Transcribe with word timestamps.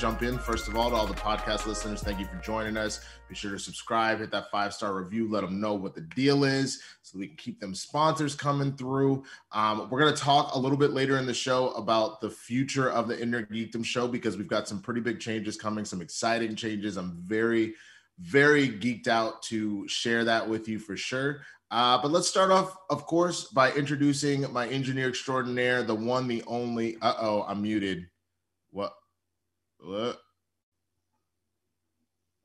jump 0.00 0.22
in, 0.22 0.38
first 0.38 0.66
of 0.66 0.76
all, 0.76 0.88
to 0.88 0.96
all 0.96 1.06
the 1.06 1.12
podcast 1.12 1.66
listeners, 1.66 2.00
thank 2.00 2.18
you 2.18 2.24
for 2.24 2.36
joining 2.36 2.78
us. 2.78 3.04
Be 3.28 3.34
sure 3.34 3.50
to 3.50 3.58
subscribe, 3.58 4.20
hit 4.20 4.30
that 4.30 4.50
five 4.50 4.72
star 4.72 4.94
review, 4.94 5.28
let 5.28 5.42
them 5.42 5.60
know 5.60 5.74
what 5.74 5.94
the 5.94 6.00
deal 6.00 6.44
is 6.44 6.80
so 7.02 7.18
we 7.18 7.26
can 7.26 7.36
keep 7.36 7.60
them 7.60 7.74
sponsors 7.74 8.34
coming 8.34 8.74
through. 8.78 9.22
Um, 9.52 9.90
we're 9.90 10.00
going 10.00 10.14
to 10.14 10.18
talk 10.18 10.54
a 10.54 10.58
little 10.58 10.78
bit 10.78 10.92
later 10.92 11.18
in 11.18 11.26
the 11.26 11.34
show 11.34 11.72
about 11.72 12.22
the 12.22 12.30
future 12.30 12.90
of 12.90 13.08
the 13.08 13.20
Inner 13.20 13.42
Geekdom 13.42 13.84
show 13.84 14.08
because 14.08 14.38
we've 14.38 14.48
got 14.48 14.66
some 14.66 14.80
pretty 14.80 15.02
big 15.02 15.20
changes 15.20 15.58
coming, 15.58 15.84
some 15.84 16.00
exciting 16.00 16.56
changes. 16.56 16.96
I'm 16.96 17.18
very, 17.26 17.74
very 18.20 18.70
geeked 18.70 19.06
out 19.06 19.42
to 19.44 19.86
share 19.86 20.24
that 20.24 20.48
with 20.48 20.66
you 20.66 20.78
for 20.78 20.96
sure. 20.96 21.42
Uh, 21.70 22.00
but 22.00 22.10
let's 22.10 22.26
start 22.26 22.50
off, 22.50 22.74
of 22.88 23.04
course, 23.04 23.44
by 23.48 23.70
introducing 23.72 24.50
my 24.50 24.66
engineer 24.68 25.10
extraordinaire, 25.10 25.82
the 25.82 25.94
one, 25.94 26.26
the 26.26 26.42
only. 26.46 26.96
Uh 27.02 27.14
oh, 27.20 27.44
I'm 27.46 27.60
muted. 27.60 28.06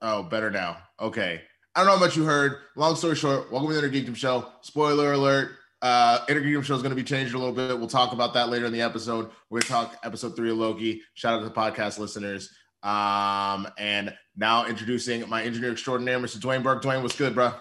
Oh, 0.02 0.24
better 0.24 0.52
now. 0.52 0.78
Okay. 1.00 1.42
I 1.76 1.80
don't 1.80 1.88
know 1.88 1.96
how 1.96 2.00
much 2.00 2.16
you 2.16 2.24
heard. 2.24 2.58
Long 2.76 2.96
story 2.96 3.16
short, 3.16 3.52
welcome 3.52 3.70
to 3.70 3.82
the 3.82 3.88
Inner 3.88 3.94
Geekdom 3.94 4.16
Show. 4.16 4.48
Spoiler 4.62 5.14
alert. 5.14 5.52
Uh, 5.82 6.20
Inner 6.30 6.42
Geekdom 6.42 6.64
Show 6.64 6.76
is 6.76 6.82
going 6.82 6.92
to 6.92 6.96
be 6.96 7.04
changed 7.04 7.34
a 7.34 7.38
little 7.38 7.54
bit. 7.54 7.78
We'll 7.78 7.88
talk 7.88 8.14
about 8.14 8.34
that 8.36 8.50
later 8.50 8.66
in 8.66 8.72
the 8.72 8.82
episode. 8.82 9.32
We're 9.50 9.60
going 9.60 9.64
to 9.64 9.68
talk 9.68 9.98
episode 10.04 10.36
three 10.36 10.52
of 10.52 10.58
Loki. 10.58 11.02
Shout 11.16 11.34
out 11.34 11.40
to 11.40 11.46
the 11.46 11.52
podcast 11.52 12.00
listeners. 12.00 12.50
Um, 12.82 13.68
and 13.78 14.16
now 14.38 14.68
introducing 14.68 15.28
my 15.28 15.44
engineer 15.44 15.72
extraordinaire, 15.72 16.20
Mr. 16.20 16.38
Dwayne 16.38 16.64
Burke. 16.64 16.84
Dwayne, 16.84 17.02
what's 17.02 17.18
good, 17.18 17.34
bro? 17.34 17.52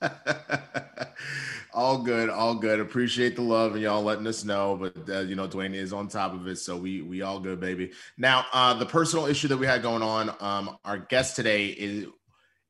all 1.72 2.02
good, 2.02 2.28
all 2.28 2.54
good. 2.54 2.80
Appreciate 2.80 3.36
the 3.36 3.42
love 3.42 3.72
and 3.74 3.82
y'all 3.82 4.02
letting 4.02 4.26
us 4.26 4.44
know. 4.44 4.76
But 4.76 5.08
uh, 5.08 5.20
you 5.20 5.34
know, 5.34 5.48
Dwayne 5.48 5.74
is 5.74 5.92
on 5.92 6.08
top 6.08 6.34
of 6.34 6.46
it, 6.46 6.56
so 6.56 6.76
we 6.76 7.02
we 7.02 7.22
all 7.22 7.40
good, 7.40 7.60
baby. 7.60 7.92
Now, 8.16 8.46
uh, 8.52 8.74
the 8.74 8.86
personal 8.86 9.26
issue 9.26 9.48
that 9.48 9.56
we 9.56 9.66
had 9.66 9.82
going 9.82 10.02
on. 10.02 10.34
Um, 10.40 10.78
our 10.84 10.98
guest 10.98 11.36
today 11.36 11.66
is 11.66 12.06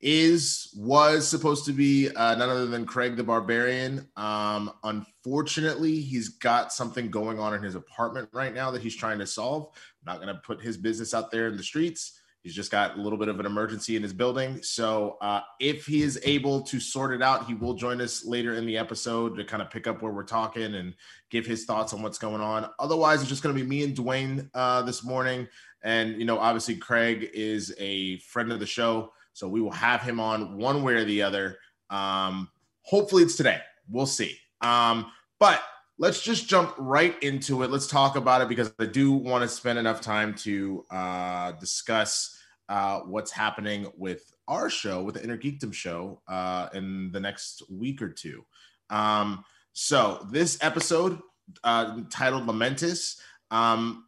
is 0.01 0.73
was 0.77 1.27
supposed 1.27 1.65
to 1.65 1.73
be 1.73 2.09
uh, 2.09 2.35
none 2.35 2.49
other 2.49 2.67
than 2.67 2.85
Craig 2.85 3.17
the 3.17 3.23
Barbarian. 3.23 4.07
Um, 4.15 4.71
unfortunately, 4.83 5.99
he's 5.99 6.29
got 6.29 6.71
something 6.71 7.09
going 7.09 7.39
on 7.39 7.53
in 7.53 7.61
his 7.61 7.75
apartment 7.75 8.29
right 8.31 8.53
now 8.53 8.71
that 8.71 8.81
he's 8.81 8.95
trying 8.95 9.19
to 9.19 9.27
solve. 9.27 9.71
I'm 9.75 10.13
not 10.13 10.21
going 10.21 10.33
to 10.33 10.41
put 10.41 10.61
his 10.61 10.77
business 10.77 11.13
out 11.13 11.31
there 11.31 11.47
in 11.47 11.57
the 11.57 11.63
streets. 11.63 12.18
He's 12.41 12.55
just 12.55 12.71
got 12.71 12.97
a 12.97 13.01
little 13.01 13.17
bit 13.17 13.27
of 13.27 13.39
an 13.39 13.45
emergency 13.45 13.97
in 13.97 14.03
his 14.03 14.13
building. 14.13 14.63
So 14.63 15.17
uh, 15.21 15.41
if 15.59 15.85
he 15.85 16.01
is 16.01 16.19
able 16.23 16.61
to 16.61 16.79
sort 16.79 17.13
it 17.13 17.21
out, 17.21 17.45
he 17.45 17.53
will 17.53 17.73
join 17.73 17.99
us 17.99 18.25
later 18.25 18.53
in 18.53 18.65
the 18.65 18.77
episode 18.77 19.35
to 19.35 19.43
kind 19.43 19.61
of 19.61 19.69
pick 19.69 19.87
up 19.87 20.01
where 20.01 20.13
we're 20.13 20.23
talking 20.23 20.75
and 20.75 20.95
give 21.29 21.45
his 21.45 21.65
thoughts 21.65 21.93
on 21.93 22.01
what's 22.01 22.17
going 22.17 22.41
on. 22.41 22.69
Otherwise, 22.79 23.19
it's 23.19 23.29
just 23.29 23.43
going 23.43 23.53
to 23.53 23.61
be 23.61 23.67
me 23.67 23.83
and 23.83 23.95
Dwayne 23.95 24.49
uh, 24.53 24.81
this 24.83 25.03
morning. 25.03 25.47
And, 25.83 26.17
you 26.17 26.25
know, 26.25 26.39
obviously, 26.39 26.75
Craig 26.75 27.29
is 27.33 27.73
a 27.77 28.19
friend 28.19 28.51
of 28.51 28.59
the 28.59 28.65
show. 28.65 29.11
So 29.33 29.47
we 29.47 29.61
will 29.61 29.71
have 29.71 30.01
him 30.01 30.19
on 30.19 30.57
one 30.57 30.81
way 30.81 30.93
or 30.93 31.05
the 31.05 31.21
other. 31.21 31.57
Um, 31.89 32.49
hopefully, 32.83 33.23
it's 33.23 33.35
today. 33.35 33.59
We'll 33.89 34.05
see. 34.05 34.37
Um, 34.61 35.11
but 35.39 35.61
let's 35.99 36.21
just 36.21 36.47
jump 36.47 36.73
right 36.77 37.21
into 37.21 37.61
it. 37.61 37.69
Let's 37.69 37.85
talk 37.85 38.15
about 38.15 38.41
it 38.41 38.47
because 38.47 38.73
I 38.79 38.85
do 38.85 39.11
want 39.11 39.43
to 39.43 39.47
spend 39.47 39.77
enough 39.77 40.01
time 40.01 40.33
to 40.35 40.85
uh, 40.89 41.51
discuss 41.53 42.37
uh, 42.69 43.01
what's 43.01 43.31
happening 43.31 43.91
with 43.97 44.33
our 44.47 44.69
show, 44.69 45.03
with 45.03 45.15
the 45.15 45.23
Inner 45.23 45.37
Geekdom 45.37 45.73
show, 45.73 46.21
uh, 46.27 46.69
in 46.73 47.11
the 47.11 47.19
next 47.19 47.63
week 47.69 48.01
or 48.01 48.09
two. 48.09 48.45
Um, 48.89 49.43
so 49.73 50.25
this 50.31 50.57
episode 50.61 51.19
uh, 51.63 51.99
titled 52.09 52.47
"Lamentis." 52.47 53.19
Um, 53.51 54.05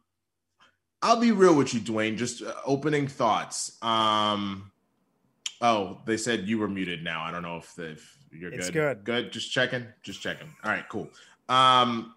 I'll 1.02 1.20
be 1.20 1.32
real 1.32 1.54
with 1.54 1.74
you, 1.74 1.80
Dwayne. 1.80 2.16
Just 2.16 2.42
uh, 2.42 2.54
opening 2.64 3.08
thoughts. 3.08 3.76
Um, 3.82 4.70
oh, 5.60 6.00
they 6.06 6.16
said 6.16 6.48
you 6.48 6.58
were 6.58 6.68
muted 6.68 7.02
now. 7.02 7.22
I 7.22 7.32
don't 7.32 7.42
know 7.42 7.56
if, 7.56 7.76
if 7.78 8.16
you're 8.30 8.52
It's 8.52 8.70
good. 8.70 8.98
good. 8.98 9.04
Good. 9.04 9.32
Just 9.32 9.50
checking. 9.50 9.86
Just 10.04 10.22
checking. 10.22 10.48
All 10.64 10.70
right. 10.70 10.88
Cool. 10.88 11.10
Um, 11.52 12.14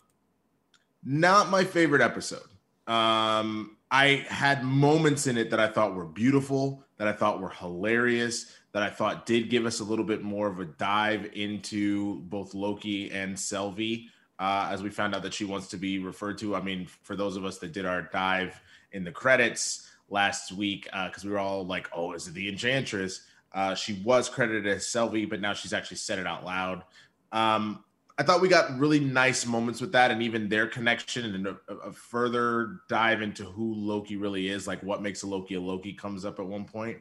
not 1.03 1.49
my 1.49 1.65
favorite 1.65 2.01
episode. 2.01 2.47
Um, 2.87 3.75
I 3.91 4.25
had 4.29 4.63
moments 4.63 5.27
in 5.27 5.37
it 5.37 5.49
that 5.49 5.59
I 5.59 5.67
thought 5.67 5.93
were 5.93 6.05
beautiful, 6.05 6.85
that 6.97 7.07
I 7.07 7.11
thought 7.11 7.41
were 7.41 7.49
hilarious, 7.49 8.51
that 8.71 8.81
I 8.81 8.89
thought 8.89 9.25
did 9.25 9.49
give 9.49 9.65
us 9.65 9.81
a 9.81 9.83
little 9.83 10.05
bit 10.05 10.23
more 10.23 10.47
of 10.47 10.59
a 10.59 10.65
dive 10.65 11.29
into 11.33 12.21
both 12.21 12.53
Loki 12.53 13.11
and 13.11 13.37
Sylvie, 13.37 14.09
uh, 14.39 14.69
as 14.71 14.81
we 14.81 14.89
found 14.89 15.13
out 15.13 15.21
that 15.23 15.33
she 15.33 15.45
wants 15.45 15.67
to 15.67 15.77
be 15.77 15.99
referred 15.99 16.37
to. 16.37 16.55
I 16.55 16.61
mean, 16.61 16.87
for 17.03 17.17
those 17.17 17.35
of 17.35 17.43
us 17.43 17.57
that 17.59 17.73
did 17.73 17.85
our 17.85 18.03
dive 18.03 18.59
in 18.93 19.03
the 19.03 19.11
credits 19.11 19.89
last 20.09 20.53
week, 20.53 20.87
because 21.05 21.25
we 21.25 21.31
were 21.31 21.39
all 21.39 21.65
like, 21.65 21.89
"Oh, 21.93 22.13
is 22.13 22.27
it 22.27 22.33
the 22.33 22.47
Enchantress?" 22.47 23.21
Uh, 23.53 23.75
she 23.75 24.01
was 24.03 24.29
credited 24.29 24.67
as 24.67 24.87
Sylvie, 24.87 25.25
but 25.25 25.41
now 25.41 25.53
she's 25.53 25.73
actually 25.73 25.97
said 25.97 26.19
it 26.19 26.27
out 26.27 26.45
loud. 26.45 26.83
Um, 27.31 27.83
I 28.17 28.23
thought 28.23 28.39
we 28.39 28.47
got 28.47 28.77
really 28.79 28.99
nice 28.99 29.45
moments 29.45 29.81
with 29.81 29.91
that, 29.91 30.09
and 30.09 30.23
even 30.23 30.47
their 30.47 30.67
connection 30.67 31.35
and 31.35 31.47
a, 31.47 31.57
a 31.73 31.91
further 31.91 32.79
dive 32.87 33.21
into 33.21 33.43
who 33.43 33.73
Loki 33.73 34.15
really 34.15 34.47
is, 34.47 34.67
like 34.67 34.81
what 34.83 35.01
makes 35.01 35.23
a 35.23 35.27
Loki 35.27 35.55
a 35.55 35.59
Loki, 35.59 35.93
comes 35.93 36.23
up 36.23 36.39
at 36.39 36.45
one 36.45 36.63
point. 36.63 36.97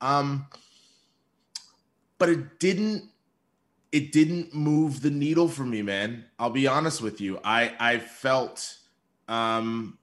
Um, 0.00 0.46
but 2.18 2.28
it 2.28 2.58
didn't. 2.58 3.10
It 3.92 4.10
didn't 4.10 4.52
move 4.52 5.02
the 5.02 5.10
needle 5.10 5.46
for 5.46 5.62
me, 5.62 5.80
man. 5.82 6.24
I'll 6.38 6.50
be 6.50 6.66
honest 6.66 7.00
with 7.00 7.20
you. 7.20 7.38
I 7.44 7.74
I 7.78 7.98
felt 7.98 8.76
um, 9.28 9.98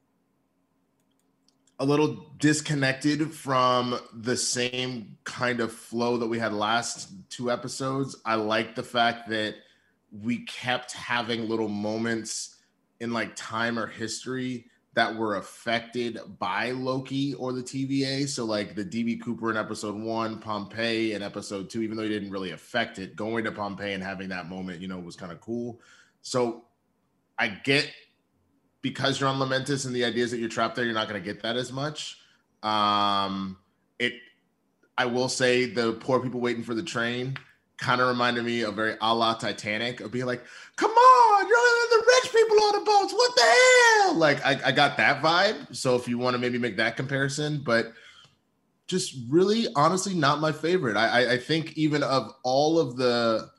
a 1.79 1.85
little 1.85 2.31
disconnected 2.37 3.33
from 3.33 3.99
the 4.13 4.37
same 4.37 5.17
kind 5.23 5.59
of 5.59 5.73
flow 5.73 6.17
that 6.17 6.27
we 6.27 6.37
had 6.37 6.53
last 6.53 7.09
two 7.29 7.51
episodes. 7.51 8.15
I 8.23 8.35
like 8.35 8.75
the 8.75 8.83
fact 8.83 9.27
that 9.29 9.55
we 10.11 10.45
kept 10.45 10.91
having 10.93 11.47
little 11.47 11.69
moments 11.69 12.57
in 12.99 13.11
like 13.11 13.35
time 13.35 13.79
or 13.79 13.87
history 13.87 14.65
that 14.93 15.15
were 15.15 15.37
affected 15.37 16.19
by 16.37 16.71
Loki 16.71 17.33
or 17.35 17.53
the 17.53 17.63
TVA. 17.63 18.27
So 18.27 18.43
like 18.43 18.75
the 18.75 18.83
DB 18.83 19.21
Cooper 19.21 19.49
in 19.49 19.57
episode 19.57 19.95
one, 19.95 20.39
Pompeii 20.39 21.13
in 21.13 21.23
episode 21.23 21.69
two, 21.69 21.81
even 21.81 21.95
though 21.95 22.03
he 22.03 22.09
didn't 22.09 22.31
really 22.31 22.51
affect 22.51 22.99
it, 22.99 23.15
going 23.15 23.45
to 23.45 23.51
Pompeii 23.51 23.93
and 23.93 24.03
having 24.03 24.29
that 24.29 24.49
moment, 24.49 24.81
you 24.81 24.89
know, 24.89 24.99
was 24.99 25.15
kind 25.15 25.31
of 25.31 25.39
cool. 25.39 25.79
So 26.21 26.65
I 27.39 27.47
get 27.47 27.89
because 28.81 29.19
you're 29.19 29.29
on 29.29 29.39
Lamentis 29.39 29.85
and 29.85 29.95
the 29.95 30.03
ideas 30.03 30.31
that 30.31 30.39
you're 30.39 30.49
trapped 30.49 30.75
there, 30.75 30.83
you're 30.83 30.93
not 30.93 31.07
going 31.07 31.21
to 31.21 31.25
get 31.25 31.41
that 31.43 31.55
as 31.55 31.71
much. 31.71 32.17
Um, 32.61 33.57
it, 33.97 34.13
I 34.97 35.05
will 35.05 35.29
say 35.29 35.67
the 35.67 35.93
poor 35.93 36.19
people 36.19 36.41
waiting 36.41 36.63
for 36.63 36.73
the 36.73 36.83
train 36.83 37.37
kind 37.81 37.99
of 37.99 38.07
reminded 38.07 38.45
me 38.45 38.61
of 38.61 38.75
very 38.75 38.95
a 39.01 39.13
la 39.13 39.33
Titanic 39.33 39.99
of 39.99 40.11
being 40.11 40.27
like, 40.27 40.43
come 40.75 40.91
on, 40.91 41.47
you're 41.47 41.99
the 41.99 42.05
rich 42.07 42.31
people 42.31 42.63
on 42.63 42.79
the 42.79 42.85
boats. 42.85 43.11
What 43.11 43.35
the 43.35 43.41
hell? 43.41 44.15
Like, 44.15 44.45
I, 44.45 44.59
I 44.67 44.71
got 44.71 44.95
that 44.97 45.21
vibe. 45.21 45.75
So 45.75 45.95
if 45.95 46.07
you 46.07 46.19
want 46.19 46.35
to 46.35 46.37
maybe 46.37 46.59
make 46.59 46.77
that 46.77 46.95
comparison, 46.95 47.61
but 47.65 47.91
just 48.87 49.15
really 49.29 49.67
honestly 49.75 50.13
not 50.13 50.39
my 50.39 50.51
favorite. 50.51 50.95
I, 50.95 51.23
I, 51.23 51.31
I 51.33 51.37
think 51.37 51.77
even 51.77 52.03
of 52.03 52.31
all 52.43 52.77
of 52.77 52.97
the 52.97 53.49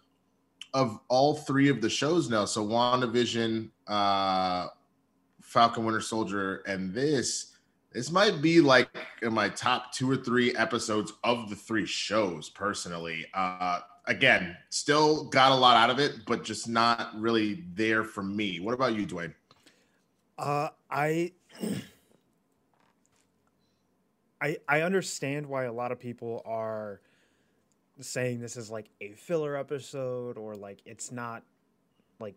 of 0.73 0.99
all 1.09 1.35
three 1.35 1.69
of 1.69 1.81
the 1.83 1.91
shows 1.91 2.31
now, 2.31 2.45
so 2.45 2.65
WandaVision, 2.65 3.71
uh 3.89 4.69
Falcon 5.41 5.85
Winter 5.85 6.01
Soldier, 6.01 6.63
and 6.67 6.95
this, 6.95 7.57
this 7.93 8.11
might 8.11 8.41
be 8.41 8.61
like 8.61 8.89
in 9.21 9.35
my 9.35 9.51
top 9.51 9.93
two 9.93 10.11
or 10.11 10.17
three 10.17 10.55
episodes 10.57 11.13
of 11.25 11.51
the 11.51 11.57
three 11.57 11.85
shows 11.85 12.49
personally. 12.49 13.27
Uh 13.35 13.81
again, 14.07 14.57
still 14.71 15.25
got 15.25 15.53
a 15.53 15.55
lot 15.55 15.77
out 15.77 15.91
of 15.91 15.99
it, 15.99 16.25
but 16.27 16.45
just 16.45 16.69
not 16.69 17.11
really 17.19 17.65
there 17.75 18.05
for 18.05 18.23
me. 18.23 18.61
What 18.61 18.75
about 18.75 18.95
you, 18.95 19.07
Dwayne? 19.07 19.35
Uh, 20.39 20.69
I, 20.91 21.33
I, 24.41 24.57
I 24.69 24.83
understand 24.83 25.47
why 25.47 25.65
a 25.65 25.73
lot 25.73 25.93
of 25.93 26.01
people 26.01 26.43
are 26.45 27.01
saying 28.01 28.41
this 28.41 28.57
is 28.57 28.71
like 28.71 28.91
a 29.01 29.13
filler 29.13 29.57
episode 29.57 30.37
or 30.37 30.57
like 30.57 30.81
it's 30.85 31.13
not 31.13 31.45
like 32.19 32.37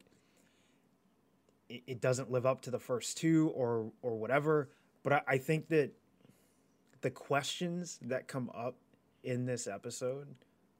it, 1.69 1.81
it 1.87 2.01
doesn't 2.01 2.29
live 2.29 2.45
up 2.45 2.61
to 2.61 2.69
the 2.71 2.77
first 2.79 3.17
two 3.17 3.51
or 3.55 3.91
or 4.03 4.15
whatever. 4.17 4.69
But 5.01 5.13
I, 5.13 5.21
I 5.27 5.37
think 5.39 5.67
that 5.69 5.91
the 7.01 7.09
questions 7.09 7.99
that 8.03 8.27
come 8.27 8.51
up 8.53 8.75
in 9.23 9.45
this 9.45 9.65
episode 9.67 10.27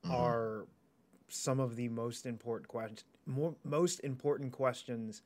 Mhm. 0.05 0.11
are 0.13 0.67
some 1.27 1.59
of 1.59 1.75
the 1.75 1.89
most 1.89 2.25
important 2.25 2.67
questions 2.67 3.03
more 3.25 3.55
most 3.63 3.99
important 4.01 4.51
questions 4.51 5.21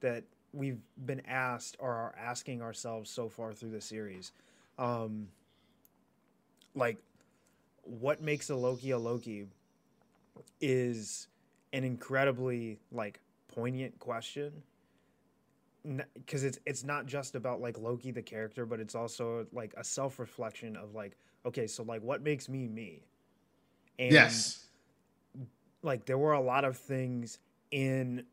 that 0.00 0.24
we've 0.52 0.80
been 1.06 1.22
asked 1.26 1.76
or 1.78 1.90
are 1.90 2.14
asking 2.18 2.62
ourselves 2.62 3.10
so 3.10 3.28
far 3.28 3.52
through 3.52 3.70
the 3.70 3.80
series. 3.80 4.32
Um 4.78 5.28
like 6.74 6.98
what 7.82 8.20
makes 8.20 8.50
a 8.50 8.56
loki 8.56 8.90
a 8.90 8.98
loki 8.98 9.46
is 10.60 11.28
an 11.72 11.84
incredibly 11.84 12.78
like 12.92 13.20
poignant 13.48 13.98
question. 13.98 14.52
Because 16.14 16.44
it's 16.44 16.58
it's 16.66 16.84
not 16.84 17.06
just 17.06 17.34
about 17.34 17.60
like 17.60 17.78
Loki 17.78 18.10
the 18.10 18.20
character, 18.20 18.66
but 18.66 18.78
it's 18.78 18.94
also 18.94 19.46
like 19.52 19.72
a 19.76 19.84
self 19.84 20.18
reflection 20.18 20.76
of 20.76 20.94
like, 20.94 21.16
okay, 21.46 21.66
so 21.66 21.82
like 21.82 22.02
what 22.02 22.22
makes 22.22 22.48
me 22.48 22.68
me? 22.68 23.04
And 23.98 24.12
yes, 24.12 24.67
like 25.82 26.06
there 26.06 26.18
were 26.18 26.32
a 26.32 26.40
lot 26.40 26.64
of 26.64 26.76
things 26.76 27.38
in 27.70 28.24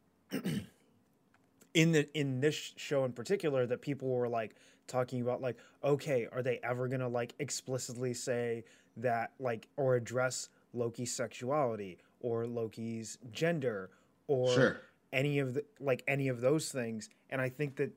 in 1.74 1.92
the 1.92 2.08
in 2.18 2.40
this 2.40 2.74
show 2.78 3.06
in 3.06 3.12
particular 3.12 3.66
that 3.66 3.82
people 3.82 4.10
were 4.10 4.28
like 4.28 4.56
talking 4.88 5.22
about 5.22 5.42
like 5.42 5.58
okay 5.84 6.28
are 6.32 6.42
they 6.42 6.60
ever 6.64 6.88
gonna 6.88 7.08
like 7.08 7.34
explicitly 7.40 8.14
say 8.14 8.64
that 8.98 9.32
like 9.40 9.68
or 9.78 9.96
address 9.96 10.50
loki's 10.74 11.14
sexuality 11.14 11.98
or 12.22 12.46
loki's 12.46 13.18
gender 13.32 13.90
or 14.28 14.54
sure. 14.54 14.82
any 15.12 15.40
of 15.40 15.54
the 15.54 15.64
like 15.80 16.04
any 16.08 16.28
of 16.28 16.42
those 16.42 16.70
things 16.70 17.10
and 17.30 17.42
i 17.42 17.50
think 17.50 17.76
that 17.76 17.92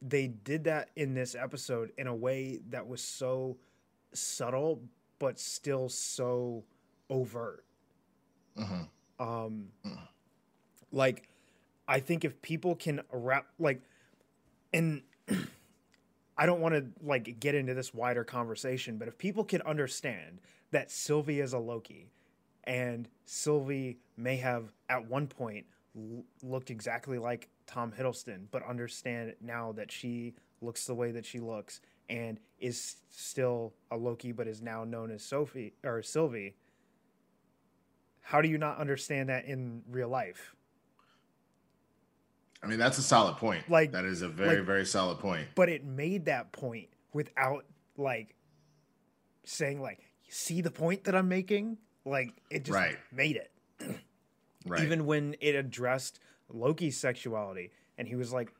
they 0.00 0.28
did 0.28 0.64
that 0.64 0.90
in 0.96 1.12
this 1.14 1.34
episode 1.34 1.90
in 1.98 2.06
a 2.06 2.14
way 2.14 2.60
that 2.68 2.86
was 2.86 3.02
so 3.02 3.56
subtle 4.12 4.80
but 5.18 5.38
still 5.40 5.88
so 5.88 6.62
overt 7.10 7.64
mm-hmm. 8.58 9.22
um 9.22 9.68
mm. 9.86 9.98
like 10.92 11.28
i 11.86 12.00
think 12.00 12.24
if 12.24 12.40
people 12.42 12.74
can 12.74 13.00
wrap 13.12 13.46
like 13.58 13.80
and 14.72 15.02
I 16.38 16.46
don't 16.46 16.60
want 16.60 16.74
to 16.76 16.86
like 17.04 17.40
get 17.40 17.56
into 17.56 17.74
this 17.74 17.92
wider 17.92 18.22
conversation, 18.22 18.96
but 18.96 19.08
if 19.08 19.18
people 19.18 19.42
can 19.42 19.60
understand 19.62 20.38
that 20.70 20.90
Sylvie 20.90 21.40
is 21.40 21.52
a 21.52 21.58
Loki 21.58 22.12
and 22.64 23.08
Sylvie 23.24 23.98
may 24.16 24.36
have 24.36 24.72
at 24.88 25.08
one 25.08 25.26
point 25.26 25.66
l- 25.96 26.22
looked 26.42 26.70
exactly 26.70 27.18
like 27.18 27.48
Tom 27.66 27.92
Hiddleston, 27.98 28.46
but 28.52 28.64
understand 28.64 29.34
now 29.40 29.72
that 29.72 29.90
she 29.90 30.34
looks 30.60 30.86
the 30.86 30.94
way 30.94 31.10
that 31.10 31.26
she 31.26 31.40
looks 31.40 31.80
and 32.08 32.38
is 32.60 32.96
still 33.10 33.72
a 33.90 33.96
Loki, 33.96 34.30
but 34.30 34.46
is 34.46 34.62
now 34.62 34.84
known 34.84 35.10
as 35.10 35.24
Sophie 35.24 35.74
or 35.84 36.02
Sylvie. 36.02 36.54
How 38.28 38.42
do 38.42 38.48
you 38.48 38.58
not 38.58 38.76
understand 38.76 39.30
that 39.30 39.46
in 39.46 39.80
real 39.88 40.10
life? 40.10 40.54
I 42.62 42.66
mean, 42.66 42.78
that's 42.78 42.98
a 42.98 43.02
solid 43.02 43.38
point. 43.38 43.70
Like 43.70 43.92
that 43.92 44.04
is 44.04 44.20
a 44.20 44.28
very 44.28 44.58
like, 44.58 44.66
very 44.66 44.84
solid 44.84 45.18
point. 45.18 45.48
But 45.54 45.70
it 45.70 45.82
made 45.82 46.26
that 46.26 46.52
point 46.52 46.88
without 47.14 47.64
like 47.96 48.34
saying 49.44 49.80
like, 49.80 50.00
see 50.28 50.60
the 50.60 50.70
point 50.70 51.04
that 51.04 51.14
I'm 51.14 51.30
making?" 51.30 51.78
Like 52.04 52.34
it 52.50 52.66
just 52.66 52.76
right. 52.76 52.98
made 53.10 53.36
it. 53.36 53.50
right. 54.66 54.82
Even 54.82 55.06
when 55.06 55.34
it 55.40 55.54
addressed 55.54 56.20
Loki's 56.50 57.00
sexuality, 57.00 57.70
and 57.96 58.06
he 58.06 58.14
was 58.14 58.30
like, 58.30 58.52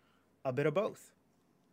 "A 0.47 0.53
bit 0.53 0.65
of 0.65 0.73
both." 0.73 1.13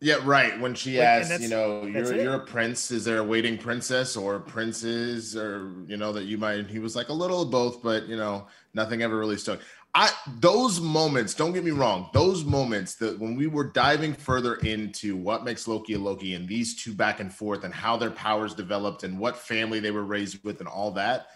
Yeah, 0.00 0.16
right. 0.24 0.58
When 0.60 0.74
she 0.74 0.98
like, 0.98 1.06
asked, 1.06 1.40
you 1.40 1.48
know, 1.48 1.84
you're 1.84 2.14
you're 2.14 2.34
a 2.34 2.40
prince. 2.40 2.90
Is 2.90 3.04
there 3.04 3.18
a 3.18 3.24
waiting 3.24 3.56
princess 3.56 4.16
or 4.16 4.40
princes 4.40 5.36
or 5.36 5.72
you 5.86 5.96
know 5.96 6.12
that 6.12 6.24
you 6.24 6.36
might? 6.36 6.66
He 6.66 6.78
was 6.78 6.94
like 6.94 7.08
a 7.08 7.14
little 7.14 7.42
of 7.42 7.50
both, 7.50 7.82
but 7.82 8.06
you 8.06 8.16
know, 8.16 8.46
nothing 8.74 9.02
ever 9.02 9.18
really 9.18 9.38
stuck. 9.38 9.60
I 9.94 10.10
those 10.40 10.78
moments, 10.78 11.32
don't 11.32 11.54
get 11.54 11.64
me 11.64 11.70
wrong, 11.70 12.10
those 12.12 12.44
moments 12.44 12.96
that 12.96 13.18
when 13.18 13.34
we 13.34 13.46
were 13.46 13.64
diving 13.64 14.12
further 14.12 14.56
into 14.56 15.16
what 15.16 15.44
makes 15.44 15.66
Loki 15.66 15.94
a 15.94 15.98
Loki 15.98 16.34
and 16.34 16.46
these 16.46 16.76
two 16.76 16.92
back 16.92 17.18
and 17.18 17.32
forth 17.32 17.64
and 17.64 17.72
how 17.72 17.96
their 17.96 18.10
powers 18.10 18.52
developed 18.52 19.04
and 19.04 19.18
what 19.18 19.38
family 19.38 19.80
they 19.80 19.90
were 19.90 20.04
raised 20.04 20.44
with 20.44 20.60
and 20.60 20.68
all 20.68 20.90
that, 20.90 21.28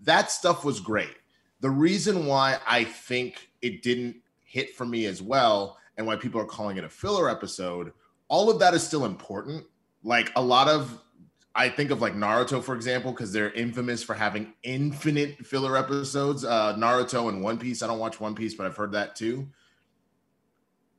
that 0.00 0.32
stuff 0.32 0.64
was 0.64 0.80
great. 0.80 1.14
The 1.60 1.70
reason 1.70 2.26
why 2.26 2.58
I 2.66 2.82
think 2.82 3.50
it 3.62 3.82
didn't 3.82 4.16
hit 4.44 4.74
for 4.74 4.84
me 4.84 5.06
as 5.06 5.22
well 5.22 5.78
and 5.96 6.04
why 6.04 6.16
people 6.16 6.40
are 6.40 6.46
calling 6.46 6.76
it 6.76 6.82
a 6.82 6.88
filler 6.88 7.30
episode, 7.30 7.92
all 8.28 8.50
of 8.50 8.58
that 8.60 8.74
is 8.74 8.82
still 8.82 9.04
important. 9.04 9.64
Like 10.02 10.30
a 10.36 10.42
lot 10.42 10.68
of 10.68 11.02
I 11.54 11.68
think 11.68 11.90
of 11.90 12.00
like 12.00 12.14
Naruto, 12.14 12.62
for 12.62 12.76
example, 12.76 13.10
because 13.10 13.32
they're 13.32 13.50
infamous 13.50 14.02
for 14.02 14.14
having 14.14 14.52
infinite 14.62 15.44
filler 15.44 15.76
episodes. 15.76 16.44
Uh, 16.44 16.76
Naruto 16.76 17.28
and 17.28 17.42
One 17.42 17.58
Piece. 17.58 17.82
I 17.82 17.88
don't 17.88 17.98
watch 17.98 18.20
One 18.20 18.36
Piece, 18.36 18.54
but 18.54 18.64
I've 18.64 18.76
heard 18.76 18.92
that 18.92 19.16
too. 19.16 19.48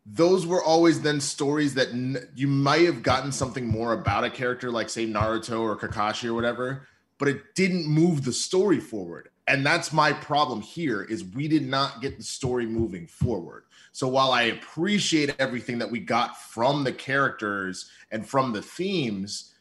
Those 0.06 0.46
were 0.46 0.62
always 0.62 1.02
then 1.02 1.22
stories 1.22 1.76
that 1.76 1.90
n- 1.90 2.28
you 2.36 2.48
might 2.48 2.86
have 2.86 3.04
gotten 3.04 3.32
something 3.32 3.66
more 3.66 3.94
about 3.94 4.26
a 4.26 4.30
character, 4.30 4.70
like 4.70 4.90
say 4.90 5.06
Naruto 5.06 5.62
or 5.62 5.78
Kakashi 5.78 6.26
or 6.26 6.34
whatever, 6.34 6.88
but 7.20 7.30
it 7.30 7.56
didn't 7.56 7.88
move 7.88 8.26
the 8.26 8.34
story 8.34 8.80
forward. 8.82 9.30
And 9.48 9.66
that's 9.66 9.94
my 9.94 10.12
problem 10.12 10.62
here 10.62 11.04
is 11.04 11.24
we 11.24 11.48
did 11.48 11.66
not 11.68 12.02
get 12.02 12.18
the 12.18 12.24
story 12.24 12.66
moving 12.66 13.08
forward. 13.08 13.64
So 13.92 14.08
while 14.08 14.32
I 14.32 14.44
appreciate 14.44 15.36
everything 15.40 15.80
that 15.80 15.92
we 15.92 16.00
got 16.00 16.40
from 16.42 16.84
the 16.84 16.92
characters 16.92 17.90
and 18.12 18.28
from 18.28 18.54
the 18.54 18.62
themes, 18.62 19.54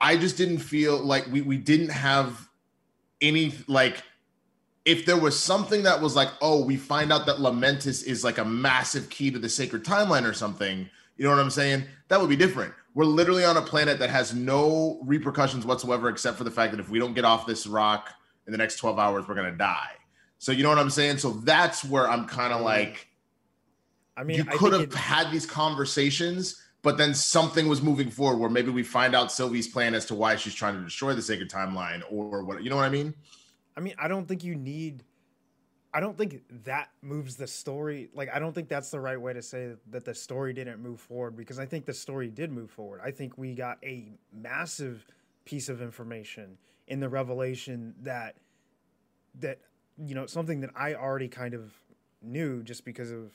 I 0.00 0.16
just 0.16 0.36
didn't 0.36 0.58
feel 0.58 0.98
like 0.98 1.26
we 1.30 1.42
we 1.42 1.56
didn't 1.56 1.90
have 1.90 2.48
any 3.20 3.54
like 3.66 4.02
if 4.84 5.04
there 5.04 5.18
was 5.18 5.38
something 5.38 5.82
that 5.82 6.00
was 6.00 6.14
like, 6.14 6.28
oh, 6.40 6.64
we 6.64 6.76
find 6.76 7.12
out 7.12 7.26
that 7.26 7.38
Lamentis 7.38 8.04
is 8.04 8.22
like 8.22 8.38
a 8.38 8.44
massive 8.44 9.10
key 9.10 9.32
to 9.32 9.38
the 9.38 9.48
sacred 9.48 9.84
timeline 9.84 10.28
or 10.28 10.32
something, 10.32 10.88
you 11.16 11.24
know 11.24 11.30
what 11.30 11.40
I'm 11.40 11.50
saying? 11.50 11.84
That 12.08 12.20
would 12.20 12.30
be 12.30 12.36
different. 12.36 12.72
We're 12.94 13.04
literally 13.04 13.44
on 13.44 13.56
a 13.56 13.62
planet 13.62 13.98
that 13.98 14.10
has 14.10 14.32
no 14.32 15.00
repercussions 15.02 15.66
whatsoever, 15.66 16.08
except 16.08 16.38
for 16.38 16.44
the 16.44 16.52
fact 16.52 16.70
that 16.70 16.80
if 16.80 16.88
we 16.88 17.00
don't 17.00 17.14
get 17.14 17.24
off 17.24 17.46
this 17.46 17.66
rock 17.66 18.10
in 18.46 18.52
the 18.52 18.58
next 18.58 18.76
12 18.76 18.98
hours, 18.98 19.26
we're 19.26 19.34
gonna 19.34 19.50
die. 19.50 19.90
So 20.38 20.52
you 20.52 20.62
know 20.62 20.68
what 20.68 20.78
I'm 20.78 20.90
saying? 20.90 21.18
So 21.18 21.32
that's 21.32 21.84
where 21.84 22.08
I'm 22.08 22.26
kind 22.26 22.52
of 22.52 22.58
mm-hmm. 22.58 22.66
like, 22.66 23.08
I 24.16 24.24
mean, 24.24 24.38
you 24.38 24.44
could 24.44 24.72
have 24.72 24.94
had 24.94 25.30
these 25.30 25.46
conversations 25.46 26.62
but 26.86 26.98
then 26.98 27.14
something 27.14 27.66
was 27.66 27.82
moving 27.82 28.10
forward 28.10 28.38
where 28.38 28.48
maybe 28.48 28.70
we 28.70 28.84
find 28.84 29.12
out 29.12 29.32
Sylvie's 29.32 29.66
plan 29.66 29.92
as 29.92 30.06
to 30.06 30.14
why 30.14 30.36
she's 30.36 30.54
trying 30.54 30.76
to 30.76 30.84
destroy 30.84 31.14
the 31.14 31.20
sacred 31.20 31.50
timeline 31.50 32.00
or 32.08 32.44
what 32.44 32.62
you 32.62 32.70
know 32.70 32.76
what 32.76 32.84
I 32.84 32.90
mean? 32.90 33.12
I 33.76 33.80
mean, 33.80 33.94
I 33.98 34.06
don't 34.06 34.28
think 34.28 34.44
you 34.44 34.54
need 34.54 35.02
I 35.92 35.98
don't 35.98 36.16
think 36.16 36.42
that 36.64 36.90
moves 37.02 37.34
the 37.34 37.48
story. 37.48 38.08
Like 38.14 38.28
I 38.32 38.38
don't 38.38 38.52
think 38.52 38.68
that's 38.68 38.92
the 38.92 39.00
right 39.00 39.20
way 39.20 39.32
to 39.32 39.42
say 39.42 39.72
that 39.90 40.04
the 40.04 40.14
story 40.14 40.52
didn't 40.52 40.80
move 40.80 41.00
forward 41.00 41.36
because 41.36 41.58
I 41.58 41.66
think 41.66 41.86
the 41.86 41.92
story 41.92 42.28
did 42.28 42.52
move 42.52 42.70
forward. 42.70 43.00
I 43.02 43.10
think 43.10 43.36
we 43.36 43.56
got 43.56 43.78
a 43.82 44.12
massive 44.32 45.04
piece 45.44 45.68
of 45.68 45.82
information 45.82 46.56
in 46.86 47.00
the 47.00 47.08
revelation 47.08 47.96
that 48.02 48.36
that 49.40 49.58
you 49.98 50.14
know 50.14 50.26
something 50.26 50.60
that 50.60 50.70
I 50.76 50.94
already 50.94 51.26
kind 51.26 51.54
of 51.54 51.72
knew 52.22 52.62
just 52.62 52.84
because 52.84 53.10
of 53.10 53.32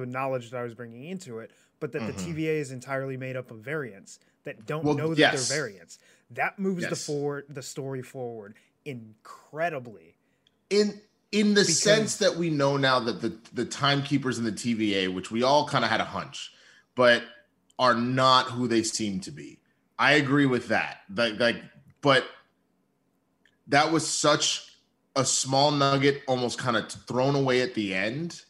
the 0.00 0.06
knowledge 0.06 0.50
that 0.50 0.58
I 0.58 0.62
was 0.62 0.74
bringing 0.74 1.04
into 1.04 1.38
it, 1.38 1.50
but 1.80 1.92
that 1.92 2.02
mm-hmm. 2.02 2.34
the 2.34 2.44
TVA 2.44 2.60
is 2.60 2.70
entirely 2.70 3.16
made 3.16 3.36
up 3.36 3.50
of 3.50 3.58
variants 3.58 4.18
that 4.44 4.66
don't 4.66 4.84
well, 4.84 4.94
know 4.94 5.08
that 5.08 5.18
yes. 5.18 5.48
they're 5.48 5.58
variants. 5.58 5.98
That 6.30 6.58
moves 6.58 6.82
yes. 6.82 6.90
the 6.90 6.96
forward 6.96 7.44
the 7.48 7.62
story 7.62 8.02
forward 8.02 8.54
incredibly. 8.84 10.16
In 10.70 11.00
in 11.30 11.54
the 11.54 11.62
because, 11.62 11.80
sense 11.80 12.16
that 12.16 12.36
we 12.36 12.50
know 12.50 12.76
now 12.76 13.00
that 13.00 13.20
the 13.20 13.36
the 13.52 13.64
timekeepers 13.64 14.38
in 14.38 14.44
the 14.44 14.52
TVA, 14.52 15.12
which 15.12 15.30
we 15.30 15.42
all 15.42 15.66
kind 15.68 15.84
of 15.84 15.90
had 15.90 16.00
a 16.00 16.04
hunch, 16.04 16.52
but 16.94 17.22
are 17.78 17.94
not 17.94 18.46
who 18.46 18.68
they 18.68 18.82
seem 18.82 19.20
to 19.20 19.30
be. 19.30 19.58
I 19.98 20.12
agree 20.12 20.46
with 20.46 20.68
that. 20.68 21.00
Like, 21.14 21.38
like, 21.38 21.56
but 22.00 22.24
that 23.68 23.92
was 23.92 24.06
such 24.06 24.68
a 25.14 25.24
small 25.24 25.70
nugget, 25.70 26.22
almost 26.26 26.58
kind 26.58 26.76
of 26.76 26.90
thrown 26.90 27.34
away 27.34 27.60
at 27.60 27.74
the 27.74 27.94
end 27.94 28.42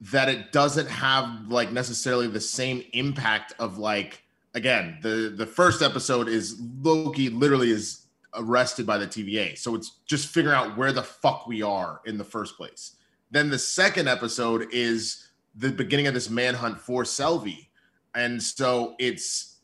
that 0.00 0.28
it 0.28 0.52
doesn't 0.52 0.88
have 0.88 1.48
like 1.48 1.72
necessarily 1.72 2.26
the 2.26 2.40
same 2.40 2.82
impact 2.92 3.54
of 3.58 3.78
like 3.78 4.22
again 4.54 4.98
the 5.02 5.34
the 5.36 5.46
first 5.46 5.82
episode 5.82 6.28
is 6.28 6.60
Loki 6.82 7.30
literally 7.30 7.70
is 7.70 8.06
arrested 8.34 8.86
by 8.86 8.98
the 8.98 9.06
TVA 9.06 9.56
so 9.56 9.74
it's 9.74 9.92
just 10.06 10.28
figuring 10.28 10.56
out 10.56 10.76
where 10.76 10.92
the 10.92 11.02
fuck 11.02 11.46
we 11.46 11.62
are 11.62 12.00
in 12.04 12.18
the 12.18 12.24
first 12.24 12.56
place. 12.56 12.96
Then 13.30 13.50
the 13.50 13.58
second 13.58 14.08
episode 14.08 14.68
is 14.72 15.28
the 15.54 15.70
beginning 15.70 16.06
of 16.06 16.14
this 16.14 16.28
manhunt 16.28 16.78
for 16.78 17.04
Sylvie 17.04 17.70
and 18.14 18.42
so 18.42 18.94
it's 18.98 19.56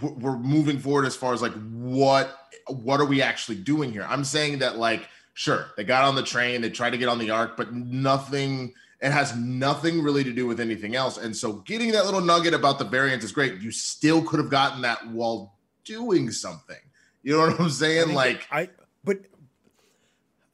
we're 0.00 0.38
moving 0.38 0.78
forward 0.78 1.06
as 1.06 1.16
far 1.16 1.32
as 1.32 1.42
like 1.42 1.52
what 1.70 2.36
what 2.66 3.00
are 3.00 3.06
we 3.06 3.22
actually 3.22 3.56
doing 3.56 3.92
here? 3.92 4.06
I'm 4.08 4.24
saying 4.24 4.58
that 4.58 4.78
like 4.78 5.08
sure 5.34 5.66
they 5.76 5.84
got 5.84 6.02
on 6.02 6.16
the 6.16 6.24
train 6.24 6.60
they 6.60 6.70
tried 6.70 6.90
to 6.90 6.98
get 6.98 7.08
on 7.08 7.20
the 7.20 7.30
ark 7.30 7.56
but 7.56 7.72
nothing 7.72 8.74
it 9.00 9.12
has 9.12 9.34
nothing 9.34 10.02
really 10.02 10.24
to 10.24 10.32
do 10.32 10.46
with 10.46 10.60
anything 10.60 10.94
else. 10.94 11.16
And 11.16 11.34
so 11.34 11.54
getting 11.54 11.92
that 11.92 12.04
little 12.04 12.20
nugget 12.20 12.52
about 12.52 12.78
the 12.78 12.84
variants 12.84 13.24
is 13.24 13.32
great. 13.32 13.60
You 13.60 13.70
still 13.70 14.22
could 14.22 14.40
have 14.40 14.50
gotten 14.50 14.82
that 14.82 15.06
while 15.08 15.54
doing 15.84 16.30
something. 16.30 16.76
You 17.22 17.32
know 17.32 17.46
what 17.46 17.60
I'm 17.60 17.70
saying? 17.70 18.14
Like 18.14 18.46
I 18.50 18.68
but 19.02 19.20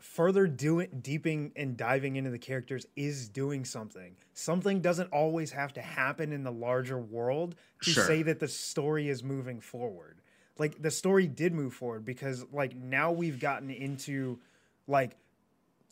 further 0.00 0.46
doing 0.46 0.88
deeping 1.02 1.52
and 1.56 1.76
diving 1.76 2.16
into 2.16 2.30
the 2.30 2.38
characters 2.38 2.86
is 2.94 3.28
doing 3.28 3.64
something. 3.64 4.16
Something 4.32 4.80
doesn't 4.80 5.12
always 5.12 5.50
have 5.52 5.72
to 5.74 5.82
happen 5.82 6.32
in 6.32 6.44
the 6.44 6.52
larger 6.52 6.98
world 6.98 7.56
to 7.82 7.90
sure. 7.90 8.04
say 8.04 8.22
that 8.22 8.38
the 8.38 8.48
story 8.48 9.08
is 9.08 9.24
moving 9.24 9.60
forward. 9.60 10.20
Like 10.58 10.80
the 10.80 10.90
story 10.90 11.26
did 11.26 11.52
move 11.52 11.74
forward 11.74 12.04
because 12.04 12.44
like 12.52 12.76
now 12.76 13.12
we've 13.12 13.40
gotten 13.40 13.70
into 13.70 14.38
like 14.86 15.16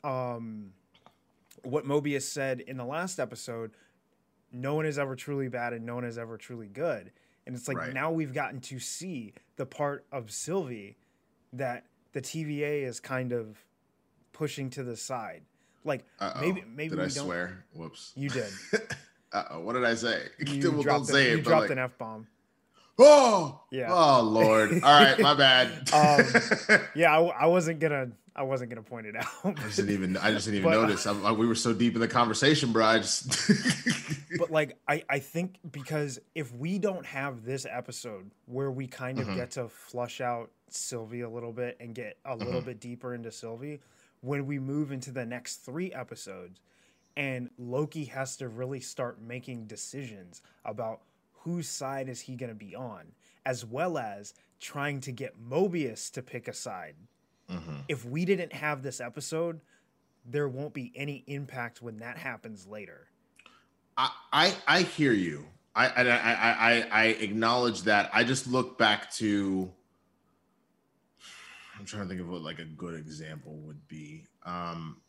um 0.04 0.72
what 1.64 1.84
Mobius 1.86 2.22
said 2.22 2.60
in 2.60 2.76
the 2.76 2.84
last 2.84 3.18
episode, 3.18 3.72
no 4.52 4.74
one 4.74 4.86
is 4.86 4.98
ever 4.98 5.16
truly 5.16 5.48
bad 5.48 5.72
and 5.72 5.84
no 5.84 5.94
one 5.94 6.04
is 6.04 6.18
ever 6.18 6.36
truly 6.36 6.68
good. 6.68 7.10
And 7.46 7.54
it's 7.54 7.68
like 7.68 7.76
Right. 7.76 7.92
now 7.92 8.10
we've 8.10 8.32
gotten 8.32 8.60
to 8.62 8.78
see 8.78 9.34
the 9.56 9.66
part 9.66 10.06
of 10.12 10.30
Sylvie 10.30 10.96
that 11.52 11.84
the 12.12 12.20
TVA 12.22 12.84
is 12.84 13.00
kind 13.00 13.32
of 13.32 13.58
pushing 14.32 14.70
to 14.70 14.82
the 14.82 14.96
side. 14.96 15.42
Like 15.84 16.04
Uh-oh. 16.20 16.40
maybe 16.40 16.64
maybe 16.66 16.90
did 16.90 16.98
we 16.98 17.04
I 17.04 17.08
don't. 17.08 17.24
swear? 17.26 17.64
Whoops. 17.74 18.12
You 18.16 18.30
did. 18.30 18.50
Uh-oh. 19.32 19.60
What 19.60 19.72
did 19.74 19.84
I 19.84 19.94
say? 19.94 20.22
You 20.46 20.70
well, 20.72 20.82
dropped, 20.82 21.10
an, 21.10 21.16
it. 21.16 21.30
you 21.30 21.40
dropped 21.42 21.62
like, 21.62 21.70
an 21.72 21.78
f 21.78 21.98
bomb. 21.98 22.26
oh, 22.98 23.60
Yeah. 23.70 23.92
Oh 23.92 24.22
Lord. 24.22 24.72
All 24.72 24.78
right, 25.04 25.18
my 25.18 25.34
bad. 25.44 25.90
Um, 25.92 26.82
Yeah, 26.94 27.18
I, 27.18 27.22
I 27.24 27.46
wasn't 27.46 27.80
gonna 27.80 28.12
I 28.36 28.42
wasn't 28.42 28.70
gonna 28.70 28.82
point 28.82 29.06
it 29.06 29.14
out. 29.18 29.26
I 29.44 29.52
just 29.52 29.76
didn't 29.76 29.92
even. 29.92 30.16
I 30.16 30.30
just 30.32 30.46
didn't 30.46 30.58
even 30.60 30.70
But- 30.72 30.80
notice. 30.82 31.06
I, 31.06 31.12
I- 31.20 31.32
we 31.32 31.46
were 31.46 31.54
so 31.54 31.72
deep 31.72 31.94
in 31.94 32.00
the 32.00 32.08
conversation, 32.08 32.72
bro. 32.72 32.84
I 32.84 32.98
just. 32.98 33.28
but 34.38 34.50
like 34.50 34.76
I, 34.88 35.04
I 35.08 35.18
think 35.20 35.56
because 35.70 36.18
if 36.34 36.52
we 36.54 36.78
don't 36.78 37.06
have 37.06 37.44
this 37.44 37.66
episode 37.70 38.30
where 38.46 38.70
we 38.70 38.86
kind 38.86 39.18
of 39.20 39.26
Mhm. 39.28 39.36
get 39.36 39.50
to 39.52 39.68
flush 39.68 40.20
out 40.20 40.50
Sylvie 40.68 41.20
a 41.20 41.28
little 41.30 41.52
bit 41.52 41.76
and 41.80 41.94
get 41.94 42.18
a 42.24 42.34
little 42.34 42.60
Mhm. 42.60 42.66
bit 42.66 42.80
deeper 42.80 43.14
into 43.14 43.30
Sylvie, 43.30 43.80
when 44.20 44.46
we 44.46 44.58
move 44.58 44.90
into 44.90 45.12
the 45.12 45.24
next 45.24 45.56
three 45.58 45.92
episodes 45.92 46.60
and 47.16 47.50
Loki 47.58 48.06
has 48.06 48.36
to 48.38 48.48
really 48.48 48.80
start 48.80 49.20
making 49.20 49.66
decisions 49.66 50.42
about 50.64 51.02
whose 51.44 51.68
side 51.68 52.08
is 52.08 52.22
he 52.22 52.34
going 52.34 52.48
to 52.50 52.54
be 52.56 52.74
on, 52.74 53.12
as 53.46 53.64
well 53.64 53.96
as 53.98 54.34
trying 54.58 54.98
to 55.02 55.12
get 55.12 55.38
Mobius 55.40 56.10
to 56.12 56.22
pick 56.22 56.48
a 56.48 56.52
side. 56.52 56.96
Mhm. 57.50 57.84
If 57.88 58.04
we 58.04 58.24
didn't 58.24 58.52
have 58.52 58.82
this 58.82 59.00
episode, 59.00 59.60
there 60.24 60.48
won't 60.48 60.72
be 60.72 60.92
any 60.94 61.24
impact 61.26 61.82
when 61.82 61.98
that 61.98 62.16
happens 62.16 62.66
later. 62.66 63.08
I, 63.96 64.10
I 64.32 64.56
I 64.66 64.82
hear 64.82 65.12
you. 65.12 65.46
I 65.74 65.86
I, 65.88 66.02
I 66.02 66.32
I 66.32 66.88
I 66.90 67.04
acknowledge 67.06 67.82
that. 67.82 68.10
I 68.12 68.24
just 68.24 68.46
look 68.46 68.78
back 68.78 69.12
to. 69.14 69.70
I'm 71.78 71.84
trying 71.84 72.02
to 72.04 72.08
think 72.08 72.20
of 72.20 72.28
what 72.28 72.42
like 72.42 72.60
a 72.60 72.64
good 72.64 72.94
example 72.94 73.56
would 73.58 73.86
be. 73.88 74.26
Um, 74.44 75.00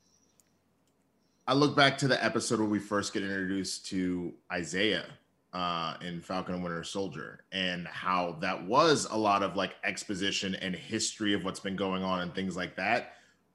I 1.48 1.54
look 1.54 1.76
back 1.76 1.98
to 2.00 2.08
the 2.08 2.22
episode 2.24 2.60
where 2.60 2.68
we 2.68 2.80
first 2.80 3.14
get 3.14 3.22
introduced 3.24 3.86
to 3.88 4.34
Isaiah 4.52 5.06
uh, 5.56 5.96
in 6.02 6.20
Falcon 6.20 6.54
and 6.54 6.64
Winter 6.64 6.84
Soldier, 6.84 7.46
and 7.54 7.88
how 7.88 8.38
that 8.42 8.66
was 8.66 9.08
a 9.10 9.18
lot 9.18 9.42
of 9.42 9.56
like 9.56 9.76
exposition 9.86 10.54
and 10.56 10.76
history 10.76 11.34
of 11.34 11.46
what's 11.46 11.62
been 11.62 11.78
going 11.78 12.04
on 12.04 12.20
and 12.20 12.36
things 12.36 12.58
like 12.58 12.76
that, 12.76 13.14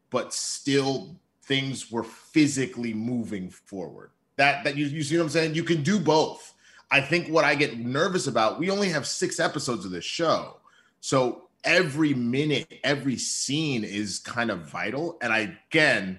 but 0.09 0.33
still 0.33 1.14
things 1.42 1.92
were 1.92 2.02
physically 2.02 2.95
moving 2.95 3.50
forward. 3.50 4.12
That 4.37 4.64
that 4.64 4.76
you, 4.76 4.87
you 4.87 5.02
see 5.02 5.19
what 5.19 5.25
I'm 5.25 5.28
saying? 5.28 5.54
You 5.54 5.62
can 5.62 5.83
do 5.83 6.00
both. 6.00 6.54
I 6.90 7.02
think 7.02 7.28
what 7.28 7.45
I 7.45 7.54
get 7.54 7.78
nervous 7.78 8.26
about, 8.26 8.59
we 8.59 8.71
only 8.71 8.88
have 8.88 9.07
six 9.07 9.38
episodes 9.38 9.85
of 9.85 9.90
this 9.90 10.04
show. 10.04 10.57
So 11.00 11.49
every 11.64 12.14
minute, 12.14 12.80
every 12.83 13.19
scene 13.19 13.85
is 13.85 14.21
kind 14.21 14.50
of 14.50 14.71
vital. 14.71 15.19
And 15.21 15.35
I 15.35 15.54
again 15.71 16.19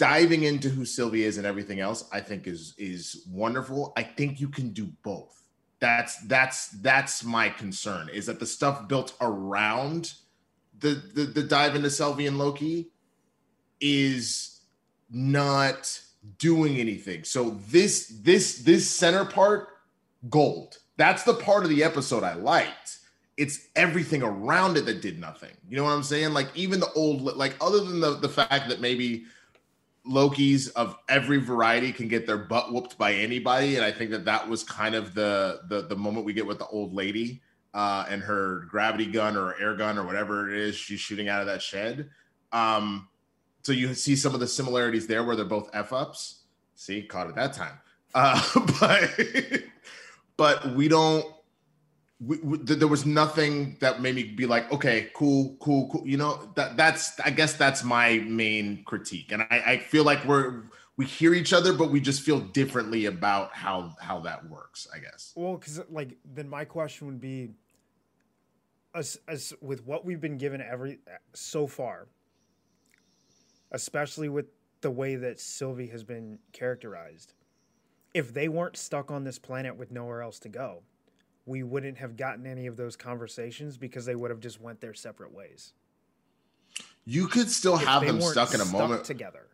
diving 0.00 0.44
into 0.44 0.70
who 0.70 0.86
Sylvia 0.86 1.28
is 1.28 1.36
and 1.36 1.46
everything 1.46 1.78
else, 1.78 2.08
I 2.10 2.20
think 2.20 2.46
is 2.46 2.74
is 2.78 3.26
wonderful. 3.30 3.92
I 3.98 4.02
think 4.02 4.40
you 4.40 4.48
can 4.48 4.70
do 4.70 4.86
both. 5.02 5.42
That's 5.78 6.16
that's 6.26 6.68
that's 6.80 7.22
my 7.22 7.50
concern 7.50 8.08
is 8.08 8.24
that 8.24 8.40
the 8.40 8.46
stuff 8.46 8.88
built 8.88 9.14
around 9.20 10.14
the 10.78 11.02
the, 11.14 11.24
the 11.24 11.42
dive 11.42 11.76
into 11.76 11.90
Sylvia 11.90 12.28
and 12.28 12.38
Loki 12.38 12.88
is 13.78 14.62
not 15.10 16.00
doing 16.38 16.78
anything. 16.78 17.22
So 17.24 17.58
this 17.68 18.06
this 18.22 18.60
this 18.60 18.88
center 18.88 19.26
part 19.26 19.68
gold. 20.30 20.78
That's 20.96 21.24
the 21.24 21.34
part 21.34 21.64
of 21.64 21.68
the 21.68 21.84
episode 21.84 22.24
I 22.24 22.34
liked. 22.34 22.96
It's 23.36 23.68
everything 23.76 24.22
around 24.22 24.78
it 24.78 24.86
that 24.86 25.02
did 25.02 25.18
nothing. 25.18 25.52
You 25.68 25.76
know 25.76 25.84
what 25.84 25.92
I'm 25.92 26.02
saying? 26.02 26.32
Like 26.32 26.48
even 26.54 26.80
the 26.80 26.92
old 26.92 27.20
like 27.20 27.54
other 27.60 27.80
than 27.84 28.00
the 28.00 28.16
the 28.16 28.30
fact 28.30 28.70
that 28.70 28.80
maybe 28.80 29.26
Loki's 30.06 30.68
of 30.68 30.96
every 31.08 31.38
variety 31.38 31.92
can 31.92 32.08
get 32.08 32.26
their 32.26 32.38
butt 32.38 32.72
whooped 32.72 32.96
by 32.96 33.12
anybody 33.12 33.76
and 33.76 33.84
I 33.84 33.92
think 33.92 34.10
that 34.10 34.24
that 34.24 34.48
was 34.48 34.64
kind 34.64 34.94
of 34.94 35.14
the 35.14 35.60
the 35.68 35.82
the 35.82 35.96
moment 35.96 36.24
we 36.24 36.32
get 36.32 36.46
with 36.46 36.58
the 36.58 36.66
old 36.66 36.94
lady 36.94 37.42
uh 37.74 38.06
and 38.08 38.22
her 38.22 38.66
gravity 38.70 39.06
gun 39.06 39.36
or 39.36 39.60
air 39.60 39.76
gun 39.76 39.98
or 39.98 40.04
whatever 40.04 40.50
it 40.50 40.58
is 40.58 40.74
she's 40.74 41.00
shooting 41.00 41.28
out 41.28 41.40
of 41.40 41.46
that 41.46 41.60
shed. 41.62 42.08
Um 42.52 43.08
so 43.62 43.72
you 43.72 43.94
see 43.94 44.16
some 44.16 44.34
of 44.34 44.40
the 44.40 44.46
similarities 44.46 45.06
there 45.06 45.22
where 45.22 45.36
they're 45.36 45.44
both 45.44 45.68
f 45.72 45.92
ups. 45.92 46.44
See, 46.74 47.02
caught 47.02 47.28
it 47.28 47.34
that 47.34 47.52
time. 47.52 47.78
Uh, 48.14 48.40
but 48.80 49.10
but 50.36 50.74
we 50.74 50.88
don't. 50.88 51.26
We, 52.20 52.36
we, 52.38 52.58
there 52.58 52.88
was 52.88 53.06
nothing 53.06 53.78
that 53.80 54.02
made 54.02 54.14
me 54.14 54.24
be 54.24 54.46
like, 54.46 54.70
okay, 54.70 55.10
cool, 55.14 55.56
cool, 55.60 55.88
cool. 55.90 56.06
You 56.06 56.18
know 56.18 56.50
that 56.54 56.76
that's 56.76 57.18
I 57.20 57.30
guess 57.30 57.54
that's 57.54 57.82
my 57.82 58.18
main 58.18 58.84
critique, 58.84 59.32
and 59.32 59.42
I, 59.42 59.62
I 59.66 59.78
feel 59.78 60.04
like 60.04 60.24
we're 60.26 60.64
we 60.98 61.06
hear 61.06 61.32
each 61.32 61.54
other, 61.54 61.72
but 61.72 61.90
we 61.90 61.98
just 61.98 62.20
feel 62.20 62.40
differently 62.40 63.06
about 63.06 63.54
how 63.54 63.94
how 64.00 64.20
that 64.20 64.46
works. 64.50 64.86
I 64.94 64.98
guess. 64.98 65.32
Well, 65.34 65.56
because 65.56 65.80
like 65.88 66.18
then 66.34 66.46
my 66.46 66.66
question 66.66 67.06
would 67.06 67.20
be, 67.20 67.52
as 68.94 69.18
as 69.26 69.54
with 69.62 69.86
what 69.86 70.04
we've 70.04 70.20
been 70.20 70.36
given 70.36 70.60
every 70.60 70.98
so 71.32 71.66
far, 71.66 72.06
especially 73.72 74.28
with 74.28 74.46
the 74.82 74.90
way 74.90 75.16
that 75.16 75.40
Sylvie 75.40 75.86
has 75.88 76.04
been 76.04 76.38
characterized, 76.52 77.34
if 78.14 78.32
they 78.34 78.48
weren't 78.48 78.76
stuck 78.76 79.10
on 79.10 79.24
this 79.24 79.38
planet 79.38 79.76
with 79.76 79.90
nowhere 79.90 80.22
else 80.22 80.38
to 80.40 80.48
go, 80.48 80.82
we 81.50 81.64
wouldn't 81.64 81.98
have 81.98 82.16
gotten 82.16 82.46
any 82.46 82.68
of 82.68 82.76
those 82.76 82.94
conversations 82.96 83.76
because 83.76 84.04
they 84.06 84.14
would 84.14 84.30
have 84.30 84.38
just 84.40 84.60
went 84.60 84.80
their 84.80 84.94
separate 84.94 85.34
ways. 85.34 85.72
You 87.04 87.26
could 87.26 87.50
still 87.50 87.74
If 87.74 87.82
have 87.86 88.06
them 88.06 88.20
stuck 88.22 88.54
in 88.54 88.60
a 88.60 88.64
moment. 88.64 89.04
together. 89.04 89.48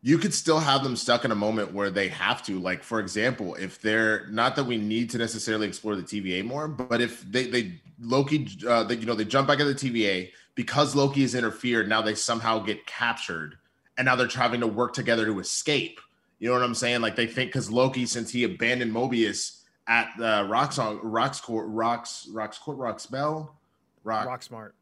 you 0.00 0.16
could 0.18 0.32
still 0.32 0.58
have 0.58 0.82
them 0.82 0.96
stuck 0.96 1.24
in 1.26 1.30
a 1.30 1.34
moment 1.34 1.72
where 1.74 1.90
they 1.90 2.08
have 2.08 2.42
to 2.44 2.58
like 2.58 2.82
for 2.82 2.98
example 3.00 3.54
if 3.56 3.80
they're 3.82 4.26
not 4.28 4.56
that 4.56 4.64
we 4.64 4.76
need 4.78 5.10
to 5.10 5.18
necessarily 5.18 5.66
explore 5.68 5.94
the 5.94 6.02
tva 6.02 6.42
more 6.44 6.66
but 6.66 7.00
if 7.00 7.22
they 7.30 7.44
they 7.46 7.80
loki 8.00 8.48
uh 8.66 8.82
they, 8.82 8.96
you 8.96 9.06
know 9.06 9.14
they 9.14 9.24
jump 9.24 9.46
back 9.46 9.60
at 9.60 9.66
the 9.66 9.74
tva 9.74 10.28
because 10.56 10.96
loki 10.96 11.22
is 11.22 11.36
interfered 11.36 11.88
now 11.88 12.02
they 12.02 12.16
somehow 12.16 12.58
get 12.58 12.84
captured 12.86 13.56
and 13.96 14.06
now 14.06 14.16
they're 14.16 14.26
trying 14.26 14.58
to 14.58 14.66
work 14.66 14.92
together 14.92 15.24
to 15.26 15.38
escape 15.38 16.00
you 16.40 16.48
know 16.48 16.54
what 16.54 16.64
i'm 16.64 16.74
saying 16.74 17.00
like 17.00 17.14
they 17.14 17.26
think 17.26 17.50
because 17.50 17.70
loki 17.70 18.04
since 18.04 18.28
he 18.32 18.42
abandoned 18.42 18.92
mobius 18.92 19.61
at 19.86 20.10
the 20.16 20.46
rocks 20.48 20.78
on 20.78 20.98
Roxxcart 21.00 21.64
rocks 21.66 22.28
Roxxcart 22.32 22.78
rocks 22.78 23.06
bell 23.06 23.56
rock, 24.04 24.26
Rock 24.26 24.42
smart. 24.42 24.74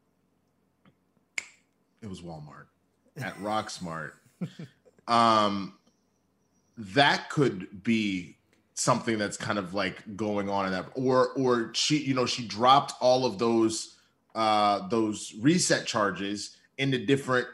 it 2.01 2.09
was 2.09 2.21
Walmart 2.21 2.65
at 3.17 3.39
Rock 3.41 3.69
Smart. 3.69 4.15
um, 5.07 5.73
that 6.77 7.29
could 7.29 7.83
be 7.83 8.37
something 8.73 9.17
that's 9.17 9.37
kind 9.37 9.59
of 9.59 9.73
like 9.73 10.15
going 10.15 10.49
on 10.49 10.65
in 10.65 10.71
that, 10.71 10.85
or 10.95 11.29
or 11.29 11.71
she, 11.73 11.97
you 11.97 12.13
know, 12.13 12.25
she 12.25 12.45
dropped 12.47 12.93
all 13.01 13.25
of 13.25 13.37
those 13.37 13.97
uh 14.33 14.87
those 14.87 15.33
reset 15.41 15.85
charges 15.85 16.57
into 16.77 16.97
different 17.05 17.47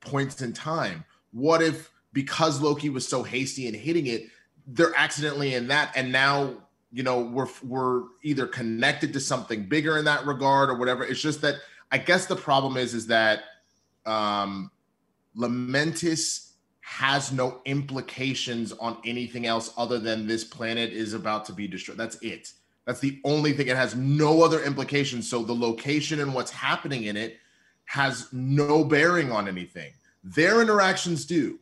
points 0.00 0.42
in 0.42 0.52
time. 0.52 1.04
What 1.32 1.62
if 1.62 1.90
because 2.12 2.60
Loki 2.60 2.90
was 2.90 3.06
so 3.06 3.22
hasty 3.22 3.66
in 3.66 3.74
hitting 3.74 4.06
it, 4.06 4.24
they're 4.66 4.96
accidentally 4.96 5.54
in 5.54 5.68
that, 5.68 5.92
and 5.96 6.12
now 6.12 6.54
you 6.94 7.02
know 7.02 7.18
we're 7.18 7.48
we're 7.64 8.04
either 8.22 8.46
connected 8.46 9.12
to 9.12 9.20
something 9.20 9.64
bigger 9.64 9.98
in 9.98 10.04
that 10.04 10.24
regard 10.24 10.70
or 10.70 10.76
whatever. 10.76 11.04
It's 11.04 11.20
just 11.20 11.42
that 11.42 11.56
I 11.90 11.98
guess 11.98 12.26
the 12.26 12.36
problem 12.36 12.76
is 12.76 12.94
is 12.94 13.08
that 13.08 13.40
um 14.06 14.70
Lamentis 15.36 16.52
has 16.82 17.32
no 17.32 17.60
implications 17.64 18.70
on 18.72 18.98
anything 19.04 19.44
else 19.44 19.74
other 19.76 19.98
than 19.98 20.28
this 20.28 20.44
planet 20.44 20.92
is 20.92 21.14
about 21.14 21.44
to 21.46 21.52
be 21.52 21.66
destroyed. 21.66 21.98
That's 21.98 22.16
it. 22.22 22.52
That's 22.84 23.00
the 23.00 23.20
only 23.24 23.52
thing. 23.54 23.66
It 23.66 23.76
has 23.76 23.96
no 23.96 24.44
other 24.44 24.62
implications. 24.62 25.28
So 25.28 25.42
the 25.42 25.54
location 25.54 26.20
and 26.20 26.32
what's 26.32 26.52
happening 26.52 27.04
in 27.04 27.16
it 27.16 27.38
has 27.86 28.28
no 28.32 28.84
bearing 28.84 29.32
on 29.32 29.48
anything. 29.48 29.92
Their 30.22 30.62
interactions 30.62 31.24
do, 31.24 31.58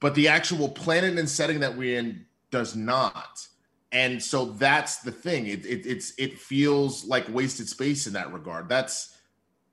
but 0.00 0.14
the 0.14 0.28
actual 0.28 0.68
planet 0.68 1.18
and 1.18 1.28
setting 1.28 1.60
that 1.60 1.74
we're 1.74 1.98
in 1.98 2.26
does 2.50 2.76
not. 2.76 3.46
And 3.92 4.22
so 4.22 4.46
that's 4.46 4.98
the 4.98 5.10
thing. 5.10 5.46
It, 5.46 5.66
it 5.66 5.86
it's 5.86 6.12
it 6.16 6.38
feels 6.38 7.04
like 7.04 7.28
wasted 7.28 7.68
space 7.68 8.06
in 8.06 8.12
that 8.12 8.32
regard. 8.32 8.68
That's 8.68 9.16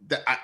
that 0.07 0.23
I, 0.27 0.37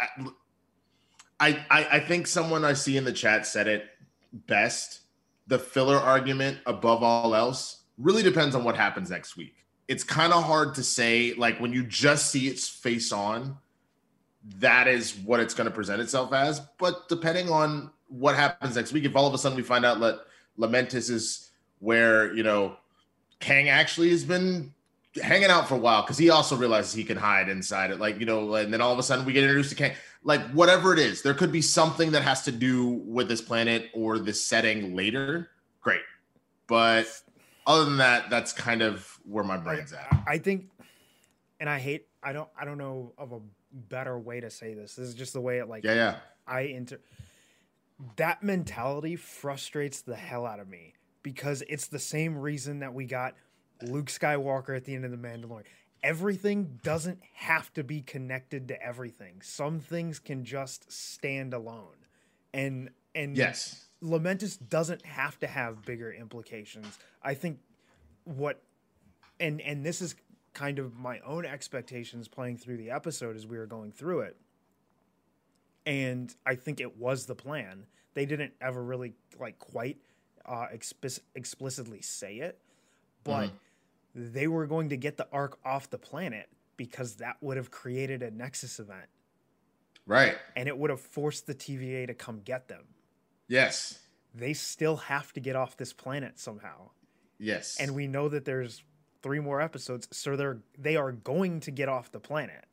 I 1.40 1.66
I 1.70 1.88
I 1.94 2.00
think 2.00 2.28
someone 2.28 2.64
I 2.64 2.74
see 2.74 2.98
in 2.98 3.04
the 3.04 3.12
chat 3.12 3.48
said 3.48 3.68
it 3.68 3.86
best. 4.32 5.02
The 5.48 5.60
filler 5.60 5.98
argument 5.98 6.60
above 6.66 7.04
all 7.04 7.36
else 7.36 7.82
really 7.98 8.24
depends 8.24 8.56
on 8.56 8.64
what 8.64 8.76
happens 8.76 9.10
next 9.10 9.36
week. 9.36 9.56
It's 9.88 10.04
kind 10.04 10.34
of 10.34 10.44
hard 10.44 10.76
to 10.76 10.84
say 10.84 11.34
like 11.34 11.60
when 11.60 11.74
you 11.74 11.84
just 11.84 12.32
see 12.32 12.48
its 12.48 12.68
face 12.68 13.12
on 13.12 13.58
that 14.60 14.88
is 14.88 15.16
what 15.16 15.40
it's 15.40 15.54
going 15.54 15.70
to 15.70 15.74
present 15.74 16.02
itself 16.02 16.34
as, 16.34 16.60
but 16.78 17.08
depending 17.08 17.50
on 17.50 17.90
what 18.08 18.36
happens 18.36 18.76
next 18.76 18.92
week 18.92 19.06
if 19.06 19.16
all 19.16 19.26
of 19.26 19.34
a 19.34 19.38
sudden 19.38 19.56
we 19.56 19.64
find 19.64 19.86
out 19.86 20.00
that 20.00 20.20
Lamentis 20.60 21.10
is 21.10 21.50
where 21.80 22.34
you 22.36 22.44
know 22.44 22.78
Kang 23.44 23.68
actually 23.68 24.10
has 24.10 24.24
been 24.24 24.74
hanging 25.22 25.50
out 25.50 25.68
for 25.68 25.76
a 25.76 25.78
while 25.78 26.02
because 26.02 26.18
he 26.18 26.30
also 26.30 26.56
realizes 26.56 26.94
he 26.94 27.04
can 27.04 27.18
hide 27.18 27.50
inside 27.50 27.92
it. 27.92 28.00
Like, 28.00 28.18
you 28.18 28.26
know, 28.26 28.56
and 28.56 28.74
then 28.74 28.80
all 28.80 28.94
of 28.94 29.00
a 29.00 29.04
sudden 29.04 29.26
we 29.26 29.34
get 29.34 29.44
introduced 29.44 29.70
to 29.72 29.76
Kang. 29.76 29.92
Like, 30.24 30.42
whatever 30.52 30.94
it 30.94 31.00
is, 31.00 31.22
there 31.22 31.34
could 31.34 31.52
be 31.52 31.62
something 31.62 32.12
that 32.12 32.24
has 32.24 32.44
to 32.44 32.54
do 32.54 32.86
with 33.06 33.28
this 33.28 33.42
planet 33.42 33.90
or 33.94 34.18
this 34.18 34.46
setting 34.46 34.96
later. 34.96 35.50
Great. 35.82 36.00
But 36.68 37.06
other 37.68 37.84
than 37.84 37.98
that, 37.98 38.30
that's 38.30 38.54
kind 38.54 38.82
of 38.82 39.20
where 39.26 39.44
my 39.44 39.58
brain's 39.58 39.92
at. 39.92 40.24
I 40.26 40.38
think, 40.38 40.70
and 41.60 41.70
I 41.70 41.80
hate, 41.80 42.08
I 42.24 42.32
don't, 42.32 42.48
I 42.58 42.64
don't 42.64 42.78
know 42.78 43.12
of 43.18 43.34
a 43.34 43.42
better 43.90 44.18
way 44.18 44.40
to 44.40 44.50
say 44.50 44.74
this. 44.74 44.96
This 44.96 45.10
is 45.10 45.16
just 45.16 45.34
the 45.34 45.42
way 45.42 45.58
it 45.58 45.68
like, 45.68 45.84
yeah, 45.84 45.94
yeah. 45.94 46.16
I 46.48 46.68
enter 46.68 47.02
that 48.16 48.44
mentality 48.44 49.16
frustrates 49.16 50.02
the 50.02 50.16
hell 50.16 50.46
out 50.46 50.60
of 50.60 50.68
me 50.68 50.94
because 51.24 51.64
it's 51.68 51.88
the 51.88 52.00
same 52.00 52.38
reason 52.38 52.80
that 52.80 52.94
we 52.94 53.06
got 53.06 53.34
Luke 53.82 54.08
Skywalker 54.08 54.76
at 54.76 54.86
the 54.86 54.94
end 54.94 55.06
of 55.06 55.12
the 55.12 55.18
Mandalorian. 55.18 55.64
Everything 56.04 56.80
doesn't 56.84 57.20
have 57.34 57.74
to 57.74 57.84
be 57.84 58.02
connected 58.02 58.68
to 58.68 58.82
everything. 58.82 59.42
Some 59.42 59.80
things 59.80 60.20
can 60.20 60.44
just 60.44 60.92
stand 60.92 61.54
alone. 61.54 61.96
And 62.54 62.90
and 63.16 63.38
yes, 63.38 63.88
Lamentis 64.04 64.58
doesn't 64.70 65.06
have 65.06 65.40
to 65.40 65.48
have 65.48 65.86
bigger 65.86 66.12
implications. 66.12 67.00
I 67.24 67.34
think 67.34 67.60
what 68.26 68.62
and 69.40 69.62
and 69.62 69.86
this 69.86 70.02
is 70.02 70.16
kind 70.54 70.78
of 70.78 70.98
my 70.98 71.20
own 71.20 71.46
expectations 71.46 72.28
playing 72.28 72.58
through 72.58 72.78
the 72.78 72.92
episode 72.92 73.36
as 73.36 73.48
we 73.48 73.58
were 73.58 73.66
going 73.66 73.92
through 73.92 74.22
it. 74.22 74.38
And 75.86 76.34
I 76.46 76.56
think 76.56 76.80
it 76.80 76.98
was 76.98 77.26
the 77.26 77.36
plan. 77.36 77.86
They 78.14 78.26
didn't 78.26 78.54
ever 78.62 78.84
really 78.84 79.14
like 79.40 79.58
quite 79.58 79.98
uh, 80.46 80.68
explicitly 81.36 82.02
say 82.02 82.38
it, 82.38 82.60
but 83.24 83.48
mm-hmm. 83.48 84.34
they 84.34 84.48
were 84.48 84.66
going 84.66 84.90
to 84.90 84.98
get 84.98 85.18
the 85.18 85.28
arc 85.32 85.58
off 85.66 85.90
the 85.90 85.98
planet 85.98 86.50
because 86.78 87.16
that 87.16 87.38
would 87.42 87.58
have 87.58 87.72
created 87.72 88.24
a 88.24 88.32
Nexus 88.32 88.80
event. 88.80 89.08
Right. 90.06 90.38
And 90.56 90.68
it 90.68 90.78
would 90.78 90.90
have 90.90 91.00
forced 91.00 91.48
the 91.48 91.56
TVA 91.56 92.08
to 92.08 92.14
come 92.14 92.42
get 92.44 92.68
them. 92.68 92.84
Yes. 93.48 94.00
They 94.36 94.54
still 94.54 94.98
have 94.98 95.32
to 95.34 95.40
get 95.40 95.56
off 95.56 95.78
this 95.78 95.94
planet 95.94 96.40
somehow. 96.40 96.90
Yes. 97.40 97.78
And 97.80 97.96
we 97.96 98.08
know 98.08 98.30
that 98.30 98.46
there's 98.46 98.84
three 99.22 99.40
more 99.40 99.62
episodes, 99.62 100.08
so 100.12 100.36
they're 100.36 100.60
they 100.78 100.96
are 100.96 101.12
going 101.12 101.62
to 101.62 101.72
get 101.72 101.90
off 101.90 102.12
the 102.12 102.20
planet. 102.20 102.66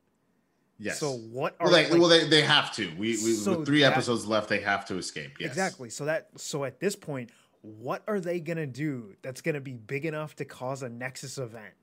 Yes. 0.79 0.99
So 0.99 1.11
what 1.11 1.55
are 1.59 1.67
well 1.67 1.75
they, 1.75 1.89
like, 1.89 1.99
well 1.99 2.09
they, 2.09 2.27
they 2.27 2.41
have 2.41 2.73
to. 2.75 2.89
We, 2.97 3.09
we 3.09 3.15
so 3.15 3.59
with 3.59 3.67
three 3.67 3.81
that, 3.81 3.93
episodes 3.93 4.25
left, 4.25 4.49
they 4.49 4.61
have 4.61 4.85
to 4.87 4.97
escape. 4.97 5.37
Yes. 5.39 5.49
Exactly. 5.49 5.89
So 5.89 6.05
that 6.05 6.29
so 6.37 6.63
at 6.63 6.79
this 6.79 6.95
point, 6.95 7.29
what 7.61 8.03
are 8.07 8.19
they 8.19 8.39
gonna 8.39 8.67
do 8.67 9.15
that's 9.21 9.41
gonna 9.41 9.61
be 9.61 9.75
big 9.75 10.05
enough 10.05 10.35
to 10.37 10.45
cause 10.45 10.83
a 10.83 10.89
Nexus 10.89 11.37
event, 11.37 11.73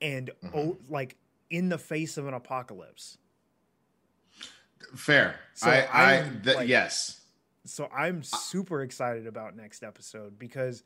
and 0.00 0.30
mm-hmm. 0.42 0.56
oh, 0.58 0.78
like 0.88 1.16
in 1.50 1.68
the 1.68 1.78
face 1.78 2.16
of 2.16 2.26
an 2.26 2.34
apocalypse? 2.34 3.18
Fair. 4.94 5.40
So 5.54 5.70
I, 5.70 5.88
I 5.92 6.30
th- 6.42 6.56
like, 6.56 6.68
yes. 6.68 7.20
So 7.64 7.88
I'm 7.94 8.22
super 8.22 8.82
excited 8.82 9.26
about 9.26 9.56
next 9.56 9.82
episode 9.82 10.38
because 10.38 10.82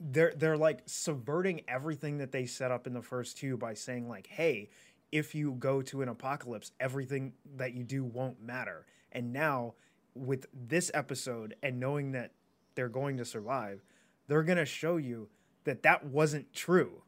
they're 0.00 0.32
they're 0.36 0.56
like 0.56 0.82
subverting 0.86 1.62
everything 1.68 2.18
that 2.18 2.32
they 2.32 2.46
set 2.46 2.70
up 2.70 2.86
in 2.86 2.92
the 2.92 3.02
first 3.02 3.36
two 3.36 3.56
by 3.56 3.74
saying 3.74 4.08
like, 4.08 4.26
hey, 4.26 4.70
if 5.12 5.34
you 5.34 5.52
go 5.52 5.82
to 5.82 6.02
an 6.02 6.08
apocalypse, 6.08 6.72
everything 6.78 7.32
that 7.56 7.74
you 7.74 7.82
do 7.84 8.04
won't 8.04 8.40
matter. 8.40 8.86
And 9.12 9.32
now 9.32 9.74
with 10.14 10.46
this 10.52 10.90
episode 10.94 11.54
and 11.62 11.80
knowing 11.80 12.12
that 12.12 12.32
they're 12.78 12.88
going 12.88 13.16
to 13.16 13.24
survive, 13.24 13.80
they're 14.28 14.44
going 14.44 14.56
to 14.56 14.64
show 14.64 14.98
you 14.98 15.28
that 15.64 15.82
that 15.82 16.04
wasn't 16.06 16.54
true. 16.54 17.02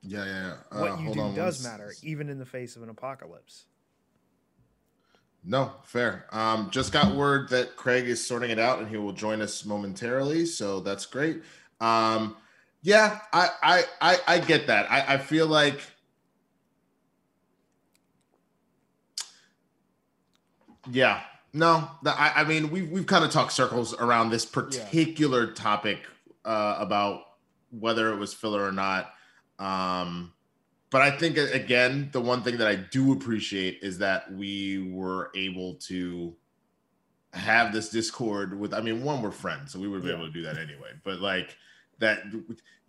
Yeah, 0.00 0.24
yeah, 0.24 0.54
yeah. 0.70 0.78
Uh, 0.78 0.80
what 0.80 1.00
you 1.00 1.12
do 1.12 1.34
does 1.34 1.64
matter, 1.64 1.92
even 2.04 2.28
in 2.28 2.38
the 2.38 2.46
face 2.46 2.76
of 2.76 2.84
an 2.84 2.88
apocalypse. 2.88 3.64
No, 5.42 5.72
fair. 5.82 6.26
Um, 6.30 6.70
just 6.70 6.92
got 6.92 7.16
word 7.16 7.48
that 7.48 7.74
Craig 7.74 8.08
is 8.08 8.24
sorting 8.24 8.52
it 8.52 8.60
out 8.60 8.78
and 8.78 8.86
he 8.86 8.96
will 8.96 9.12
join 9.12 9.42
us 9.42 9.64
momentarily. 9.64 10.46
So 10.46 10.78
that's 10.78 11.04
great. 11.04 11.42
Um, 11.80 12.36
yeah, 12.82 13.18
I, 13.32 13.48
I, 13.60 13.84
I, 14.00 14.18
I 14.28 14.38
get 14.38 14.68
that. 14.68 14.88
I, 14.88 15.14
I 15.14 15.18
feel 15.18 15.48
like 15.48 15.80
yeah, 20.88 21.22
no, 21.56 21.88
I, 22.04 22.32
I 22.36 22.44
mean, 22.44 22.70
we've 22.70 22.90
we've 22.90 23.06
kind 23.06 23.24
of 23.24 23.30
talked 23.30 23.52
circles 23.52 23.94
around 23.94 24.30
this 24.30 24.44
particular 24.44 25.46
yeah. 25.46 25.54
topic 25.54 25.98
uh, 26.44 26.76
about 26.78 27.22
whether 27.70 28.12
it 28.12 28.16
was 28.16 28.34
filler 28.34 28.62
or 28.62 28.72
not. 28.72 29.12
Um, 29.58 30.34
but 30.90 31.00
I 31.02 31.10
think 31.10 31.38
again, 31.38 32.10
the 32.12 32.20
one 32.20 32.42
thing 32.42 32.58
that 32.58 32.68
I 32.68 32.76
do 32.76 33.12
appreciate 33.12 33.80
is 33.82 33.98
that 33.98 34.32
we 34.32 34.90
were 34.92 35.30
able 35.34 35.74
to 35.86 36.36
have 37.32 37.72
this 37.72 37.88
discord 37.88 38.58
with. 38.58 38.74
I 38.74 38.82
mean, 38.82 39.02
one, 39.02 39.22
we're 39.22 39.30
friends, 39.30 39.72
so 39.72 39.80
we 39.80 39.88
would 39.88 40.02
be 40.02 40.08
yeah. 40.08 40.16
able 40.16 40.26
to 40.26 40.32
do 40.32 40.42
that 40.42 40.58
anyway. 40.58 40.90
But 41.04 41.20
like 41.20 41.56
that 41.98 42.24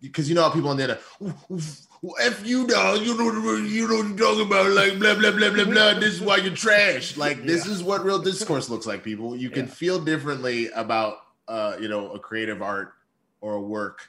because 0.00 0.28
you 0.28 0.34
know 0.34 0.42
how 0.42 0.50
people 0.50 0.70
on 0.70 0.76
there, 0.76 0.98
if 1.20 2.46
you 2.46 2.66
know, 2.66 2.94
you 2.94 3.16
know, 3.16 3.56
you 3.56 3.88
know 3.88 3.96
what 3.96 4.08
you're 4.08 4.16
talking 4.16 4.46
about, 4.46 4.70
like 4.70 4.98
blah 4.98 5.14
blah 5.14 5.32
blah 5.32 5.50
blah 5.50 5.64
blah. 5.64 5.94
This 5.94 6.14
is 6.14 6.20
why 6.20 6.36
you're 6.36 6.54
trash. 6.54 7.16
Like 7.16 7.44
this 7.44 7.66
yeah. 7.66 7.72
is 7.72 7.82
what 7.82 8.04
real 8.04 8.20
discourse 8.20 8.68
looks 8.68 8.86
like. 8.86 9.02
People, 9.02 9.36
you 9.36 9.50
can 9.50 9.66
yeah. 9.66 9.72
feel 9.72 9.98
differently 10.00 10.68
about, 10.68 11.18
uh, 11.48 11.76
you 11.80 11.88
know, 11.88 12.10
a 12.10 12.18
creative 12.18 12.62
art 12.62 12.92
or 13.40 13.54
a 13.54 13.60
work, 13.60 14.08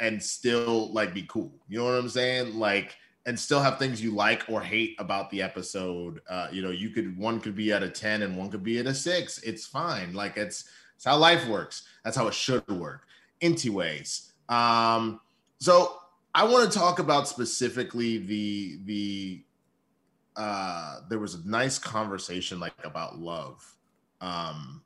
and 0.00 0.22
still 0.22 0.92
like 0.92 1.14
be 1.14 1.22
cool. 1.22 1.52
You 1.68 1.78
know 1.78 1.84
what 1.84 1.94
I'm 1.94 2.08
saying? 2.08 2.58
Like, 2.58 2.96
and 3.26 3.38
still 3.38 3.60
have 3.60 3.78
things 3.78 4.02
you 4.02 4.12
like 4.12 4.44
or 4.48 4.60
hate 4.60 4.96
about 4.98 5.30
the 5.30 5.42
episode. 5.42 6.20
Uh, 6.28 6.48
you 6.50 6.62
know, 6.62 6.70
you 6.70 6.90
could 6.90 7.16
one 7.16 7.40
could 7.40 7.54
be 7.54 7.72
at 7.72 7.84
a 7.84 7.88
ten 7.88 8.22
and 8.22 8.36
one 8.36 8.50
could 8.50 8.64
be 8.64 8.78
at 8.78 8.86
a 8.86 8.94
six. 8.94 9.38
It's 9.38 9.66
fine. 9.66 10.12
Like 10.12 10.36
it's 10.36 10.64
it's 10.96 11.04
how 11.04 11.16
life 11.18 11.46
works. 11.46 11.84
That's 12.04 12.16
how 12.16 12.26
it 12.26 12.34
should 12.34 12.66
work. 12.68 13.06
Anyways 13.40 14.29
um, 14.50 15.20
so 15.58 15.96
I 16.34 16.44
want 16.44 16.70
to 16.70 16.78
talk 16.78 16.98
about 16.98 17.28
specifically 17.28 18.18
the 18.18 18.78
the 18.84 19.44
uh, 20.36 21.00
there 21.08 21.18
was 21.18 21.34
a 21.34 21.48
nice 21.48 21.78
conversation 21.78 22.60
like 22.60 22.74
about 22.84 23.18
love. 23.18 23.64
Um, 24.20 24.82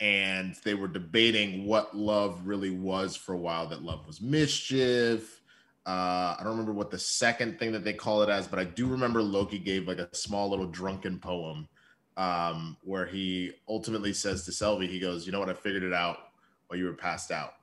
and 0.00 0.56
they 0.64 0.74
were 0.74 0.88
debating 0.88 1.66
what 1.66 1.96
love 1.96 2.46
really 2.46 2.70
was 2.70 3.16
for 3.16 3.34
a 3.34 3.38
while 3.38 3.68
that 3.68 3.82
love 3.82 4.04
was 4.04 4.20
mischief 4.20 5.40
uh, 5.86 6.34
i 6.34 6.36
don't 6.40 6.52
remember 6.52 6.72
what 6.72 6.90
the 6.90 6.98
second 6.98 7.56
thing 7.56 7.70
that 7.70 7.84
they 7.84 7.92
call 7.92 8.22
it 8.22 8.28
as 8.28 8.48
but 8.48 8.58
i 8.58 8.64
do 8.64 8.86
remember 8.86 9.22
loki 9.22 9.60
gave 9.60 9.86
like 9.86 9.98
a 9.98 10.08
small 10.12 10.50
little 10.50 10.66
drunken 10.66 11.20
poem 11.20 11.68
um, 12.16 12.76
where 12.82 13.06
he 13.06 13.52
ultimately 13.68 14.12
says 14.12 14.44
to 14.44 14.52
Sylvie, 14.52 14.86
he 14.86 15.00
goes, 15.00 15.26
"You 15.26 15.32
know 15.32 15.40
what? 15.40 15.48
I 15.48 15.54
figured 15.54 15.82
it 15.82 15.92
out 15.92 16.18
while 16.66 16.78
you 16.78 16.86
were 16.86 16.94
passed 16.94 17.30
out. 17.30 17.54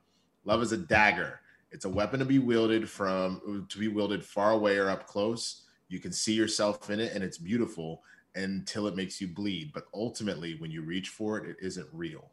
Love 0.45 0.61
is 0.61 0.71
a 0.71 0.77
dagger. 0.77 1.41
It's 1.71 1.85
a 1.85 1.89
weapon 1.89 2.19
to 2.19 2.25
be 2.25 2.39
wielded 2.39 2.89
from 2.89 3.65
to 3.69 3.79
be 3.79 3.87
wielded 3.87 4.23
far 4.23 4.51
away 4.51 4.77
or 4.77 4.89
up 4.89 5.05
close. 5.05 5.63
You 5.87 5.99
can 5.99 6.11
see 6.11 6.33
yourself 6.33 6.89
in 6.89 6.99
it, 6.99 7.13
and 7.13 7.23
it's 7.23 7.37
beautiful 7.37 8.03
until 8.35 8.87
it 8.87 8.95
makes 8.95 9.19
you 9.19 9.27
bleed. 9.27 9.71
But 9.73 9.85
ultimately, 9.93 10.55
when 10.55 10.71
you 10.71 10.81
reach 10.81 11.09
for 11.09 11.37
it, 11.37 11.49
it 11.49 11.57
isn't 11.61 11.87
real. 11.91 12.31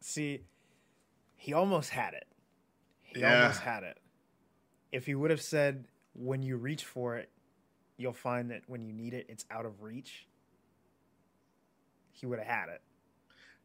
See, 0.00 0.44
he 1.36 1.52
almost 1.52 1.90
had 1.90 2.14
it. 2.14 2.26
He 3.02 3.20
yeah. 3.20 3.42
almost 3.42 3.60
had 3.60 3.82
it. 3.82 3.98
If 4.92 5.06
he 5.06 5.14
would 5.14 5.30
have 5.30 5.42
said, 5.42 5.86
when 6.14 6.42
you 6.42 6.56
reach 6.56 6.84
for 6.84 7.16
it, 7.16 7.30
you'll 7.96 8.12
find 8.12 8.50
that 8.50 8.62
when 8.66 8.82
you 8.82 8.92
need 8.92 9.14
it, 9.14 9.26
it's 9.28 9.44
out 9.50 9.66
of 9.66 9.82
reach, 9.82 10.26
he 12.12 12.26
would 12.26 12.38
have 12.38 12.48
had 12.48 12.68
it 12.68 12.82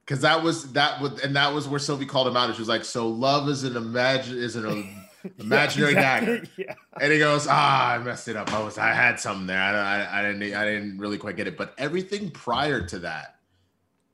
because 0.06 0.22
that 0.22 0.44
was 0.44 0.72
that 0.74 1.00
was 1.02 1.22
and 1.22 1.36
that 1.36 1.54
was 1.54 1.68
where 1.68 1.80
Sylvie 1.80 2.06
called 2.06 2.28
him 2.28 2.38
out. 2.38 2.54
She 2.54 2.62
was 2.62 2.68
like, 2.68 2.86
"So 2.86 3.08
love 3.08 3.48
is 3.50 3.64
an 3.64 3.78
imagine 3.78 4.38
is 4.38 4.56
an 4.56 4.90
imaginary 5.40 5.94
yeah, 5.94 6.18
exactly. 6.18 6.36
dagger," 6.40 6.50
yeah. 6.58 6.76
and 7.02 7.14
he 7.14 7.20
goes, 7.20 7.48
"Ah, 7.50 7.94
I 7.94 7.98
messed 8.00 8.28
it 8.28 8.36
up. 8.36 8.52
I 8.54 8.62
was 8.62 8.78
I 8.78 8.94
had 8.94 9.20
something 9.20 9.48
there. 9.48 9.60
I, 9.60 10.02
I, 10.02 10.20
I 10.20 10.22
didn't 10.24 10.54
I 10.54 10.66
didn't 10.66 10.98
really 10.98 11.18
quite 11.18 11.38
get 11.38 11.48
it, 11.48 11.58
but 11.58 11.74
everything 11.78 12.32
prior 12.32 12.86
to 12.88 13.00
that. 13.00 13.36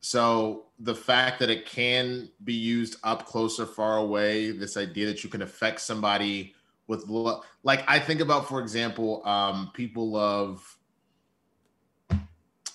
So 0.02 0.68
the 0.80 0.96
fact 0.96 1.40
that 1.40 1.50
it 1.50 1.66
can 1.66 2.30
be 2.44 2.54
used 2.54 2.98
up 3.04 3.26
close 3.26 3.60
or 3.60 3.66
far 3.66 3.98
away, 3.98 4.52
this 4.52 4.78
idea 4.78 5.08
that 5.08 5.24
you 5.24 5.30
can 5.30 5.42
affect 5.42 5.82
somebody 5.82 6.54
with 6.88 7.08
love, 7.08 7.44
like 7.64 7.84
I 7.88 8.00
think 8.00 8.22
about, 8.22 8.48
for 8.48 8.62
example, 8.62 9.28
um, 9.28 9.72
people 9.74 10.12
love. 10.12 10.78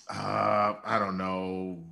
Uh, 0.07 0.75
I 0.85 0.99
don't 0.99 1.17
know 1.17 1.83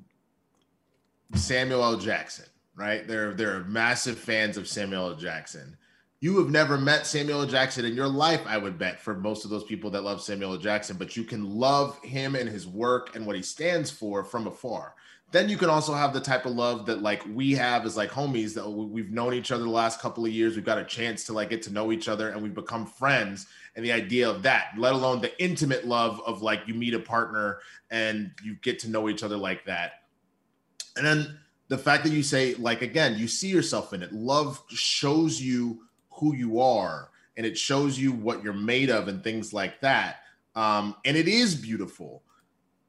Samuel 1.36 1.84
L. 1.84 1.98
Jackson, 1.98 2.46
right? 2.76 3.08
They're 3.08 3.34
they're 3.34 3.64
massive 3.66 4.18
fans 4.18 4.58
of 4.58 4.68
Samuel 4.68 5.10
L. 5.12 5.16
Jackson. 5.16 5.78
You 6.20 6.38
have 6.40 6.50
never 6.50 6.78
met 6.78 7.06
Samuel 7.06 7.42
L. 7.42 7.48
Jackson 7.48 7.84
in 7.84 7.96
your 7.96 8.08
life, 8.08 8.44
I 8.48 8.58
would 8.58 8.78
bet, 8.78 9.02
for 9.02 9.14
most 9.14 9.44
of 9.44 9.52
those 9.52 9.66
people 9.66 9.90
that 9.92 10.04
love 10.06 10.22
Samuel 10.22 10.54
L. 10.54 10.58
Jackson, 10.58 10.96
but 10.96 11.18
you 11.18 11.26
can 11.26 11.50
love 11.60 12.02
him 12.02 12.36
and 12.36 12.48
his 12.48 12.66
work 12.66 13.14
and 13.16 13.26
what 13.26 13.36
he 13.36 13.42
stands 13.42 13.92
for 13.92 14.24
from 14.24 14.48
afar. 14.48 14.96
then 15.34 15.50
you 15.50 15.58
can 15.58 15.68
also 15.68 15.94
have 15.94 16.14
the 16.14 16.22
type 16.22 16.46
of 16.46 16.54
love 16.54 16.86
that 16.86 17.02
like 17.02 17.24
we 17.34 17.54
have 17.54 17.86
as 17.86 17.98
like 17.98 18.12
homies 18.12 18.54
that 18.54 18.70
we've 18.70 19.12
known 19.12 19.34
each 19.34 19.52
other 19.52 19.64
the 19.64 19.70
last 19.70 20.00
couple 20.00 20.24
of 20.24 20.32
years. 20.32 20.56
We've 20.56 20.64
got 20.64 20.78
a 20.78 20.86
chance 20.86 21.26
to 21.26 21.34
like 21.34 21.50
get 21.50 21.64
to 21.64 21.74
know 21.74 21.92
each 21.92 22.08
other 22.08 22.30
and 22.30 22.42
we've 22.42 22.54
become 22.54 22.86
friends. 22.86 23.48
And 23.76 23.84
the 23.84 23.92
idea 23.92 24.30
of 24.30 24.44
that, 24.44 24.68
let 24.78 24.94
alone 24.94 25.22
the 25.22 25.44
intimate 25.44 25.88
love 25.88 26.22
of 26.26 26.44
like 26.44 26.68
you 26.68 26.76
meet 26.76 26.94
a 26.94 27.00
partner 27.00 27.58
and 27.90 28.32
you 28.44 28.56
get 28.62 28.78
to 28.80 28.90
know 28.90 29.10
each 29.10 29.24
other 29.24 29.36
like 29.36 29.66
that. 29.66 30.03
And 30.96 31.06
then 31.06 31.40
the 31.68 31.78
fact 31.78 32.04
that 32.04 32.12
you 32.12 32.24
say 32.24 32.56
like 32.56 32.82
again, 32.82 33.18
you 33.18 33.28
see 33.28 33.48
yourself 33.48 33.94
in 33.94 34.04
it. 34.04 34.14
Love 34.14 34.62
shows 34.70 35.42
you 35.42 35.82
who 36.10 36.36
you 36.36 36.60
are 36.60 37.10
and 37.38 37.46
it 37.46 37.58
shows 37.58 37.98
you 37.98 38.12
what 38.12 38.44
you're 38.44 38.54
made 38.54 38.90
of 38.90 39.08
and 39.08 39.24
things 39.24 39.54
like 39.54 39.82
that. 39.82 40.18
Um, 40.56 40.96
and 41.06 41.18
it 41.18 41.28
is 41.28 41.56
beautiful. 41.56 42.24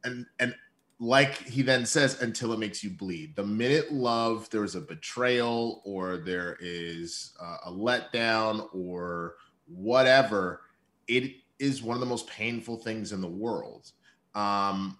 And 0.05 0.27
and 0.39 0.55
like 1.01 1.37
he 1.39 1.63
then 1.63 1.85
says, 1.87 2.23
until 2.23 2.53
it 2.53 2.59
makes 2.59 2.85
you 2.85 2.91
bleed. 2.91 3.35
The 3.37 3.45
minute 3.45 3.93
love, 3.93 4.49
there's 4.51 4.75
a 4.75 4.81
betrayal 4.81 5.83
or 5.85 6.19
there 6.19 6.57
is 6.61 7.33
a 7.65 7.71
letdown 7.71 8.69
or 8.73 9.37
whatever, 9.67 10.63
it 11.09 11.33
is 11.59 11.83
one 11.83 11.97
of 11.97 12.01
the 12.01 12.07
most 12.07 12.29
painful 12.29 12.77
things 12.79 13.13
in 13.13 13.21
the 13.21 13.29
world. 13.29 13.91
Um, 14.35 14.99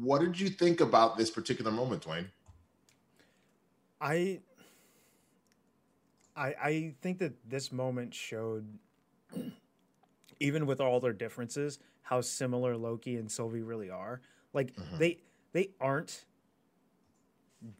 what 0.00 0.20
did 0.20 0.38
you 0.38 0.48
think 0.48 0.80
about 0.80 1.16
this 1.16 1.30
particular 1.30 1.70
moment, 1.70 2.04
Dwayne? 2.04 2.26
I, 4.00 4.40
I, 6.36 6.46
I 6.62 6.94
think 7.00 7.18
that 7.18 7.34
this 7.48 7.72
moment 7.72 8.14
showed, 8.14 8.66
even 10.40 10.66
with 10.66 10.80
all 10.80 11.00
their 11.00 11.12
differences, 11.12 11.78
how 12.02 12.20
similar 12.20 12.76
Loki 12.76 13.16
and 13.16 13.30
Sylvie 13.30 13.62
really 13.62 13.90
are. 13.90 14.20
Like 14.52 14.74
mm-hmm. 14.76 14.98
they 14.98 15.18
they 15.52 15.70
aren't 15.80 16.24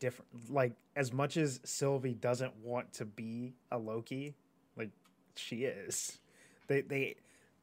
different. 0.01 0.51
Like 0.51 0.73
as 0.97 1.13
much 1.13 1.37
as 1.37 1.61
Sylvie 1.65 2.15
doesn't 2.15 2.57
want 2.57 2.93
to 2.95 3.05
be 3.05 3.55
a 3.71 3.79
Loki, 3.79 4.35
like 4.77 4.91
she 5.37 5.65
is. 5.65 6.19
They 6.67 6.81
they 6.81 7.17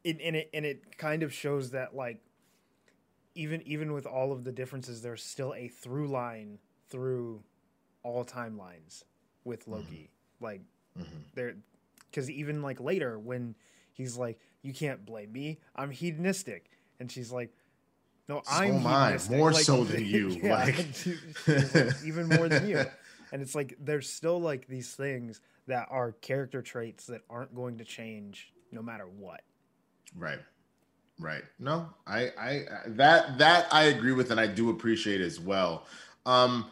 it, 0.04 0.20
and 0.24 0.36
it 0.36 0.50
and 0.54 0.66
it 0.66 0.98
kind 0.98 1.24
of 1.24 1.34
shows 1.34 1.72
that 1.72 1.96
like 1.96 2.20
even 3.36 3.62
even 3.64 3.94
with 3.94 4.06
all 4.06 4.32
of 4.32 4.44
the 4.44 4.52
differences, 4.52 5.02
there's 5.02 5.24
still 5.24 5.54
a 5.56 5.68
through 5.68 6.08
line 6.08 6.60
through 6.90 7.44
all 8.04 8.24
timelines 8.26 9.04
with 9.44 9.62
mm-hmm. 9.62 9.74
Loki. 9.74 10.10
Mm-hmm. 10.40 10.46
Like 10.46 10.62
mm-hmm. 11.00 11.18
there 11.36 11.56
because 12.10 12.30
even 12.30 12.62
like 12.62 12.80
later 12.80 13.18
when 13.18 13.56
he's 13.94 14.18
like, 14.18 14.40
You 14.62 14.74
can't 14.74 15.06
blame 15.06 15.32
me, 15.32 15.60
I'm 15.76 15.92
hedonistic. 15.92 16.70
And 17.00 17.12
she's 17.12 17.32
like, 17.32 17.52
no, 18.30 18.42
I'm 18.50 18.82
mine 18.82 19.20
more 19.30 19.52
like, 19.52 19.64
so 19.64 19.84
than 19.84 20.06
you. 20.06 20.30
Yeah, 20.30 20.56
like. 20.56 20.78
like 21.48 21.94
even 22.06 22.30
more 22.30 22.48
than 22.48 22.68
you. 22.68 22.86
And 23.32 23.42
it's 23.42 23.56
like 23.56 23.76
there's 23.80 24.10
still 24.10 24.40
like 24.40 24.68
these 24.68 24.94
things 24.94 25.42
that 25.68 25.88
are 25.90 26.12
character 26.14 26.62
traits 26.62 27.08
that 27.08 27.22
aren't 27.30 27.56
going 27.56 27.80
to 27.80 27.84
change 27.84 28.54
no 28.72 28.82
matter 28.82 29.06
what. 29.06 29.42
Right. 30.16 30.40
Right. 31.20 31.44
No, 31.60 31.90
I 32.08 32.32
I 32.40 32.66
that 32.88 33.38
that 33.38 33.68
I 33.72 33.86
agree 33.86 34.14
with 34.14 34.32
and 34.32 34.40
I 34.40 34.48
do 34.48 34.70
appreciate 34.70 35.22
as 35.22 35.40
well. 35.40 35.86
Um 36.26 36.70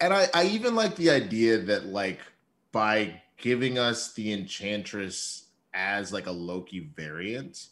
and 0.00 0.12
I 0.12 0.28
I 0.34 0.46
even 0.46 0.74
like 0.74 0.96
the 0.96 1.10
idea 1.10 1.58
that 1.58 1.86
like 1.86 2.20
by 2.72 3.22
giving 3.38 3.78
us 3.78 4.12
the 4.14 4.32
enchantress 4.32 5.46
as 5.72 6.12
like 6.12 6.26
a 6.26 6.32
Loki 6.32 6.90
variant, 6.96 7.68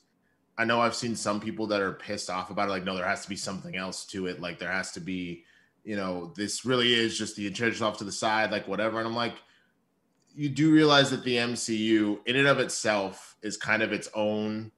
I 0.57 0.64
know 0.64 0.81
I've 0.81 0.94
seen 0.94 1.16
some 1.16 1.40
people 1.40 1.66
that 1.68 1.81
are 1.81 1.92
pissed 1.92 2.31
off 2.31 2.50
about 2.50 2.68
it. 2.68 2.72
Like, 2.72 2.85
no, 2.85 2.94
there 2.96 3.07
has 3.07 3.22
to 3.22 3.29
be 3.29 3.37
something 3.37 3.77
else 3.77 4.05
to 4.07 4.27
it. 4.27 4.40
Like, 4.40 4.59
there 4.59 4.70
has 4.70 4.92
to 4.92 5.00
be, 5.00 5.44
you 5.85 5.96
know, 5.96 6.33
this 6.37 6.64
really 6.64 6.94
is 6.94 7.18
just 7.18 7.37
the 7.37 7.46
enchantress 7.46 7.83
off 7.83 7.98
to 7.98 8.05
the 8.05 8.12
side, 8.12 8.50
like 8.50 8.68
whatever. 8.68 8.98
And 8.98 9.09
I'm 9.09 9.16
like, 9.16 9.35
you 10.35 10.48
do 10.48 10.72
realize 10.72 11.11
that 11.11 11.24
the 11.24 11.37
MCU, 11.37 12.18
in 12.27 12.37
and 12.37 12.46
of 12.48 12.61
itself, 12.61 13.37
is 13.42 13.57
kind 13.57 13.83
of 13.83 13.92
its 13.92 14.09
own 14.14 14.70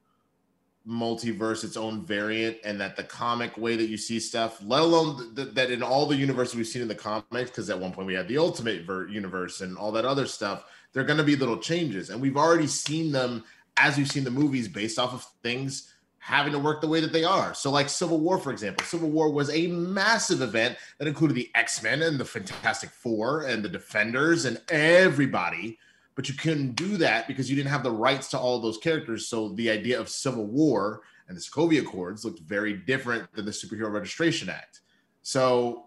multiverse, 0.87 1.63
its 1.63 1.75
own 1.75 2.05
variant, 2.05 2.57
and 2.63 2.79
that 2.79 2.95
the 2.95 3.03
comic 3.03 3.57
way 3.57 3.75
that 3.75 3.89
you 3.89 3.97
see 3.97 4.19
stuff, 4.19 4.59
let 4.63 4.81
alone 4.81 5.35
th- 5.35 5.53
that 5.53 5.69
in 5.69 5.83
all 5.83 6.05
the 6.05 6.15
universes 6.15 6.55
we've 6.55 6.67
seen 6.67 6.81
in 6.81 6.87
the 6.87 6.95
comics, 6.95 7.51
because 7.51 7.69
at 7.69 7.79
one 7.79 7.91
point 7.91 8.07
we 8.07 8.13
had 8.13 8.27
the 8.27 8.37
Ultimate 8.37 8.85
ver- 8.85 9.07
Universe 9.07 9.61
and 9.61 9.77
all 9.77 9.91
that 9.91 10.05
other 10.05 10.25
stuff, 10.25 10.65
there 10.93 11.03
are 11.03 11.05
going 11.05 11.17
to 11.17 11.23
be 11.23 11.35
little 11.35 11.57
changes, 11.57 12.09
and 12.09 12.21
we've 12.21 12.37
already 12.37 12.67
seen 12.67 13.11
them 13.11 13.43
as 13.75 13.97
we've 13.97 14.09
seen 14.09 14.23
the 14.23 14.31
movies 14.31 14.67
based 14.67 14.97
off 14.97 15.13
of 15.13 15.25
things 15.43 15.93
having 16.19 16.51
to 16.51 16.59
work 16.59 16.81
the 16.81 16.87
way 16.87 16.99
that 16.99 17.13
they 17.13 17.23
are. 17.23 17.53
So, 17.53 17.71
like 17.71 17.87
Civil 17.87 18.19
War, 18.19 18.37
for 18.37 18.51
example, 18.51 18.85
Civil 18.85 19.09
War 19.09 19.31
was 19.31 19.49
a 19.49 19.67
massive 19.67 20.41
event 20.41 20.77
that 20.97 21.07
included 21.07 21.35
the 21.35 21.49
X 21.55 21.81
Men 21.83 22.01
and 22.01 22.19
the 22.19 22.25
Fantastic 22.25 22.89
Four 22.89 23.43
and 23.43 23.63
the 23.63 23.69
Defenders 23.69 24.45
and 24.45 24.61
everybody. 24.69 25.77
But 26.17 26.27
you 26.27 26.33
couldn't 26.33 26.71
do 26.71 26.97
that 26.97 27.27
because 27.27 27.47
you 27.47 27.55
didn't 27.55 27.69
have 27.69 27.83
the 27.83 27.91
rights 27.91 28.27
to 28.31 28.39
all 28.39 28.59
those 28.59 28.79
characters. 28.79 29.27
So, 29.27 29.49
the 29.49 29.69
idea 29.69 29.99
of 29.99 30.09
Civil 30.09 30.47
War 30.47 31.03
and 31.27 31.37
the 31.37 31.41
Sokovia 31.41 31.81
Accords 31.81 32.25
looked 32.25 32.39
very 32.39 32.73
different 32.73 33.31
than 33.33 33.45
the 33.45 33.51
Superhero 33.51 33.91
Registration 33.93 34.49
Act. 34.49 34.81
So, 35.21 35.85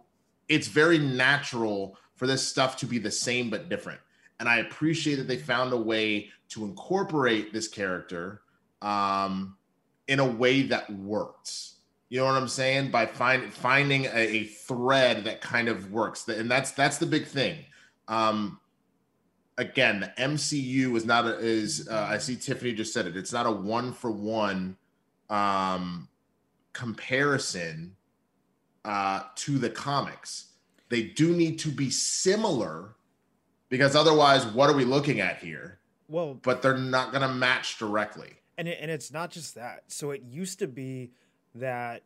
it's 0.49 0.69
very 0.69 0.99
natural 0.99 1.99
for 2.15 2.29
this 2.29 2.47
stuff 2.47 2.77
to 2.77 2.87
be 2.87 2.99
the 2.99 3.11
same 3.11 3.51
but 3.51 3.69
different. 3.69 3.99
And 4.39 4.49
I 4.49 4.59
appreciate 4.59 5.17
that 5.17 5.27
they 5.27 5.37
found 5.37 5.73
a 5.73 5.77
way 5.77 6.31
to 6.51 6.65
incorporate 6.65 7.53
this 7.53 7.67
character 7.67 8.43
um, 8.83 9.57
in 10.07 10.21
a 10.21 10.27
way 10.27 10.63
that 10.63 10.89
works. 10.93 11.79
You 12.09 12.21
know 12.21 12.27
what 12.27 12.35
I'm 12.35 12.47
saying? 12.47 12.93
By 12.93 13.07
find, 13.07 13.53
finding 13.53 14.05
a, 14.05 14.17
a 14.17 14.45
thread 14.45 15.25
that 15.25 15.41
kind 15.41 15.69
of 15.69 15.91
works, 15.91 16.29
and 16.29 16.49
that's 16.49 16.71
that's 16.71 16.99
the 16.99 17.07
big 17.07 17.27
thing. 17.27 17.65
Um, 18.07 18.61
again, 19.61 20.01
the 20.01 20.13
MCU 20.23 20.97
is 20.97 21.05
not 21.05 21.27
a, 21.27 21.39
is 21.39 21.87
uh, 21.89 22.09
I 22.11 22.19
see 22.19 22.35
Tiffany 22.35 22.73
just 22.73 22.93
said 22.93 23.07
it. 23.07 23.17
It's 23.17 23.33
not 23.33 23.47
a 23.47 23.51
one 23.51 23.93
for 23.93 24.11
one 24.11 24.77
um, 25.29 26.09
comparison 26.73 27.95
uh, 28.85 29.23
to 29.37 29.59
the 29.59 29.69
comics. 29.69 30.47
They 30.89 31.03
do 31.03 31.37
need 31.37 31.59
to 31.61 31.69
be 31.69 31.91
similar 31.91 32.97
because 33.69 33.95
otherwise, 33.95 34.47
what 34.47 34.71
are 34.71 34.75
we 34.75 34.85
looking 34.85 35.21
at 35.21 35.39
here? 35.39 35.79
Well, 36.09 36.35
but 36.43 36.63
they're 36.63 36.77
not 36.77 37.13
going 37.13 37.23
to 37.23 37.33
match 37.33 37.79
directly. 37.79 38.33
And 38.59 38.67
it, 38.67 38.79
and 38.81 38.91
it's 38.91 39.13
not 39.13 39.31
just 39.31 39.55
that. 39.55 39.85
So 39.89 40.11
it 40.11 40.23
used 40.29 40.59
to 40.59 40.67
be 40.67 41.11
that 41.55 42.03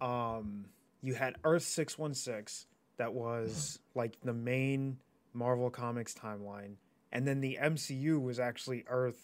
um, 0.00 0.66
you 1.02 1.14
had 1.14 1.34
Earth 1.44 1.64
six 1.64 1.98
one 1.98 2.14
six 2.14 2.66
that 2.96 3.12
was 3.12 3.80
like 3.94 4.16
the 4.24 4.32
main 4.32 4.96
Marvel 5.36 5.70
Comics 5.70 6.14
timeline, 6.14 6.76
and 7.12 7.26
then 7.26 7.40
the 7.40 7.58
MCU 7.60 8.20
was 8.20 8.40
actually 8.40 8.84
Earth, 8.88 9.20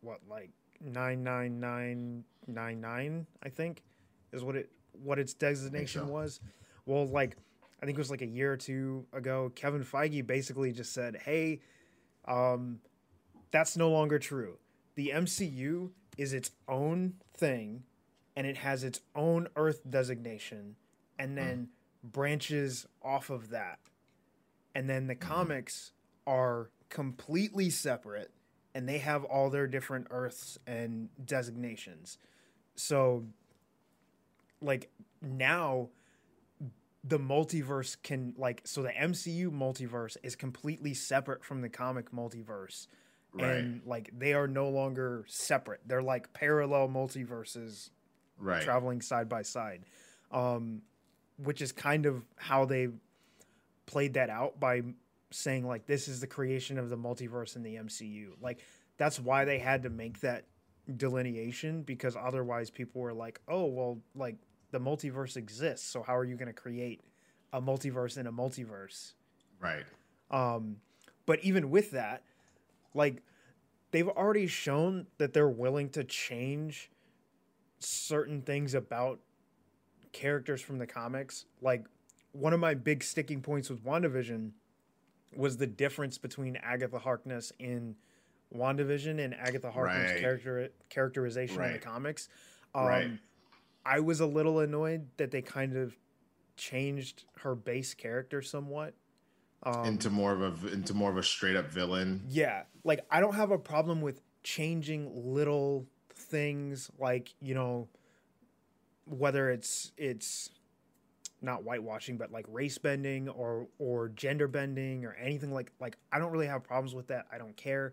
what 0.00 0.20
like 0.28 0.50
nine 0.80 1.22
nine 1.24 1.58
nine 1.58 2.24
nine 2.46 2.80
nine 2.80 3.26
I 3.42 3.48
think, 3.48 3.82
is 4.32 4.44
what 4.44 4.56
it 4.56 4.70
what 4.92 5.18
its 5.18 5.34
designation 5.34 6.06
so. 6.06 6.12
was. 6.12 6.40
Well, 6.86 7.06
like 7.06 7.36
I 7.82 7.86
think 7.86 7.96
it 7.96 8.00
was 8.00 8.10
like 8.10 8.22
a 8.22 8.26
year 8.26 8.52
or 8.52 8.56
two 8.56 9.06
ago, 9.12 9.50
Kevin 9.54 9.82
Feige 9.82 10.26
basically 10.26 10.72
just 10.72 10.92
said, 10.92 11.16
"Hey, 11.24 11.60
um, 12.26 12.80
that's 13.50 13.76
no 13.76 13.90
longer 13.90 14.18
true. 14.18 14.58
The 14.94 15.10
MCU 15.14 15.90
is 16.16 16.32
its 16.32 16.50
own 16.68 17.14
thing 17.36 17.84
and 18.36 18.46
it 18.46 18.56
has 18.58 18.84
its 18.84 19.00
own 19.14 19.48
Earth 19.56 19.80
designation 19.88 20.76
and 21.18 21.36
then 21.36 21.68
mm. 22.06 22.12
branches 22.12 22.86
off 23.02 23.30
of 23.30 23.50
that. 23.50 23.78
And 24.74 24.88
then 24.88 25.06
the 25.06 25.16
mm. 25.16 25.20
comics 25.20 25.92
are 26.26 26.70
completely 26.88 27.70
separate 27.70 28.30
and 28.74 28.88
they 28.88 28.98
have 28.98 29.24
all 29.24 29.50
their 29.50 29.66
different 29.66 30.08
Earths 30.10 30.58
and 30.66 31.08
designations. 31.24 32.18
So, 32.74 33.24
like, 34.60 34.90
now 35.22 35.90
the 37.06 37.18
multiverse 37.18 37.96
can 38.02 38.34
like 38.38 38.62
so 38.64 38.82
the 38.82 38.90
MCU 38.90 39.50
multiverse 39.50 40.16
is 40.22 40.34
completely 40.34 40.94
separate 40.94 41.44
from 41.44 41.60
the 41.60 41.68
comic 41.68 42.10
multiverse 42.12 42.86
right. 43.34 43.56
and 43.56 43.82
like 43.84 44.10
they 44.16 44.32
are 44.32 44.48
no 44.48 44.68
longer 44.68 45.24
separate. 45.28 45.80
They're 45.86 46.02
like 46.02 46.32
parallel 46.32 46.88
multiverses, 46.88 47.90
right, 48.38 48.62
traveling 48.62 49.02
side 49.02 49.28
by 49.28 49.42
side, 49.42 49.82
um, 50.30 50.82
which 51.36 51.60
is 51.60 51.72
kind 51.72 52.06
of 52.06 52.24
how 52.36 52.64
they 52.64 52.88
played 53.86 54.14
that 54.14 54.30
out 54.30 54.58
by 54.58 54.82
saying 55.30 55.66
like 55.66 55.86
this 55.86 56.08
is 56.08 56.20
the 56.20 56.26
creation 56.26 56.78
of 56.78 56.90
the 56.90 56.96
multiverse 56.96 57.56
in 57.56 57.62
the 57.62 57.76
MCU. 57.76 58.30
Like 58.40 58.60
that's 58.96 59.18
why 59.18 59.44
they 59.44 59.58
had 59.58 59.82
to 59.82 59.90
make 59.90 60.20
that 60.20 60.46
delineation 60.96 61.82
because 61.82 62.16
otherwise 62.16 62.70
people 62.70 63.00
were 63.00 63.14
like, 63.14 63.40
oh 63.48 63.66
well, 63.66 63.98
like 64.14 64.36
the 64.70 64.78
multiverse 64.78 65.36
exists, 65.36 65.88
so 65.88 66.02
how 66.02 66.16
are 66.16 66.24
you 66.24 66.36
going 66.36 66.48
to 66.48 66.52
create 66.52 67.00
a 67.52 67.60
multiverse 67.60 68.18
in 68.18 68.26
a 68.26 68.32
multiverse? 68.32 69.12
Right. 69.60 69.84
Um, 70.30 70.76
but 71.26 71.40
even 71.44 71.70
with 71.70 71.92
that, 71.92 72.22
like 72.94 73.22
they've 73.90 74.08
already 74.08 74.46
shown 74.46 75.06
that 75.18 75.32
they're 75.32 75.48
willing 75.48 75.88
to 75.90 76.04
change 76.04 76.90
certain 77.78 78.42
things 78.42 78.74
about 78.74 79.20
characters 80.12 80.60
from 80.60 80.78
the 80.78 80.86
comics. 80.86 81.44
Like 81.60 81.84
one 82.34 82.52
of 82.52 82.58
my 82.60 82.74
big 82.74 83.02
sticking 83.02 83.40
points 83.40 83.70
with 83.70 83.82
WandaVision 83.84 84.50
was 85.36 85.56
the 85.56 85.66
difference 85.66 86.18
between 86.18 86.56
Agatha 86.56 86.98
Harkness 86.98 87.52
in 87.58 87.94
WandaVision 88.54 89.24
and 89.24 89.34
Agatha 89.34 89.70
Harkness 89.70 90.10
Right. 90.12 90.20
character 90.20 90.68
characterization 90.90 91.62
in 91.62 91.72
the 91.72 91.78
comics. 91.78 92.28
Um, 92.74 92.86
Right. 92.86 93.10
I 93.86 94.00
was 94.00 94.20
a 94.20 94.26
little 94.26 94.58
annoyed 94.60 95.08
that 95.16 95.30
they 95.30 95.42
kind 95.42 95.76
of 95.76 95.96
changed 96.56 97.24
her 97.38 97.54
base 97.54 97.94
character 97.94 98.42
somewhat. 98.42 98.94
Um, 99.62 99.86
into 99.86 100.10
more 100.10 100.32
of 100.32 100.64
a 100.64 100.68
into 100.68 100.92
more 100.92 101.10
of 101.10 101.16
a 101.16 101.22
straight 101.22 101.56
up 101.56 101.70
villain. 101.70 102.22
yeah, 102.28 102.64
like 102.84 103.00
I 103.10 103.20
don't 103.20 103.34
have 103.34 103.50
a 103.50 103.58
problem 103.58 104.00
with 104.02 104.20
changing 104.42 105.10
little 105.32 105.86
things 106.12 106.90
like, 106.98 107.34
you 107.40 107.54
know, 107.54 107.88
whether 109.06 109.50
it's 109.50 109.92
it's 109.96 110.50
not 111.44 111.62
whitewashing 111.62 112.16
but 112.16 112.32
like 112.32 112.46
race 112.48 112.78
bending 112.78 113.28
or 113.28 113.68
or 113.78 114.08
gender 114.08 114.48
bending 114.48 115.04
or 115.04 115.12
anything 115.14 115.52
like 115.52 115.70
like 115.80 115.96
I 116.12 116.18
don't 116.18 116.32
really 116.32 116.46
have 116.46 116.62
problems 116.64 116.94
with 116.94 117.08
that. 117.08 117.26
I 117.32 117.38
don't 117.38 117.56
care. 117.56 117.92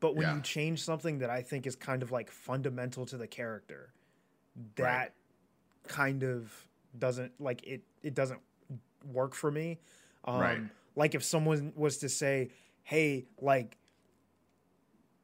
But 0.00 0.14
when 0.14 0.26
Yeah. 0.26 0.34
you 0.36 0.40
change 0.42 0.82
something 0.82 1.18
that 1.18 1.30
I 1.30 1.42
think 1.42 1.66
is 1.66 1.74
kind 1.76 2.02
of 2.02 2.12
like 2.12 2.30
fundamental 2.30 3.04
to 3.06 3.16
the 3.16 3.26
character, 3.26 3.92
that 4.76 4.84
Right. 4.84 5.12
kind 5.88 6.22
of 6.22 6.52
doesn't 6.98 7.40
like 7.40 7.64
it 7.66 7.82
it 8.02 8.14
doesn't 8.14 8.40
work 9.04 9.34
for 9.34 9.50
me. 9.50 9.78
Um 10.24 10.40
Right. 10.40 10.62
like 10.96 11.14
if 11.14 11.22
someone 11.24 11.72
was 11.76 11.98
to 11.98 12.08
say, 12.08 12.50
"Hey, 12.82 13.26
like 13.40 13.78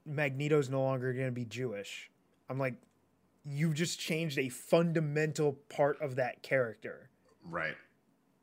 Magneto's 0.06 0.68
no 0.68 0.82
longer 0.82 1.12
going 1.12 1.26
to 1.26 1.32
be 1.32 1.44
Jewish." 1.44 2.10
I'm 2.48 2.58
like, 2.58 2.74
"You 3.44 3.72
just 3.74 3.98
changed 3.98 4.38
a 4.38 4.48
fundamental 4.48 5.54
part 5.68 6.00
of 6.00 6.16
that 6.16 6.42
character." 6.42 7.10
Right. 7.44 7.74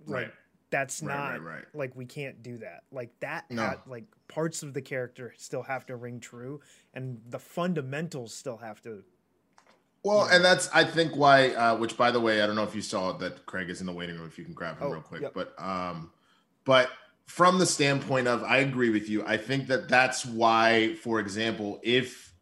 Like, 0.05 0.15
Right. 0.25 0.33
That's 0.69 1.01
Right, 1.03 1.13
not 1.15 1.29
right, 1.31 1.41
right. 1.41 1.65
like 1.73 1.93
we 1.97 2.05
can't 2.05 2.41
do 2.41 2.57
that. 2.59 2.83
Like 2.93 3.11
that 3.19 3.51
No. 3.51 3.61
ha- 3.65 3.81
like 3.85 4.05
parts 4.29 4.63
of 4.63 4.73
the 4.73 4.81
character 4.81 5.33
still 5.37 5.63
have 5.63 5.85
to 5.87 5.97
ring 5.97 6.21
true 6.21 6.61
and 6.93 7.19
the 7.27 7.39
fundamentals 7.39 8.33
still 8.33 8.55
have 8.57 8.81
to 8.83 9.03
Well, 10.03 10.27
and 10.31 10.43
that's 10.45 10.69
I 10.73 10.85
think 10.85 11.15
why. 11.15 11.49
Uh, 11.49 11.75
which, 11.77 11.97
by 11.97 12.09
the 12.09 12.19
way, 12.21 12.41
I 12.41 12.47
don't 12.47 12.55
know 12.55 12.63
if 12.63 12.73
you 12.73 12.81
saw 12.81 13.11
that 13.17 13.45
Craig 13.45 13.69
is 13.69 13.81
in 13.81 13.85
the 13.85 13.91
waiting 13.93 14.17
room. 14.17 14.25
If 14.27 14.37
you 14.39 14.45
can 14.45 14.53
grab 14.53 14.77
him 14.79 14.87
Oh, 14.87 14.91
real 14.91 15.01
quick, 15.01 15.21
yep. 15.23 15.33
but 15.35 15.53
um, 15.61 16.11
but 16.63 16.89
from 17.27 17.59
the 17.59 17.65
standpoint 17.67 18.27
of, 18.27 18.41
I 18.43 18.57
agree 18.59 18.89
with 18.89 19.09
you. 19.09 19.23
I 19.25 19.37
think 19.37 19.67
that 19.67 19.87
that's 19.89 20.25
why, 20.25 20.95
for 20.95 21.19
example, 21.19 21.79
if 21.83 22.33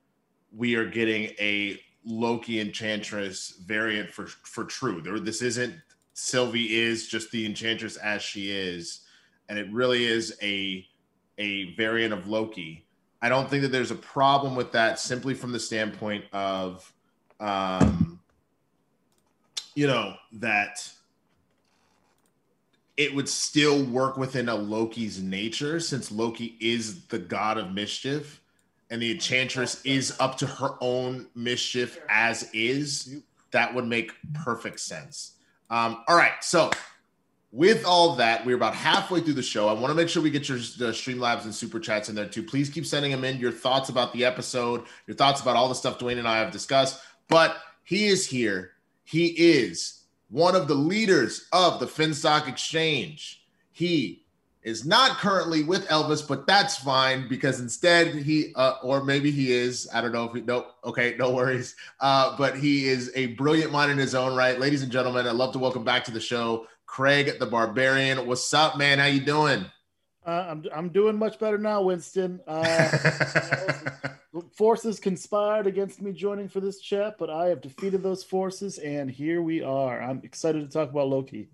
we 0.55 0.75
are 0.75 0.85
getting 0.85 1.31
a 1.39 1.79
Loki 2.05 2.59
Enchantress 2.61 3.55
variant 3.65 4.09
for 4.11 4.27
for 4.27 4.63
True, 4.65 5.01
there 5.01 5.19
this 5.19 5.41
isn't 5.41 5.73
Sylvie 6.19 6.75
is 6.77 7.07
just 7.07 7.31
the 7.31 7.45
Enchantress 7.45 7.97
as 7.97 8.21
she 8.21 8.51
is, 8.51 9.01
and 9.47 9.57
it 9.57 9.71
really 9.71 10.05
is 10.05 10.37
a 10.41 10.85
a 11.37 11.73
variant 11.75 12.13
of 12.13 12.27
Loki. 12.27 12.85
I 13.21 13.29
don't 13.29 13.49
think 13.49 13.61
that 13.63 13.71
there's 13.71 13.91
a 13.91 13.95
problem 13.95 14.55
with 14.55 14.71
that 14.73 14.99
simply 14.99 15.33
from 15.33 15.51
the 15.51 15.59
standpoint 15.59 16.25
of 16.33 16.91
um, 17.39 18.19
you 19.75 19.87
know, 19.87 20.15
that 20.33 20.91
it 22.97 23.13
would 23.15 23.29
still 23.29 23.83
work 23.85 24.17
within 24.17 24.49
a 24.49 24.55
Loki's 24.55 25.21
nature 25.21 25.79
since 25.79 26.11
Loki 26.11 26.57
is 26.59 27.05
the 27.05 27.19
god 27.19 27.57
of 27.57 27.71
mischief 27.71 28.41
and 28.89 29.01
the 29.01 29.11
enchantress 29.11 29.81
is 29.85 30.17
up 30.19 30.37
to 30.39 30.47
her 30.47 30.71
own 30.81 31.27
mischief 31.35 31.99
as 32.09 32.49
is. 32.53 33.21
That 33.51 33.73
would 33.73 33.87
make 33.87 34.11
perfect 34.33 34.79
sense. 34.79 35.35
Um, 35.69 36.03
all 36.07 36.17
right, 36.17 36.41
so 36.41 36.71
with 37.51 37.83
all 37.85 38.15
that, 38.15 38.45
we're 38.45 38.55
about 38.55 38.75
halfway 38.75 39.21
through 39.21 39.33
the 39.33 39.43
show. 39.43 39.67
I 39.67 39.73
want 39.73 39.87
to 39.87 39.95
make 39.95 40.09
sure 40.09 40.21
we 40.21 40.29
get 40.29 40.47
your 40.47 40.57
the 40.57 40.91
Streamlabs 40.91 41.45
and 41.45 41.53
super 41.53 41.79
chats 41.79 42.09
in 42.09 42.15
there 42.15 42.27
too. 42.27 42.43
Please 42.43 42.69
keep 42.69 42.85
sending 42.85 43.11
them 43.11 43.23
in. 43.23 43.37
Your 43.37 43.51
thoughts 43.51 43.89
about 43.89 44.13
the 44.13 44.25
episode, 44.25 44.85
your 45.07 45.15
thoughts 45.15 45.41
about 45.41 45.55
all 45.55 45.69
the 45.69 45.75
stuff 45.75 45.99
Dwayne 45.99 46.19
and 46.19 46.27
I 46.27 46.37
have 46.37 46.51
discussed. 46.51 47.01
But 47.27 47.57
he 47.83 48.07
is 48.07 48.27
here. 48.27 48.71
He 49.03 49.27
is 49.27 50.03
one 50.29 50.55
of 50.55 50.67
the 50.67 50.75
leaders 50.75 51.47
of 51.51 51.79
the 51.79 51.87
Finstock 51.87 52.47
Exchange. 52.47 53.45
He 53.71 54.25
is 54.63 54.85
not 54.85 55.17
currently 55.17 55.63
with 55.63 55.87
Elvis, 55.87 56.27
but 56.27 56.45
that's 56.45 56.77
fine 56.77 57.27
because 57.27 57.59
instead 57.59 58.13
he, 58.13 58.53
uh, 58.55 58.75
or 58.83 59.03
maybe 59.03 59.31
he 59.31 59.51
is. 59.51 59.87
I 59.93 60.01
don't 60.01 60.11
know 60.11 60.25
if 60.25 60.33
he. 60.33 60.41
Nope. 60.41 60.75
Okay, 60.83 61.15
no 61.17 61.31
worries. 61.31 61.75
Uh, 61.99 62.35
but 62.37 62.57
he 62.57 62.87
is 62.87 63.11
a 63.15 63.27
brilliant 63.27 63.71
mind 63.71 63.91
in 63.91 63.97
his 63.97 64.15
own 64.15 64.35
right, 64.35 64.59
ladies 64.59 64.83
and 64.83 64.91
gentlemen. 64.91 65.27
I'd 65.27 65.35
love 65.35 65.53
to 65.53 65.59
welcome 65.59 65.83
back 65.83 66.03
to 66.05 66.11
the 66.11 66.19
show, 66.19 66.67
Craig 66.85 67.39
the 67.39 67.45
Barbarian. 67.45 68.27
What's 68.27 68.53
up, 68.53 68.77
man? 68.77 68.99
How 68.99 69.05
you 69.05 69.21
doing? 69.21 69.65
Uh, 70.25 70.45
I'm 70.49 70.65
I'm 70.75 70.89
doing 70.89 71.17
much 71.17 71.39
better 71.39 71.57
now, 71.57 71.81
Winston. 71.81 72.41
Uh, 72.45 73.77
forces 74.53 74.99
conspired 74.99 75.65
against 75.67 76.01
me 76.01 76.11
joining 76.11 76.49
for 76.49 76.59
this 76.59 76.81
chat, 76.81 77.15
but 77.17 77.29
I 77.29 77.47
have 77.47 77.61
defeated 77.61 78.03
those 78.03 78.23
forces, 78.23 78.77
and 78.77 79.09
here 79.09 79.41
we 79.41 79.63
are. 79.63 80.01
I'm 80.01 80.21
excited 80.23 80.59
to 80.59 80.71
talk 80.71 80.89
about 80.89 81.07
Loki. 81.07 81.49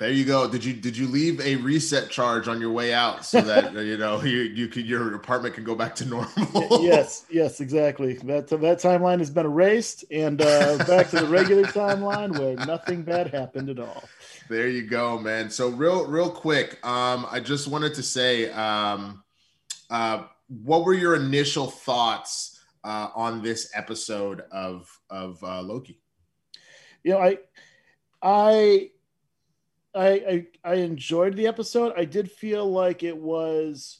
There 0.00 0.10
you 0.10 0.24
go. 0.24 0.48
Did 0.50 0.64
you 0.64 0.72
did 0.72 0.96
you 0.96 1.06
leave 1.06 1.42
a 1.42 1.56
reset 1.56 2.08
charge 2.08 2.48
on 2.48 2.58
your 2.58 2.70
way 2.70 2.94
out 2.94 3.22
so 3.26 3.42
that 3.42 3.74
you 3.84 3.98
know 3.98 4.22
you 4.22 4.38
you 4.38 4.66
could 4.66 4.86
your 4.86 5.14
apartment 5.14 5.54
can 5.54 5.62
go 5.62 5.74
back 5.74 5.94
to 5.96 6.04
normal? 6.08 6.82
yes, 6.82 7.26
yes, 7.28 7.60
exactly. 7.60 8.14
That 8.14 8.48
that 8.48 8.80
timeline 8.80 9.18
has 9.18 9.28
been 9.28 9.44
erased, 9.44 10.06
and 10.10 10.40
uh, 10.40 10.78
back 10.86 11.10
to 11.10 11.20
the 11.20 11.26
regular 11.26 11.64
timeline 11.66 12.38
where 12.38 12.56
nothing 12.64 13.02
bad 13.02 13.34
happened 13.34 13.68
at 13.68 13.78
all. 13.78 14.08
There 14.48 14.68
you 14.68 14.84
go, 14.84 15.18
man. 15.18 15.50
So 15.50 15.68
real 15.68 16.06
real 16.06 16.30
quick, 16.30 16.78
um, 16.82 17.26
I 17.30 17.38
just 17.38 17.68
wanted 17.68 17.92
to 17.96 18.02
say, 18.02 18.50
um, 18.52 19.22
uh, 19.90 20.24
what 20.48 20.86
were 20.86 20.94
your 20.94 21.14
initial 21.14 21.66
thoughts 21.66 22.58
uh, 22.84 23.08
on 23.14 23.42
this 23.42 23.70
episode 23.74 24.44
of 24.50 24.88
of 25.10 25.44
uh, 25.44 25.60
Loki? 25.60 26.00
you 27.02 27.12
know 27.12 27.18
i 27.18 27.38
i 28.22 28.90
I, 29.94 30.08
I 30.08 30.46
I 30.64 30.74
enjoyed 30.74 31.36
the 31.36 31.46
episode. 31.46 31.92
I 31.96 32.04
did 32.04 32.30
feel 32.30 32.70
like 32.70 33.02
it 33.02 33.16
was 33.16 33.98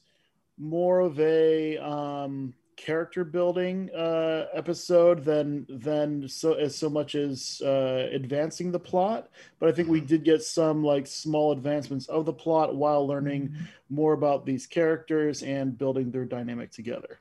more 0.59 1.01
of 1.01 1.19
a 1.19 1.79
um, 1.79 2.55
character 2.77 3.25
building 3.25 3.91
uh, 3.95 4.47
episode 4.55 5.25
than 5.25 5.67
than 5.69 6.29
so 6.29 6.55
as 6.55 6.77
so 6.77 6.89
much 6.89 7.15
as 7.15 7.61
uh, 7.65 8.09
advancing 8.13 8.73
the 8.73 8.79
plot. 8.79 9.29
But 9.59 9.69
I 9.69 9.73
think 9.73 9.89
we 9.89 10.01
did 10.01 10.25
get 10.25 10.43
some 10.43 10.83
like 10.83 11.07
small 11.07 11.53
advancements 11.53 12.07
of 12.07 12.25
the 12.25 12.33
plot 12.33 12.77
while 12.77 13.07
learning 13.07 13.55
more 13.89 14.13
about 14.13 14.47
these 14.47 14.67
characters 14.67 15.43
and 15.43 15.77
building 15.77 16.11
their 16.11 16.25
dynamic 16.25 16.71
together. 16.71 17.21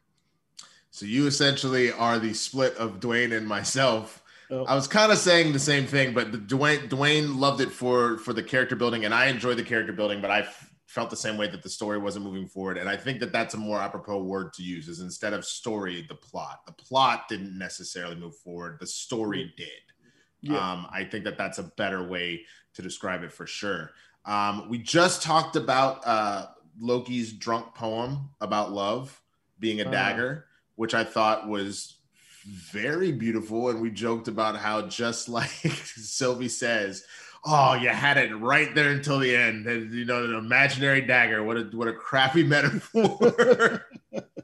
So 0.91 1.05
you 1.05 1.27
essentially 1.27 1.91
are 1.91 2.19
the 2.19 2.33
split 2.33 2.75
of 2.77 2.99
Dwayne 2.99 3.35
and 3.35 3.47
myself. 3.47 4.23
Oh. 4.51 4.65
I 4.65 4.73
was 4.75 4.87
kind 4.87 5.11
of 5.11 5.17
saying 5.19 5.53
the 5.53 5.59
same 5.59 5.85
thing, 5.85 6.13
but 6.13 6.31
the 6.31 6.37
Dwayne 6.39 6.89
Dwayne 6.89 7.37
loved 7.39 7.61
it 7.61 7.71
for 7.71 8.17
for 8.17 8.33
the 8.33 8.43
character 8.43 8.75
building, 8.75 9.05
and 9.05 9.13
I 9.13 9.27
enjoyed 9.27 9.57
the 9.57 9.63
character 9.63 9.93
building, 9.93 10.21
but 10.21 10.31
I 10.31 10.39
f- 10.41 10.71
felt 10.87 11.11
the 11.11 11.15
same 11.15 11.37
way 11.37 11.47
that 11.47 11.61
the 11.61 11.69
story 11.69 11.99
wasn't 11.99 12.25
moving 12.25 12.47
forward. 12.47 12.77
And 12.79 12.89
I 12.89 12.97
think 12.97 13.19
that 13.19 13.31
that's 13.31 13.53
a 13.53 13.57
more 13.57 13.79
apropos 13.79 14.23
word 14.23 14.53
to 14.53 14.63
use 14.63 14.87
is 14.87 15.01
instead 15.01 15.33
of 15.33 15.45
story, 15.45 16.03
the 16.09 16.15
plot. 16.15 16.61
The 16.65 16.71
plot 16.73 17.27
didn't 17.29 17.55
necessarily 17.57 18.15
move 18.15 18.35
forward. 18.37 18.77
The 18.79 18.87
story 18.87 19.53
did. 19.55 19.67
Yeah. 20.41 20.57
Um, 20.57 20.87
I 20.91 21.03
think 21.03 21.25
that 21.25 21.37
that's 21.37 21.59
a 21.59 21.63
better 21.77 22.01
way 22.07 22.41
to 22.73 22.81
describe 22.81 23.21
it 23.23 23.31
for 23.31 23.45
sure. 23.45 23.91
Um, 24.25 24.67
we 24.67 24.79
just 24.79 25.21
talked 25.21 25.55
about 25.55 26.01
uh, 26.07 26.47
Loki's 26.81 27.33
drunk 27.33 27.75
poem 27.75 28.29
about 28.41 28.71
love 28.71 29.21
being 29.59 29.81
a 29.81 29.85
Uh. 29.87 29.91
dagger, 29.91 30.45
which 30.75 30.95
I 30.95 31.03
thought 31.03 31.47
was 31.47 31.97
very 32.49 33.11
beautiful. 33.11 33.69
And 33.69 33.81
we 33.81 33.91
joked 33.91 34.27
about 34.27 34.57
how 34.57 34.87
just 34.87 35.29
like 35.39 35.49
Sylvie 35.49 36.49
says, 36.49 37.03
"Oh, 37.45 37.73
you 37.75 37.89
had 37.89 38.17
it 38.17 38.33
right 38.35 38.73
there 38.73 38.91
until 38.91 39.19
the 39.19 39.35
end." 39.35 39.67
And, 39.67 39.93
you 39.93 40.05
know, 40.05 40.23
an 40.23 40.35
imaginary 40.35 41.01
dagger. 41.01 41.43
What 41.43 41.57
a 41.57 41.63
what 41.73 41.87
a 41.87 41.93
crappy 41.93 42.43
metaphor. 42.47 43.85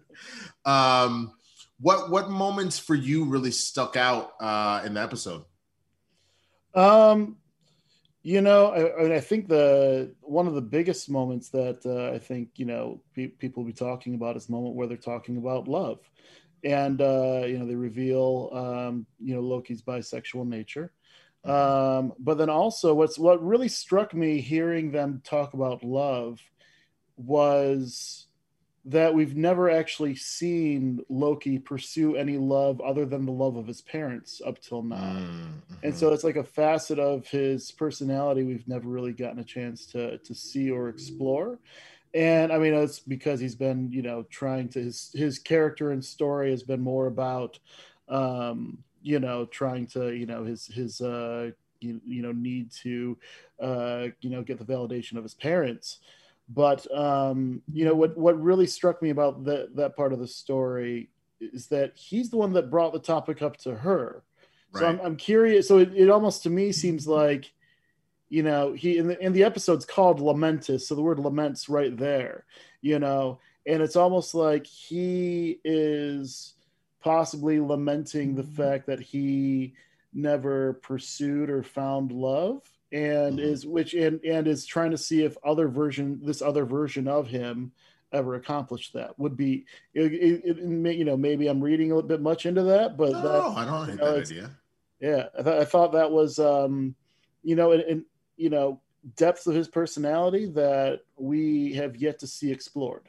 um, 0.65 1.31
what 1.79 2.09
what 2.09 2.29
moments 2.29 2.79
for 2.79 2.95
you 2.95 3.25
really 3.25 3.51
stuck 3.51 3.95
out 3.95 4.31
uh, 4.39 4.81
in 4.85 4.93
the 4.93 5.01
episode? 5.01 5.43
Um, 6.73 7.37
you 8.23 8.41
know, 8.41 8.67
I, 8.71 9.15
I- 9.15 9.19
think 9.19 9.47
the 9.47 10.13
one 10.21 10.47
of 10.47 10.55
the 10.55 10.61
biggest 10.61 11.09
moments 11.09 11.49
that 11.49 11.85
uh, 11.85 12.13
I 12.15 12.19
think 12.19 12.49
you 12.55 12.65
know 12.65 13.01
pe- 13.13 13.27
people 13.27 13.63
will 13.63 13.67
be 13.71 13.77
talking 13.77 14.15
about 14.15 14.35
is 14.35 14.49
moment 14.49 14.75
where 14.75 14.87
they're 14.87 14.97
talking 14.97 15.37
about 15.37 15.67
love, 15.67 15.99
and 16.65 16.99
uh, 16.99 17.43
you 17.45 17.59
know 17.59 17.65
they 17.65 17.75
reveal 17.75 18.49
um, 18.51 19.05
you 19.19 19.35
know 19.35 19.41
Loki's 19.41 19.81
bisexual 19.81 20.47
nature. 20.47 20.91
Um, 21.45 22.13
but 22.17 22.39
then 22.39 22.49
also, 22.49 22.95
what's 22.95 23.19
what 23.19 23.45
really 23.45 23.67
struck 23.67 24.13
me 24.15 24.41
hearing 24.41 24.91
them 24.91 25.21
talk 25.23 25.53
about 25.53 25.83
love 25.83 26.41
was 27.17 28.25
that 28.85 29.13
we've 29.13 29.35
never 29.35 29.69
actually 29.69 30.15
seen 30.15 30.99
Loki 31.09 31.57
pursue 31.57 32.15
any 32.15 32.37
love 32.37 32.79
other 32.81 33.05
than 33.05 33.25
the 33.25 33.31
love 33.31 33.55
of 33.55 33.65
his 33.65 33.81
parents 33.81 34.41
up 34.45 34.59
till 34.59 34.83
now. 34.83 34.95
Mm-hmm. 34.95 35.73
And 35.83 35.95
so 35.95 36.13
it's 36.13 36.23
like 36.23 36.35
a 36.35 36.43
facet 36.43 36.99
of 36.99 37.27
his 37.27 37.71
personality 37.71 38.43
we've 38.43 38.67
never 38.67 38.87
really 38.87 39.13
gotten 39.13 39.39
a 39.39 39.43
chance 39.43 39.85
to 39.87 40.17
to 40.17 40.33
see 40.33 40.71
or 40.71 40.89
explore. 40.89 41.59
And 42.15 42.51
I 42.51 42.57
mean 42.57 42.73
it's 42.73 42.99
because 42.99 43.39
he's 43.39 43.55
been, 43.55 43.91
you 43.91 44.01
know, 44.01 44.23
trying 44.29 44.69
to 44.69 44.81
his 44.81 45.11
his 45.13 45.37
character 45.37 45.91
and 45.91 46.03
story 46.03 46.49
has 46.49 46.63
been 46.63 46.81
more 46.81 47.07
about 47.07 47.59
um, 48.07 48.79
you 49.01 49.19
know, 49.19 49.45
trying 49.45 49.85
to, 49.87 50.15
you 50.15 50.25
know, 50.25 50.43
his 50.43 50.65
his 50.65 51.01
uh 51.01 51.51
you, 51.81 52.01
you 52.05 52.21
know 52.23 52.31
need 52.31 52.71
to 52.71 53.17
uh 53.61 54.07
you 54.21 54.29
know 54.29 54.41
get 54.41 54.57
the 54.57 54.65
validation 54.65 55.17
of 55.17 55.23
his 55.23 55.33
parents 55.35 55.99
but 56.49 56.89
um, 56.95 57.61
you 57.71 57.85
know 57.85 57.95
what 57.95 58.17
what 58.17 58.41
really 58.41 58.67
struck 58.67 59.01
me 59.01 59.09
about 59.09 59.43
that 59.45 59.75
that 59.75 59.95
part 59.95 60.13
of 60.13 60.19
the 60.19 60.27
story 60.27 61.09
is 61.39 61.67
that 61.67 61.93
he's 61.95 62.29
the 62.29 62.37
one 62.37 62.53
that 62.53 62.69
brought 62.69 62.93
the 62.93 62.99
topic 62.99 63.41
up 63.41 63.57
to 63.57 63.75
her. 63.75 64.23
Right. 64.71 64.81
So 64.81 64.87
I'm, 64.87 64.99
I'm 65.01 65.15
curious. 65.15 65.67
So 65.67 65.79
it, 65.79 65.93
it 65.95 66.09
almost 66.09 66.43
to 66.43 66.49
me 66.49 66.71
seems 66.71 67.07
like, 67.07 67.51
you 68.29 68.43
know, 68.43 68.73
he 68.73 68.97
in 68.97 69.07
the 69.07 69.19
in 69.23 69.33
the 69.33 69.43
episode's 69.43 69.85
called 69.85 70.19
Lamentis, 70.19 70.81
so 70.81 70.95
the 70.95 71.01
word 71.01 71.19
laments 71.19 71.69
right 71.69 71.95
there, 71.95 72.45
you 72.81 72.99
know, 72.99 73.39
and 73.65 73.81
it's 73.81 73.95
almost 73.95 74.35
like 74.35 74.65
he 74.65 75.59
is 75.63 76.53
possibly 77.01 77.59
lamenting 77.59 78.35
the 78.35 78.43
fact 78.43 78.87
that 78.87 78.99
he 78.99 79.73
never 80.13 80.73
pursued 80.73 81.49
or 81.49 81.61
found 81.61 82.11
love 82.11 82.61
and 82.91 83.37
mm-hmm. 83.37 83.47
is 83.47 83.65
which 83.65 83.93
and 83.93 84.23
and 84.23 84.47
is 84.47 84.65
trying 84.65 84.91
to 84.91 84.97
see 84.97 85.23
if 85.23 85.35
other 85.43 85.67
version 85.67 86.19
this 86.23 86.41
other 86.41 86.65
version 86.65 87.07
of 87.07 87.27
him 87.27 87.71
ever 88.13 88.35
accomplished 88.35 88.93
that. 88.93 89.17
Would 89.19 89.35
be 89.35 89.65
it, 89.93 90.13
it, 90.13 90.41
it, 90.45 90.95
you 90.95 91.05
know 91.05 91.17
maybe 91.17 91.47
i'm 91.47 91.61
reading 91.61 91.91
a 91.91 91.95
little 91.95 92.07
bit 92.07 92.21
much 92.21 92.45
into 92.45 92.63
that 92.63 92.95
but 92.97 93.11
no, 93.11 93.21
that, 93.21 93.57
i 93.57 93.65
don't 93.65 93.89
hate 93.89 93.99
that 93.99 94.17
idea. 94.17 94.51
Yeah 94.99 95.25
I, 95.37 95.43
th- 95.43 95.61
I, 95.61 95.65
thought 95.65 95.91
that 95.91 96.11
was 96.11 96.39
um 96.39 96.95
you 97.43 97.55
know 97.55 97.73
and 97.73 98.05
you 98.37 98.49
know 98.49 98.81
depths 99.15 99.47
of 99.47 99.53
his 99.53 99.67
personality 99.67 100.47
that 100.47 101.01
we 101.17 101.73
have 101.73 101.95
yet 101.95 102.19
to 102.19 102.27
see 102.27 102.51
explored 102.51 103.07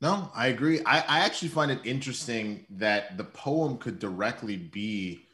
no 0.00 0.30
i 0.34 0.48
agree 0.48 0.80
i, 0.84 0.98
I 1.00 1.18
actually 1.20 1.48
find 1.48 1.70
it 1.70 1.80
interesting 1.84 2.66
that 2.70 3.16
the 3.16 3.24
poem 3.24 3.78
could 3.78 3.98
directly 3.98 4.56
be 4.56 5.26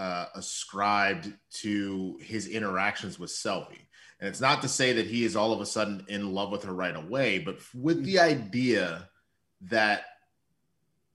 uh, 0.00 0.24
ascribed 0.34 1.30
to 1.50 2.18
his 2.22 2.48
interactions 2.48 3.18
with 3.18 3.30
Sylvie. 3.30 3.86
And 4.18 4.30
it's 4.30 4.40
not 4.40 4.62
to 4.62 4.68
say 4.68 4.94
that 4.94 5.06
he 5.06 5.24
is 5.24 5.36
all 5.36 5.52
of 5.52 5.60
a 5.60 5.66
sudden 5.66 6.06
in 6.08 6.32
love 6.32 6.50
with 6.50 6.64
her 6.64 6.72
right 6.72 6.96
away, 6.96 7.38
but 7.38 7.58
with 7.74 8.02
the 8.02 8.18
idea 8.18 9.10
that 9.62 10.04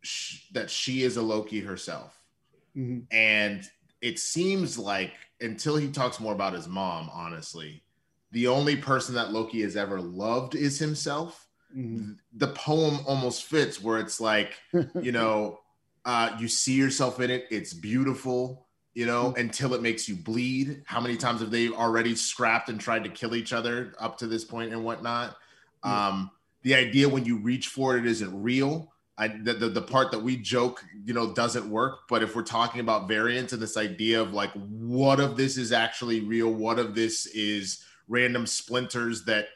sh- 0.02 0.48
that 0.52 0.70
she 0.70 1.02
is 1.02 1.18
a 1.18 1.22
Loki 1.24 1.62
herself, 1.62 2.16
mm-hmm. 2.78 3.00
and 3.10 3.64
it 4.02 4.20
seems 4.20 4.78
like 4.78 5.14
until 5.42 5.76
he 5.76 5.90
talks 5.90 6.20
more 6.20 6.34
about 6.34 6.54
his 6.54 6.68
mom, 6.68 7.10
honestly, 7.14 7.84
the 8.32 8.48
only 8.48 8.76
person 8.76 9.16
that 9.16 9.32
Loki 9.32 9.62
has 9.62 9.76
ever 9.76 10.02
loved 10.02 10.56
is 10.56 10.80
himself. 10.80 11.48
Mm-hmm. 11.76 12.14
The 12.38 12.48
poem 12.50 13.00
almost 13.08 13.44
fits 13.44 13.82
where 13.82 14.00
it's 14.00 14.20
like, 14.20 14.60
you 15.02 15.12
know, 15.12 15.60
uh, 16.06 16.36
you 16.40 16.48
see 16.48 16.74
yourself 16.74 17.20
in 17.20 17.32
it. 17.32 17.46
It's 17.50 17.74
beautiful 17.74 18.66
you 18.96 19.06
know, 19.06 19.26
mm-hmm. 19.26 19.42
until 19.42 19.74
it 19.76 19.82
makes 19.82 20.10
you 20.10 20.16
bleed. 20.16 20.82
How 20.86 21.00
many 21.02 21.18
times 21.18 21.42
have 21.42 21.52
they 21.52 21.70
already 21.70 22.16
scrapped 22.16 22.70
and 22.70 22.80
tried 22.80 23.04
to 23.04 23.10
kill 23.10 23.36
each 23.36 23.54
other 23.54 23.94
up 24.00 24.18
to 24.20 24.28
this 24.28 24.46
point 24.46 24.72
and 24.72 24.84
whatnot? 24.84 25.36
Um, 25.84 26.32
the 26.64 26.74
idea 26.74 27.08
when 27.08 27.26
you 27.26 27.38
reach 27.38 27.68
for 27.68 27.96
it, 27.96 28.06
it 28.06 28.10
isn't 28.10 28.42
real. 28.42 28.92
I, 29.18 29.30
the, 29.30 29.54
the, 29.54 29.70
the 29.70 29.82
part 29.82 30.12
that 30.12 30.22
we 30.22 30.36
joke, 30.36 30.84
you 31.04 31.14
know, 31.14 31.34
doesn't 31.34 31.70
work. 31.70 32.00
But 32.10 32.22
if 32.22 32.36
we're 32.36 32.44
talking 32.44 32.82
about 32.82 33.08
variants 33.08 33.54
and 33.54 33.62
this 33.62 33.78
idea 33.78 34.22
of 34.22 34.34
like, 34.34 34.52
what 34.54 35.20
of 35.20 35.38
this 35.38 35.58
is 35.58 35.72
actually 35.72 36.22
real? 36.22 36.52
What 36.52 36.80
of 36.80 36.96
this 36.96 37.26
is 37.28 37.86
random 38.08 38.46
splinters 38.46 39.24
that 39.26 39.48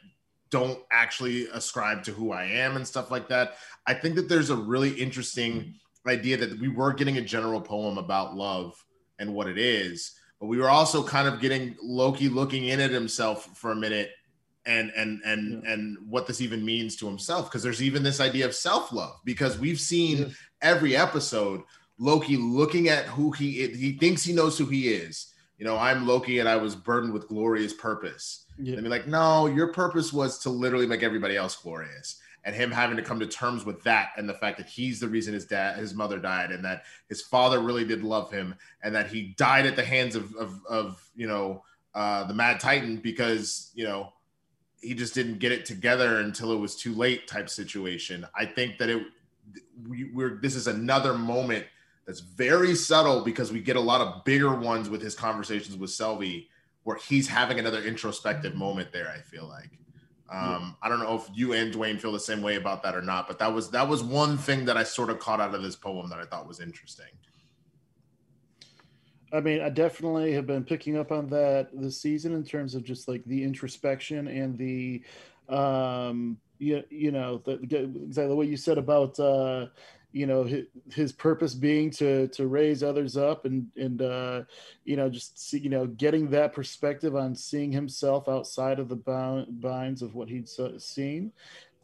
don't 0.50 0.80
actually 0.90 1.46
ascribe 1.48 2.02
to 2.04 2.12
who 2.12 2.32
I 2.32 2.44
am 2.44 2.76
and 2.76 2.86
stuff 2.86 3.10
like 3.10 3.28
that? 3.28 3.56
I 3.86 3.94
think 3.94 4.14
that 4.14 4.28
there's 4.28 4.50
a 4.50 4.56
really 4.56 4.90
interesting 4.92 5.74
idea 6.06 6.38
that 6.38 6.58
we 6.58 6.68
were 6.68 6.94
getting 6.94 7.18
a 7.18 7.22
general 7.22 7.60
poem 7.60 7.98
about 7.98 8.34
love 8.34 8.82
and 9.18 9.34
what 9.34 9.46
it 9.46 9.58
is. 9.58 10.12
But 10.40 10.46
we 10.46 10.56
were 10.56 10.70
also 10.70 11.02
kind 11.02 11.28
of 11.28 11.40
getting 11.40 11.76
Loki 11.82 12.30
looking 12.30 12.64
in 12.64 12.80
at 12.80 12.90
himself 12.90 13.58
for 13.58 13.72
a 13.72 13.76
minute 13.76 14.10
and 14.66 14.92
and 14.96 15.20
and 15.24 15.62
yeah. 15.64 15.72
and 15.72 15.96
what 16.08 16.26
this 16.26 16.40
even 16.40 16.64
means 16.64 16.96
to 16.96 17.06
himself 17.06 17.46
because 17.46 17.62
there's 17.62 17.82
even 17.82 18.02
this 18.02 18.20
idea 18.20 18.44
of 18.44 18.54
self-love 18.54 19.18
because 19.24 19.58
we've 19.58 19.80
seen 19.80 20.34
every 20.60 20.96
episode 20.96 21.62
Loki 21.98 22.36
looking 22.36 22.88
at 22.88 23.04
who 23.04 23.30
he 23.30 23.60
is. 23.60 23.78
he 23.78 23.92
thinks 23.92 24.22
he 24.22 24.32
knows 24.32 24.58
who 24.58 24.66
he 24.66 24.88
is. 24.88 25.34
You 25.58 25.66
know, 25.66 25.76
I'm 25.76 26.06
Loki 26.06 26.38
and 26.38 26.48
I 26.48 26.56
was 26.56 26.74
burdened 26.74 27.12
with 27.12 27.28
glorious 27.28 27.74
purpose. 27.74 28.46
Yeah. 28.58 28.74
And 28.74 28.82
be 28.82 28.88
like, 28.88 29.06
no, 29.06 29.46
your 29.46 29.72
purpose 29.74 30.10
was 30.10 30.38
to 30.40 30.50
literally 30.50 30.86
make 30.86 31.02
everybody 31.02 31.36
else 31.36 31.54
glorious 31.56 32.18
and 32.44 32.54
him 32.54 32.70
having 32.70 32.96
to 32.96 33.02
come 33.02 33.20
to 33.20 33.26
terms 33.26 33.64
with 33.64 33.82
that 33.82 34.10
and 34.16 34.28
the 34.28 34.34
fact 34.34 34.56
that 34.58 34.66
he's 34.66 35.00
the 35.00 35.08
reason 35.08 35.34
his 35.34 35.44
dad 35.44 35.76
his 35.76 35.94
mother 35.94 36.18
died 36.18 36.50
and 36.50 36.64
that 36.64 36.84
his 37.08 37.20
father 37.20 37.60
really 37.60 37.84
did 37.84 38.02
love 38.02 38.30
him 38.32 38.54
and 38.82 38.94
that 38.94 39.08
he 39.08 39.34
died 39.36 39.66
at 39.66 39.76
the 39.76 39.84
hands 39.84 40.16
of 40.16 40.34
of, 40.36 40.58
of 40.68 41.10
you 41.14 41.26
know 41.26 41.62
uh, 41.94 42.24
the 42.24 42.34
mad 42.34 42.58
titan 42.60 42.96
because 42.96 43.70
you 43.74 43.84
know 43.84 44.12
he 44.80 44.94
just 44.94 45.14
didn't 45.14 45.38
get 45.38 45.52
it 45.52 45.64
together 45.66 46.18
until 46.20 46.52
it 46.52 46.58
was 46.58 46.76
too 46.76 46.94
late 46.94 47.26
type 47.28 47.48
situation. 47.48 48.26
I 48.34 48.46
think 48.46 48.78
that 48.78 48.88
it 48.88 49.02
we, 49.88 50.10
we're 50.12 50.40
this 50.40 50.54
is 50.54 50.66
another 50.66 51.14
moment 51.14 51.66
that's 52.06 52.20
very 52.20 52.74
subtle 52.74 53.22
because 53.22 53.52
we 53.52 53.60
get 53.60 53.76
a 53.76 53.80
lot 53.80 54.00
of 54.00 54.24
bigger 54.24 54.54
ones 54.54 54.88
with 54.88 55.02
his 55.02 55.14
conversations 55.14 55.76
with 55.76 55.90
Sylvie 55.90 56.48
where 56.84 56.96
he's 56.96 57.28
having 57.28 57.58
another 57.58 57.82
introspective 57.82 58.54
moment 58.54 58.90
there 58.90 59.12
i 59.14 59.20
feel 59.20 59.46
like. 59.46 59.70
Um, 60.32 60.76
I 60.80 60.88
don't 60.88 61.00
know 61.00 61.16
if 61.16 61.28
you 61.34 61.54
and 61.54 61.74
Dwayne 61.74 62.00
feel 62.00 62.12
the 62.12 62.20
same 62.20 62.40
way 62.40 62.54
about 62.54 62.84
that 62.84 62.94
or 62.94 63.02
not, 63.02 63.26
but 63.26 63.40
that 63.40 63.52
was 63.52 63.68
that 63.70 63.88
was 63.88 64.04
one 64.04 64.38
thing 64.38 64.64
that 64.66 64.76
I 64.76 64.84
sort 64.84 65.10
of 65.10 65.18
caught 65.18 65.40
out 65.40 65.56
of 65.56 65.62
this 65.62 65.74
poem 65.74 66.08
that 66.08 66.20
I 66.20 66.24
thought 66.24 66.46
was 66.46 66.60
interesting. 66.60 67.06
I 69.32 69.40
mean, 69.40 69.60
I 69.60 69.68
definitely 69.68 70.32
have 70.32 70.46
been 70.46 70.64
picking 70.64 70.96
up 70.96 71.12
on 71.12 71.28
that 71.28 71.68
this 71.72 72.00
season 72.00 72.34
in 72.34 72.44
terms 72.44 72.74
of 72.74 72.82
just 72.82 73.08
like 73.08 73.24
the 73.24 73.44
introspection 73.44 74.26
and 74.26 74.58
the, 74.58 75.02
um, 75.48 76.36
you, 76.58 76.82
you 76.90 77.12
know, 77.12 77.38
the, 77.44 77.52
exactly 77.52 78.34
what 78.34 78.48
you 78.48 78.56
said 78.56 78.78
about, 78.78 79.18
uh, 79.20 79.66
you 80.12 80.26
know 80.26 80.44
his, 80.44 80.64
his 80.92 81.12
purpose 81.12 81.54
being 81.54 81.90
to 81.90 82.28
to 82.28 82.46
raise 82.46 82.82
others 82.82 83.16
up 83.16 83.44
and 83.44 83.68
and 83.76 84.02
uh 84.02 84.42
you 84.84 84.96
know 84.96 85.08
just 85.08 85.38
see, 85.38 85.58
you 85.58 85.70
know 85.70 85.86
getting 85.86 86.28
that 86.30 86.52
perspective 86.52 87.14
on 87.14 87.34
seeing 87.34 87.70
himself 87.70 88.28
outside 88.28 88.78
of 88.78 88.88
the 88.88 88.96
bound, 88.96 89.60
binds 89.60 90.02
of 90.02 90.14
what 90.14 90.28
he'd 90.28 90.48
seen. 90.78 91.32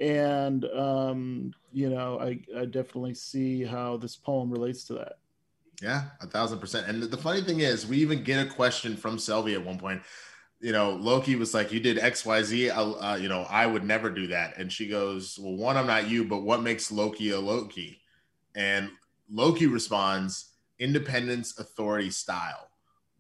And 0.01 0.64
um 0.66 1.53
you 1.73 1.89
know 1.89 2.18
i 2.18 2.39
i 2.59 2.64
definitely 2.64 3.14
see 3.14 3.62
how 3.62 3.97
this 3.97 4.16
poem 4.16 4.51
relates 4.51 4.85
to 4.85 4.95
that 4.95 5.18
yeah 5.83 6.05
a 6.20 6.27
thousand 6.27 6.59
percent 6.59 6.87
and 6.89 7.03
the 7.03 7.16
funny 7.16 7.43
thing 7.43 7.61
is 7.61 7.87
we 7.87 7.99
even 7.99 8.22
get 8.22 8.45
a 8.45 8.49
question 8.49 8.97
from 8.97 9.18
Sylvie 9.18 9.55
at 9.55 9.64
one 9.64 9.79
point 9.79 10.03
you 10.61 10.72
know, 10.72 10.93
Loki 10.93 11.37
was 11.37 11.53
like, 11.53 11.70
"You 11.70 11.81
did 11.81 11.99
X, 11.99 12.24
Y, 12.24 12.43
Z. 12.43 12.70
Uh, 12.70 13.16
you 13.16 13.29
know, 13.29 13.43
I 13.51 13.66
would 13.66 13.85
never 13.85 14.09
do 14.11 14.27
that." 14.29 14.57
And 14.57 14.72
she 14.72 14.89
goes, 14.89 15.39
"Well, 15.39 15.55
one, 15.55 15.77
I'm 15.77 15.87
not 15.87 16.09
you, 16.09 16.24
but 16.24 16.43
what 16.43 16.62
makes 16.62 16.91
Loki 16.91 17.31
a 17.31 17.39
Loki?" 17.39 18.01
And 18.55 18.91
Loki 19.31 19.66
responds, 19.66 20.53
independence, 20.79 21.59
authority, 21.59 22.11
style, 22.11 22.68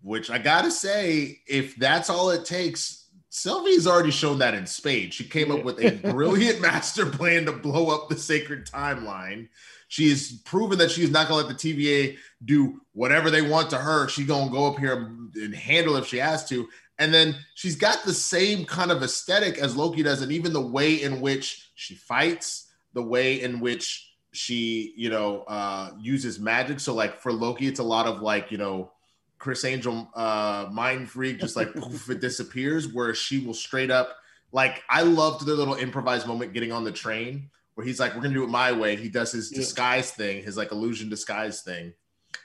which 0.02 0.30
I 0.30 0.38
gotta 0.38 0.70
say, 0.70 1.40
if 1.46 1.76
that's 1.76 2.10
all 2.10 2.30
it 2.30 2.44
takes, 2.44 3.05
Sylvie's 3.36 3.86
already 3.86 4.10
shown 4.10 4.38
that 4.38 4.54
in 4.54 4.66
spades. 4.66 5.14
She 5.14 5.24
came 5.24 5.52
up 5.52 5.62
with 5.62 5.78
a 5.78 5.90
brilliant 6.10 6.62
master 6.62 7.04
plan 7.04 7.44
to 7.44 7.52
blow 7.52 7.94
up 7.94 8.08
the 8.08 8.16
sacred 8.16 8.64
timeline. 8.64 9.50
She 9.88 10.08
has 10.08 10.32
proven 10.46 10.78
that 10.78 10.90
she's 10.90 11.10
not 11.10 11.28
gonna 11.28 11.46
let 11.46 11.58
the 11.58 11.74
TVA 11.74 12.16
do 12.46 12.80
whatever 12.94 13.28
they 13.30 13.42
want 13.42 13.68
to 13.70 13.76
her. 13.76 14.08
She's 14.08 14.26
gonna 14.26 14.50
go 14.50 14.64
up 14.64 14.78
here 14.78 15.14
and 15.34 15.54
handle 15.54 15.96
if 15.96 16.06
she 16.06 16.16
has 16.16 16.48
to. 16.48 16.66
And 16.98 17.12
then 17.12 17.36
she's 17.54 17.76
got 17.76 18.04
the 18.04 18.14
same 18.14 18.64
kind 18.64 18.90
of 18.90 19.02
aesthetic 19.02 19.58
as 19.58 19.76
Loki 19.76 20.02
does, 20.02 20.22
and 20.22 20.32
even 20.32 20.54
the 20.54 20.66
way 20.66 20.94
in 20.94 21.20
which 21.20 21.68
she 21.74 21.94
fights, 21.94 22.72
the 22.94 23.02
way 23.02 23.42
in 23.42 23.60
which 23.60 24.14
she 24.32 24.94
you 24.96 25.10
know 25.10 25.42
uh 25.48 25.90
uses 25.98 26.38
magic 26.38 26.78
so 26.78 26.92
like 26.92 27.18
for 27.18 27.32
loki 27.32 27.66
it's 27.66 27.80
a 27.80 27.82
lot 27.82 28.04
of 28.04 28.20
like 28.20 28.50
you 28.50 28.58
know 28.58 28.92
criss 29.38 29.64
angel 29.64 30.10
uh 30.14 30.68
mind 30.72 31.08
freak 31.08 31.38
just 31.38 31.56
like 31.56 31.72
poof 31.74 32.08
it 32.10 32.20
disappears 32.20 32.92
where 32.92 33.14
she 33.14 33.38
will 33.38 33.54
straight 33.54 33.90
up 33.90 34.16
like 34.52 34.82
i 34.88 35.02
loved 35.02 35.44
the 35.44 35.54
little 35.54 35.74
improvised 35.74 36.26
moment 36.26 36.52
getting 36.52 36.72
on 36.72 36.84
the 36.84 36.92
train 36.92 37.50
where 37.74 37.86
he's 37.86 38.00
like 38.00 38.14
we're 38.14 38.22
gonna 38.22 38.34
do 38.34 38.44
it 38.44 38.50
my 38.50 38.72
way 38.72 38.96
he 38.96 39.08
does 39.08 39.32
his 39.32 39.52
yeah. 39.52 39.58
disguise 39.58 40.10
thing 40.10 40.42
his 40.42 40.56
like 40.56 40.72
illusion 40.72 41.08
disguise 41.08 41.62
thing 41.62 41.92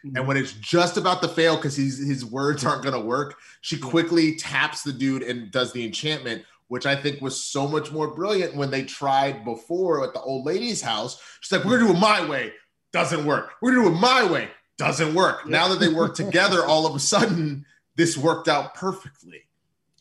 mm-hmm. 0.05 0.17
and 0.17 0.27
when 0.27 0.37
it's 0.37 0.53
just 0.53 0.97
about 0.97 1.21
to 1.21 1.27
fail 1.27 1.55
because 1.55 1.75
his 1.75 1.97
his 1.97 2.25
words 2.25 2.65
aren't 2.65 2.83
gonna 2.83 2.99
work 2.99 3.37
she 3.61 3.77
quickly 3.77 4.35
taps 4.35 4.83
the 4.83 4.91
dude 4.91 5.23
and 5.23 5.51
does 5.51 5.71
the 5.73 5.85
enchantment 5.85 6.43
which 6.71 6.85
I 6.85 6.95
think 6.95 7.19
was 7.19 7.43
so 7.43 7.67
much 7.67 7.91
more 7.91 8.15
brilliant 8.15 8.55
when 8.55 8.71
they 8.71 8.83
tried 8.85 9.43
before 9.43 10.05
at 10.05 10.13
the 10.13 10.21
old 10.21 10.45
lady's 10.45 10.81
house. 10.81 11.21
She's 11.41 11.51
like, 11.51 11.65
we're 11.65 11.77
gonna 11.77 11.91
do 11.91 11.97
it 11.97 11.99
my 11.99 12.25
way, 12.25 12.53
doesn't 12.93 13.25
work. 13.25 13.55
We're 13.61 13.73
gonna 13.73 13.89
do 13.89 13.93
it 13.93 13.99
my 13.99 14.23
way, 14.23 14.47
doesn't 14.81 15.13
work. 15.13 15.41
Yeah. 15.45 15.51
Now 15.51 15.67
that 15.69 15.79
they 15.79 15.89
work 15.89 16.15
together, 16.15 16.65
all 16.65 16.85
of 16.85 16.95
a 16.95 16.99
sudden, 16.99 17.65
this 17.95 18.17
worked 18.17 18.47
out 18.47 18.73
perfectly. 18.73 19.43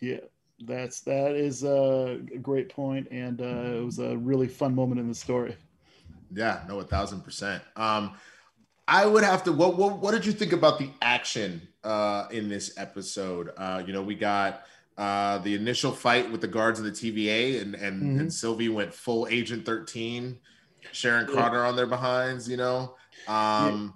Yeah, 0.00 0.20
that's 0.60 1.00
that 1.02 1.32
is 1.32 1.62
a 1.64 2.20
great 2.40 2.68
point, 2.70 3.08
and 3.10 3.40
uh, 3.40 3.78
it 3.78 3.84
was 3.84 3.98
a 3.98 4.16
really 4.16 4.48
fun 4.48 4.74
moment 4.74 5.00
in 5.00 5.08
the 5.08 5.14
story. 5.14 5.56
Yeah, 6.32 6.62
no, 6.68 6.80
a 6.80 6.84
thousand 6.84 7.22
percent. 7.22 7.62
Um, 7.76 8.14
I 8.88 9.06
would 9.06 9.24
have 9.24 9.44
to. 9.44 9.52
What 9.52 9.76
what 9.76 9.98
what 9.98 10.12
did 10.12 10.24
you 10.26 10.32
think 10.32 10.52
about 10.52 10.78
the 10.78 10.90
action 11.02 11.68
uh, 11.84 12.26
in 12.30 12.48
this 12.48 12.76
episode? 12.76 13.50
Uh, 13.56 13.82
you 13.86 13.92
know, 13.92 14.02
we 14.02 14.14
got 14.14 14.62
uh, 14.96 15.38
the 15.38 15.54
initial 15.54 15.92
fight 15.92 16.30
with 16.30 16.40
the 16.40 16.48
guards 16.48 16.78
of 16.78 16.84
the 16.84 16.92
TVA, 16.92 17.60
and 17.60 17.74
and, 17.74 18.02
mm-hmm. 18.02 18.20
and 18.20 18.32
Sylvie 18.32 18.68
went 18.68 18.94
full 18.94 19.26
Agent 19.30 19.66
Thirteen, 19.66 20.38
Sharon 20.92 21.26
Carter 21.26 21.58
yeah. 21.58 21.68
on 21.68 21.76
their 21.76 21.86
behinds. 21.86 22.48
You 22.48 22.56
know. 22.56 22.96
Um, 23.28 23.94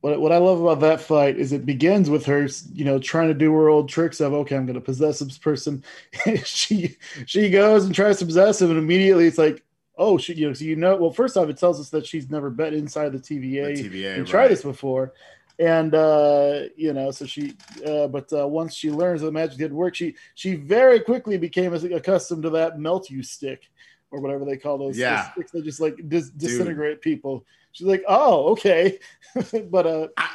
what, 0.00 0.20
what 0.20 0.32
I 0.32 0.38
love 0.38 0.60
about 0.60 0.80
that 0.80 1.00
fight 1.00 1.36
is 1.36 1.52
it 1.52 1.66
begins 1.66 2.08
with 2.08 2.24
her, 2.26 2.48
you 2.72 2.84
know, 2.84 2.98
trying 2.98 3.28
to 3.28 3.34
do 3.34 3.52
her 3.52 3.68
old 3.68 3.88
tricks 3.88 4.20
of 4.20 4.32
okay, 4.32 4.56
I'm 4.56 4.66
going 4.66 4.74
to 4.74 4.80
possess 4.80 5.18
this 5.18 5.38
person. 5.38 5.84
she 6.44 6.96
she 7.26 7.50
goes 7.50 7.84
and 7.84 7.94
tries 7.94 8.18
to 8.18 8.26
possess 8.26 8.62
him, 8.62 8.70
and 8.70 8.78
immediately 8.78 9.26
it's 9.26 9.38
like, 9.38 9.62
oh, 9.98 10.16
she, 10.16 10.34
you 10.34 10.48
know, 10.48 10.54
so 10.54 10.64
you 10.64 10.76
know, 10.76 10.96
well, 10.96 11.10
first 11.12 11.36
off, 11.36 11.48
it 11.48 11.58
tells 11.58 11.78
us 11.78 11.90
that 11.90 12.06
she's 12.06 12.30
never 12.30 12.50
been 12.50 12.74
inside 12.74 13.12
the 13.12 13.18
TVA, 13.18 13.76
the 13.76 13.88
TVA 13.88 14.10
and 14.12 14.20
right. 14.20 14.28
tried 14.28 14.48
this 14.48 14.62
before, 14.62 15.12
and 15.58 15.94
uh, 15.94 16.62
you 16.76 16.94
know, 16.94 17.10
so 17.10 17.26
she, 17.26 17.54
uh, 17.86 18.06
but 18.06 18.32
uh, 18.32 18.48
once 18.48 18.74
she 18.74 18.90
learns 18.90 19.20
that 19.20 19.26
the 19.26 19.32
magic 19.32 19.58
didn't 19.58 19.76
work, 19.76 19.94
she 19.94 20.14
she 20.34 20.54
very 20.54 21.00
quickly 21.00 21.36
became 21.36 21.74
accustomed 21.74 22.44
to 22.44 22.50
that 22.50 22.78
melt 22.78 23.10
you 23.10 23.22
stick 23.22 23.68
or 24.10 24.20
whatever 24.20 24.44
they 24.44 24.56
call 24.56 24.78
those, 24.78 24.98
yeah. 24.98 25.32
sticks 25.32 25.52
that 25.52 25.64
just 25.64 25.80
like 25.80 25.96
dis- 26.08 26.30
disintegrate 26.30 27.00
people. 27.00 27.44
She's 27.72 27.86
like, 27.86 28.04
oh, 28.08 28.50
okay, 28.52 28.98
but 29.70 29.86
uh. 29.86 30.08
I, 30.16 30.28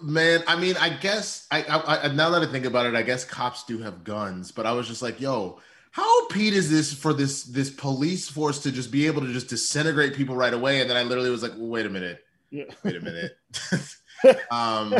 man, 0.00 0.42
I 0.46 0.56
mean, 0.56 0.76
I 0.78 0.90
guess 0.90 1.46
I, 1.50 1.62
I, 1.62 2.08
I 2.08 2.12
now 2.12 2.30
that 2.30 2.42
I 2.42 2.50
think 2.50 2.64
about 2.64 2.86
it, 2.86 2.94
I 2.94 3.02
guess 3.02 3.24
cops 3.24 3.64
do 3.64 3.78
have 3.78 4.04
guns, 4.04 4.50
but 4.50 4.66
I 4.66 4.72
was 4.72 4.88
just 4.88 5.02
like, 5.02 5.20
yo, 5.20 5.58
how 5.92 6.26
Pete 6.28 6.54
is 6.54 6.70
this 6.70 6.92
for 6.92 7.12
this 7.12 7.44
this 7.44 7.70
police 7.70 8.28
force 8.28 8.58
to 8.60 8.72
just 8.72 8.90
be 8.90 9.06
able 9.06 9.22
to 9.22 9.32
just 9.32 9.48
disintegrate 9.48 10.14
people 10.14 10.36
right 10.36 10.54
away? 10.54 10.80
And 10.80 10.90
then 10.90 10.96
I 10.96 11.02
literally 11.02 11.30
was 11.30 11.42
like, 11.42 11.52
well, 11.52 11.68
wait 11.68 11.86
a 11.86 11.90
minute, 11.90 12.24
yeah. 12.50 12.64
wait 12.82 12.96
a 12.96 13.00
minute. 13.00 13.36
um, 14.50 14.94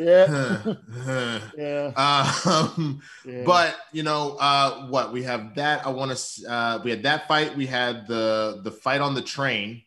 yeah, 0.00 0.74
yeah. 1.58 1.92
Um, 1.96 3.00
yeah. 3.24 3.42
But 3.44 3.76
you 3.92 4.02
know 4.02 4.36
uh, 4.40 4.86
what? 4.86 5.12
We 5.12 5.22
have 5.24 5.54
that. 5.56 5.86
I 5.86 5.90
want 5.90 6.16
to. 6.16 6.50
Uh, 6.50 6.80
we 6.82 6.90
had 6.90 7.02
that 7.04 7.28
fight. 7.28 7.56
We 7.56 7.66
had 7.66 8.06
the 8.06 8.60
the 8.64 8.70
fight 8.70 9.00
on 9.00 9.14
the 9.14 9.22
train. 9.22 9.82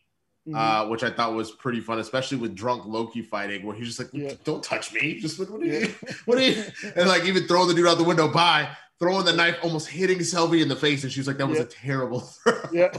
Mm-hmm. 0.46 0.58
Uh, 0.58 0.88
which 0.90 1.02
I 1.02 1.08
thought 1.08 1.32
was 1.32 1.52
pretty 1.52 1.80
fun, 1.80 2.00
especially 2.00 2.36
with 2.36 2.54
drunk 2.54 2.84
Loki 2.84 3.22
fighting, 3.22 3.64
where 3.64 3.74
he's 3.74 3.86
just 3.86 3.98
like, 3.98 4.10
yeah. 4.12 4.34
"Don't 4.44 4.62
touch 4.62 4.92
me!" 4.92 5.18
Just 5.18 5.38
what, 5.38 5.48
what 5.48 5.62
are 5.62 5.64
you? 5.64 5.88
What 6.26 6.36
are 6.36 6.42
you? 6.42 6.62
And 6.94 7.08
like 7.08 7.24
even 7.24 7.46
throwing 7.46 7.68
the 7.68 7.72
dude 7.72 7.86
out 7.86 7.96
the 7.96 8.04
window. 8.04 8.28
Bye 8.28 8.68
throwing 8.98 9.24
the 9.24 9.32
knife, 9.32 9.58
almost 9.62 9.88
hitting 9.88 10.22
Sylvie 10.22 10.62
in 10.62 10.68
the 10.68 10.76
face, 10.76 11.02
and 11.02 11.12
she 11.12 11.20
was 11.20 11.26
like, 11.26 11.38
"That 11.38 11.48
was 11.48 11.60
a 11.60 11.64
terrible 11.64 12.20
throw." 12.20 12.60
Yeah. 12.72 12.92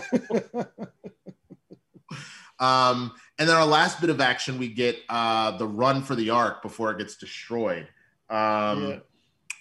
um, 2.60 3.12
and 3.38 3.50
then 3.50 3.56
our 3.56 3.66
last 3.66 4.00
bit 4.00 4.10
of 4.10 4.22
action, 4.22 4.58
we 4.58 4.70
get 4.70 4.98
uh, 5.10 5.58
the 5.58 5.68
run 5.68 6.02
for 6.02 6.16
the 6.16 6.30
ark 6.30 6.62
before 6.62 6.92
it 6.92 6.98
gets 6.98 7.18
destroyed. 7.18 7.88
Um, 8.30 8.90
yeah. 8.90 9.00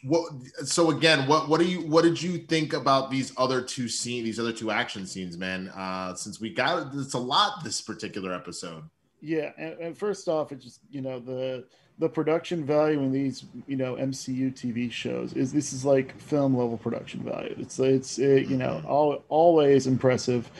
What? 0.04 0.32
So 0.64 0.90
again, 0.90 1.26
what 1.26 1.48
what 1.48 1.60
do 1.60 1.66
you 1.66 1.80
what 1.80 2.04
did 2.04 2.20
you 2.20 2.38
think 2.38 2.74
about 2.74 3.10
these 3.10 3.32
other 3.38 3.62
two 3.62 3.88
scenes, 3.88 4.24
these 4.24 4.38
other 4.38 4.52
two 4.52 4.70
action 4.70 5.06
scenes, 5.06 5.38
man? 5.38 5.68
Uh, 5.68 6.14
since 6.14 6.40
we 6.40 6.50
got 6.50 6.94
it's 6.94 7.14
a 7.14 7.18
lot 7.18 7.64
this 7.64 7.80
particular 7.80 8.34
episode. 8.34 8.84
Yeah, 9.22 9.52
and, 9.56 9.72
and 9.80 9.98
first 9.98 10.28
off, 10.28 10.52
it's 10.52 10.62
just 10.62 10.80
you 10.90 11.00
know 11.00 11.18
the 11.18 11.64
the 11.98 12.08
production 12.08 12.64
value 12.64 13.00
in 13.00 13.12
these 13.12 13.44
you 13.66 13.76
know 13.76 13.94
MCU 13.94 14.52
TV 14.52 14.92
shows 14.92 15.32
is 15.32 15.52
this 15.52 15.72
is 15.72 15.84
like 15.84 16.18
film 16.20 16.56
level 16.56 16.76
production 16.76 17.22
value. 17.22 17.54
It's 17.58 17.78
it's 17.78 18.18
it, 18.18 18.48
you 18.48 18.58
know 18.58 18.82
all, 18.86 19.24
always 19.28 19.86
impressive. 19.86 20.50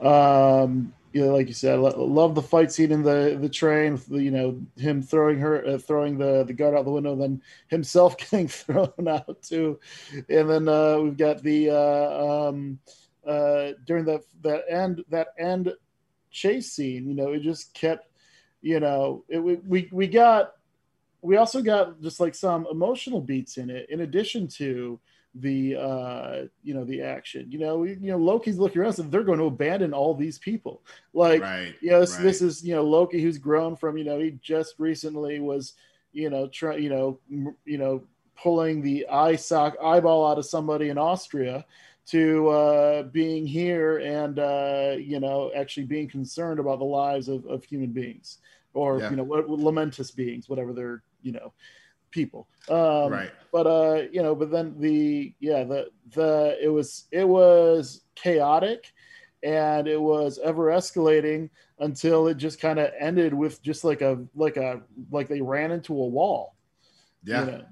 Um, 0.00 0.92
you 1.14 1.24
know, 1.24 1.32
like 1.32 1.46
you 1.46 1.54
said, 1.54 1.78
love 1.78 2.34
the 2.34 2.42
fight 2.42 2.72
scene 2.72 2.90
in 2.90 3.04
the 3.04 3.38
the 3.40 3.48
train. 3.48 4.00
You 4.10 4.32
know, 4.32 4.60
him 4.76 5.00
throwing 5.00 5.38
her, 5.38 5.64
uh, 5.64 5.78
throwing 5.78 6.18
the 6.18 6.42
the 6.42 6.52
guard 6.52 6.74
out 6.74 6.84
the 6.84 6.90
window, 6.90 7.14
then 7.14 7.40
himself 7.68 8.18
getting 8.18 8.48
thrown 8.48 8.92
out 9.08 9.40
too. 9.40 9.78
And 10.28 10.50
then 10.50 10.68
uh, 10.68 10.98
we've 10.98 11.16
got 11.16 11.40
the 11.40 11.70
uh, 11.70 12.48
um, 12.48 12.80
uh, 13.24 13.70
during 13.86 14.04
that 14.06 14.22
that 14.42 14.64
end 14.68 15.04
that 15.10 15.28
end 15.38 15.72
chase 16.32 16.72
scene. 16.72 17.08
You 17.08 17.14
know, 17.14 17.32
it 17.32 17.42
just 17.42 17.72
kept. 17.74 18.10
You 18.60 18.80
know, 18.80 19.24
it, 19.28 19.38
we 19.38 19.88
we 19.92 20.08
got 20.08 20.54
we 21.22 21.36
also 21.36 21.62
got 21.62 22.00
just 22.00 22.18
like 22.18 22.34
some 22.34 22.66
emotional 22.72 23.20
beats 23.20 23.56
in 23.56 23.70
it, 23.70 23.86
in 23.88 24.00
addition 24.00 24.48
to 24.48 24.98
the 25.36 25.74
uh 25.74 26.42
you 26.62 26.74
know 26.74 26.84
the 26.84 27.02
action 27.02 27.50
you 27.50 27.58
know 27.58 27.82
you 27.82 27.96
know 28.00 28.16
loki's 28.16 28.58
looking 28.58 28.80
around 28.80 28.96
and 29.00 29.10
they're 29.10 29.24
going 29.24 29.38
to 29.38 29.46
abandon 29.46 29.92
all 29.92 30.14
these 30.14 30.38
people 30.38 30.80
like 31.12 31.42
right, 31.42 31.74
you 31.80 31.90
know 31.90 32.00
this, 32.00 32.14
right. 32.14 32.22
this 32.22 32.40
is 32.40 32.62
you 32.64 32.74
know 32.74 32.84
loki 32.84 33.20
who's 33.20 33.38
grown 33.38 33.74
from 33.74 33.96
you 33.96 34.04
know 34.04 34.18
he 34.18 34.38
just 34.40 34.76
recently 34.78 35.40
was 35.40 35.74
you 36.12 36.30
know 36.30 36.46
try 36.46 36.76
you 36.76 36.88
know 36.88 37.18
m- 37.30 37.56
you 37.64 37.78
know 37.78 38.02
pulling 38.36 38.80
the 38.80 39.06
eye 39.08 39.34
sock 39.34 39.74
eyeball 39.82 40.24
out 40.24 40.38
of 40.38 40.46
somebody 40.46 40.88
in 40.88 40.98
austria 40.98 41.64
to 42.06 42.48
uh 42.48 43.02
being 43.02 43.44
here 43.44 43.98
and 43.98 44.38
uh 44.38 44.94
you 44.98 45.18
know 45.18 45.50
actually 45.56 45.84
being 45.84 46.08
concerned 46.08 46.60
about 46.60 46.78
the 46.78 46.84
lives 46.84 47.28
of, 47.28 47.44
of 47.46 47.64
human 47.64 47.90
beings 47.90 48.38
or 48.72 49.00
yeah. 49.00 49.10
you 49.10 49.16
know 49.16 49.24
Lamentis 49.24 50.14
beings 50.14 50.48
whatever 50.48 50.72
they're 50.72 51.02
you 51.22 51.32
know 51.32 51.52
people. 52.14 52.48
Um 52.68 53.12
right. 53.12 53.30
but 53.52 53.66
uh 53.66 54.02
you 54.10 54.22
know 54.22 54.34
but 54.34 54.50
then 54.50 54.74
the 54.78 55.34
yeah 55.40 55.64
the 55.64 55.88
the 56.14 56.56
it 56.62 56.68
was 56.68 57.04
it 57.10 57.28
was 57.28 58.02
chaotic 58.14 58.92
and 59.42 59.86
it 59.86 60.00
was 60.00 60.38
ever 60.42 60.66
escalating 60.68 61.50
until 61.80 62.28
it 62.28 62.38
just 62.38 62.58
kind 62.60 62.78
of 62.78 62.90
ended 62.98 63.34
with 63.34 63.60
just 63.62 63.84
like 63.84 64.00
a 64.00 64.24
like 64.34 64.56
a 64.56 64.80
like 65.10 65.28
they 65.28 65.42
ran 65.42 65.72
into 65.72 65.92
a 65.92 66.06
wall. 66.06 66.56
Yeah. 67.24 67.40
You 67.40 67.50
know? 67.50 67.64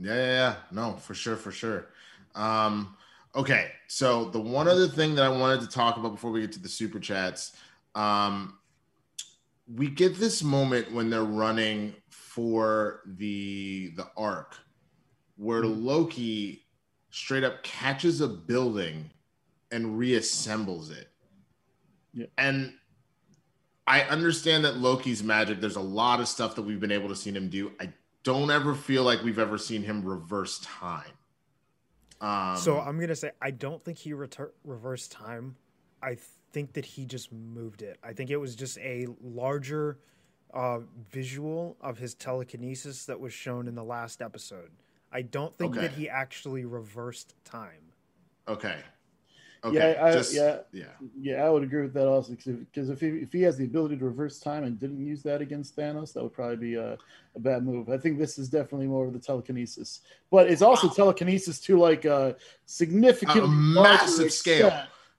yeah, 0.00 0.14
yeah 0.14 0.26
yeah. 0.26 0.54
No 0.70 0.96
for 0.96 1.12
sure 1.12 1.36
for 1.36 1.50
sure. 1.50 1.88
Um 2.34 2.96
okay. 3.34 3.72
So 3.88 4.30
the 4.30 4.40
one 4.40 4.68
other 4.68 4.88
thing 4.88 5.16
that 5.16 5.24
i 5.24 5.28
wanted 5.28 5.60
to 5.60 5.68
talk 5.68 5.98
about 5.98 6.12
before 6.12 6.30
we 6.30 6.40
get 6.40 6.52
to 6.52 6.62
the 6.62 6.68
super 6.68 7.00
chats 7.00 7.56
um 7.96 8.56
we 9.74 9.88
get 9.88 10.18
this 10.18 10.42
moment 10.42 10.92
when 10.92 11.10
they're 11.10 11.22
running 11.24 11.94
for 12.30 13.00
the 13.06 13.92
the 13.96 14.06
arc 14.16 14.56
where 15.36 15.62
mm-hmm. 15.62 15.84
Loki 15.84 16.64
straight 17.10 17.42
up 17.42 17.60
catches 17.64 18.20
a 18.20 18.28
building 18.28 19.10
and 19.72 19.98
reassembles 19.98 20.92
it. 20.92 21.08
Yeah. 22.12 22.26
And 22.38 22.74
I 23.86 24.02
understand 24.02 24.64
that 24.64 24.76
Loki's 24.76 25.24
magic, 25.24 25.60
there's 25.60 25.76
a 25.76 25.80
lot 25.80 26.20
of 26.20 26.28
stuff 26.28 26.54
that 26.54 26.62
we've 26.62 26.78
been 26.78 26.92
able 26.92 27.08
to 27.08 27.16
see 27.16 27.32
him 27.32 27.48
do. 27.48 27.72
I 27.80 27.92
don't 28.22 28.50
ever 28.50 28.74
feel 28.74 29.02
like 29.02 29.22
we've 29.24 29.38
ever 29.38 29.58
seen 29.58 29.82
him 29.82 30.04
reverse 30.04 30.60
time. 30.60 31.10
Um, 32.20 32.56
so 32.56 32.78
I'm 32.78 32.96
going 32.96 33.08
to 33.08 33.16
say, 33.16 33.32
I 33.42 33.50
don't 33.50 33.84
think 33.84 33.98
he 33.98 34.12
retur- 34.12 34.52
reversed 34.62 35.10
time. 35.10 35.56
I 36.00 36.16
think 36.52 36.74
that 36.74 36.84
he 36.84 37.06
just 37.06 37.32
moved 37.32 37.82
it. 37.82 37.98
I 38.04 38.12
think 38.12 38.30
it 38.30 38.36
was 38.36 38.54
just 38.54 38.78
a 38.78 39.08
larger 39.20 39.98
uh, 40.52 40.80
visual 41.10 41.76
of 41.80 41.98
his 41.98 42.14
telekinesis 42.14 43.04
that 43.06 43.18
was 43.18 43.32
shown 43.32 43.68
in 43.68 43.74
the 43.74 43.84
last 43.84 44.22
episode. 44.22 44.70
I 45.12 45.22
don't 45.22 45.56
think 45.56 45.72
okay. 45.76 45.86
that 45.86 45.92
he 45.92 46.08
actually 46.08 46.64
reversed 46.64 47.34
time. 47.44 47.92
Okay. 48.48 48.76
Okay. 49.62 49.94
Yeah, 49.94 50.04
I, 50.04 50.12
Just, 50.12 50.34
yeah, 50.34 50.58
yeah, 50.72 50.84
yeah. 51.20 51.44
I 51.44 51.50
would 51.50 51.62
agree 51.62 51.82
with 51.82 51.92
that 51.92 52.06
also 52.06 52.32
because 52.32 52.88
if 52.88 53.00
he 53.00 53.08
if 53.08 53.30
he 53.30 53.42
has 53.42 53.58
the 53.58 53.64
ability 53.64 53.98
to 53.98 54.04
reverse 54.06 54.38
time 54.38 54.64
and 54.64 54.80
didn't 54.80 55.04
use 55.04 55.22
that 55.24 55.42
against 55.42 55.76
Thanos, 55.76 56.14
that 56.14 56.22
would 56.22 56.32
probably 56.32 56.56
be 56.56 56.74
a, 56.76 56.96
a 57.34 57.38
bad 57.38 57.62
move. 57.64 57.90
I 57.90 57.98
think 57.98 58.18
this 58.18 58.38
is 58.38 58.48
definitely 58.48 58.86
more 58.86 59.06
of 59.06 59.12
the 59.12 59.18
telekinesis, 59.18 60.00
but 60.30 60.50
it's 60.50 60.62
also 60.62 60.86
wow. 60.86 60.94
telekinesis 60.94 61.60
to 61.60 61.78
like 61.78 62.06
a 62.06 62.36
significant, 62.64 63.44
a 63.44 63.48
massive 63.48 64.32
scale. 64.32 64.72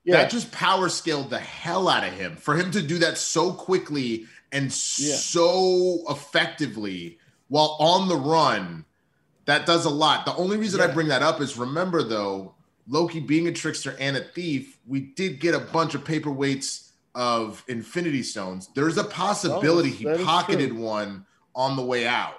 Yeah. 0.04 0.18
That 0.18 0.32
just 0.32 0.52
power 0.52 0.90
scaled 0.90 1.30
the 1.30 1.38
hell 1.38 1.88
out 1.88 2.04
of 2.04 2.14
him 2.14 2.36
for 2.36 2.56
him 2.56 2.72
to 2.72 2.82
do 2.82 2.98
that 2.98 3.20
so 3.20 3.54
quickly 3.54 4.26
and 4.52 4.66
yeah. 4.66 5.16
so 5.16 6.04
effectively 6.10 7.18
while 7.52 7.76
on 7.80 8.08
the 8.08 8.16
run. 8.16 8.86
That 9.46 9.66
does 9.66 9.86
a 9.86 9.90
lot. 9.90 10.26
The 10.26 10.36
only 10.36 10.58
reason 10.58 10.80
yeah. 10.80 10.86
I 10.86 10.94
bring 10.94 11.10
that 11.10 11.22
up 11.22 11.42
is 11.42 11.58
remember 11.58 12.04
though, 12.04 12.54
Loki 12.88 13.20
being 13.20 13.48
a 13.48 13.52
trickster 13.52 13.96
and 14.00 14.16
a 14.16 14.22
thief, 14.22 14.78
we 14.88 15.02
did 15.02 15.40
get 15.40 15.54
a 15.54 15.60
bunch 15.60 15.94
of 15.94 16.04
paperweights 16.04 16.92
of 17.16 17.64
Infinity 17.68 18.24
Stones. 18.24 18.70
There's 18.76 18.98
a 18.98 19.04
possibility 19.04 20.08
oh, 20.08 20.18
he 20.18 20.24
pocketed 20.24 20.74
one 20.74 21.26
on 21.56 21.76
the 21.76 21.84
way 21.84 22.08
out. 22.08 22.36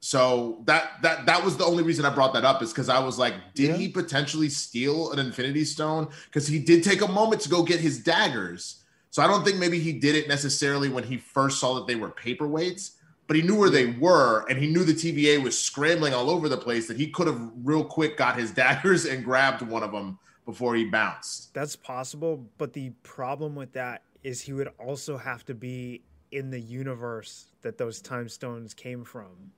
So 0.00 0.62
that 0.66 1.02
that 1.02 1.26
that 1.26 1.44
was 1.44 1.56
the 1.56 1.64
only 1.64 1.82
reason 1.82 2.04
I 2.04 2.14
brought 2.14 2.32
that 2.34 2.44
up 2.44 2.62
is 2.62 2.70
because 2.70 2.88
I 2.88 3.00
was 3.00 3.18
like, 3.18 3.34
did 3.54 3.70
Yeah. 3.70 3.76
he 3.76 3.88
potentially 3.88 4.48
steal 4.48 5.12
an 5.12 5.18
Infinity 5.18 5.64
Stone? 5.64 6.08
Because 6.26 6.46
he 6.46 6.58
did 6.58 6.82
take 6.82 7.02
a 7.02 7.08
moment 7.08 7.42
to 7.42 7.48
go 7.48 7.62
get 7.62 7.80
his 7.80 7.98
daggers. 7.98 8.82
So 9.18 9.24
I 9.24 9.26
don't 9.26 9.44
think 9.44 9.56
maybe 9.56 9.80
he 9.80 9.92
did 9.92 10.14
it 10.14 10.28
necessarily 10.28 10.88
when 10.88 11.02
he 11.02 11.16
first 11.16 11.58
saw 11.58 11.74
that 11.74 11.88
they 11.88 11.96
were 11.96 12.08
paperweights, 12.08 12.92
but 13.26 13.34
he 13.34 13.42
knew 13.42 13.56
where 13.56 13.68
they 13.68 13.86
were 13.86 14.46
and 14.48 14.56
he 14.56 14.68
knew 14.68 14.84
the 14.84 14.92
TVA 14.92 15.42
was 15.42 15.60
scrambling 15.60 16.14
all 16.14 16.30
over 16.30 16.48
the 16.48 16.56
place 16.56 16.86
that 16.86 16.96
he 16.96 17.08
could 17.08 17.26
have 17.26 17.50
real 17.64 17.82
quick 17.82 18.16
got 18.16 18.38
his 18.38 18.52
daggers 18.64 19.06
and 19.06 19.24
grabbed 19.24 19.62
one 19.62 19.82
of 19.82 19.90
them 19.90 20.20
before 20.46 20.76
he 20.76 20.84
bounced. 20.84 21.52
That's 21.52 21.74
possible, 21.74 22.46
but 22.58 22.72
the 22.72 22.90
problem 23.02 23.56
with 23.56 23.72
that 23.72 24.02
is 24.22 24.40
he 24.40 24.52
would 24.52 24.70
also 24.78 25.16
have 25.16 25.44
to 25.46 25.54
be 25.54 26.00
in 26.30 26.50
the 26.50 26.60
universe 26.60 27.46
that 27.62 27.76
those 27.76 28.00
time 28.00 28.28
stones 28.28 28.72
came 28.72 29.02
from. 29.02 29.50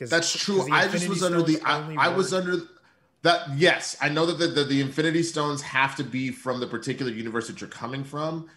That's 0.00 0.36
true. 0.36 0.66
I 0.72 0.88
just 0.88 1.08
was 1.08 1.22
under 1.22 1.42
the 1.42 1.60
I, 1.64 1.94
I 1.96 2.08
was 2.08 2.34
under 2.34 2.56
that 3.22 3.56
yes, 3.56 3.96
I 4.00 4.08
know 4.08 4.26
that 4.26 4.38
the, 4.38 4.48
the, 4.48 4.64
the 4.64 4.80
Infinity 4.80 5.22
Stones 5.22 5.62
have 5.62 5.96
to 5.96 6.04
be 6.04 6.30
from 6.30 6.60
the 6.60 6.66
particular 6.66 7.10
universe 7.10 7.46
that 7.46 7.60
you're 7.60 7.70
coming 7.70 8.04
from. 8.04 8.48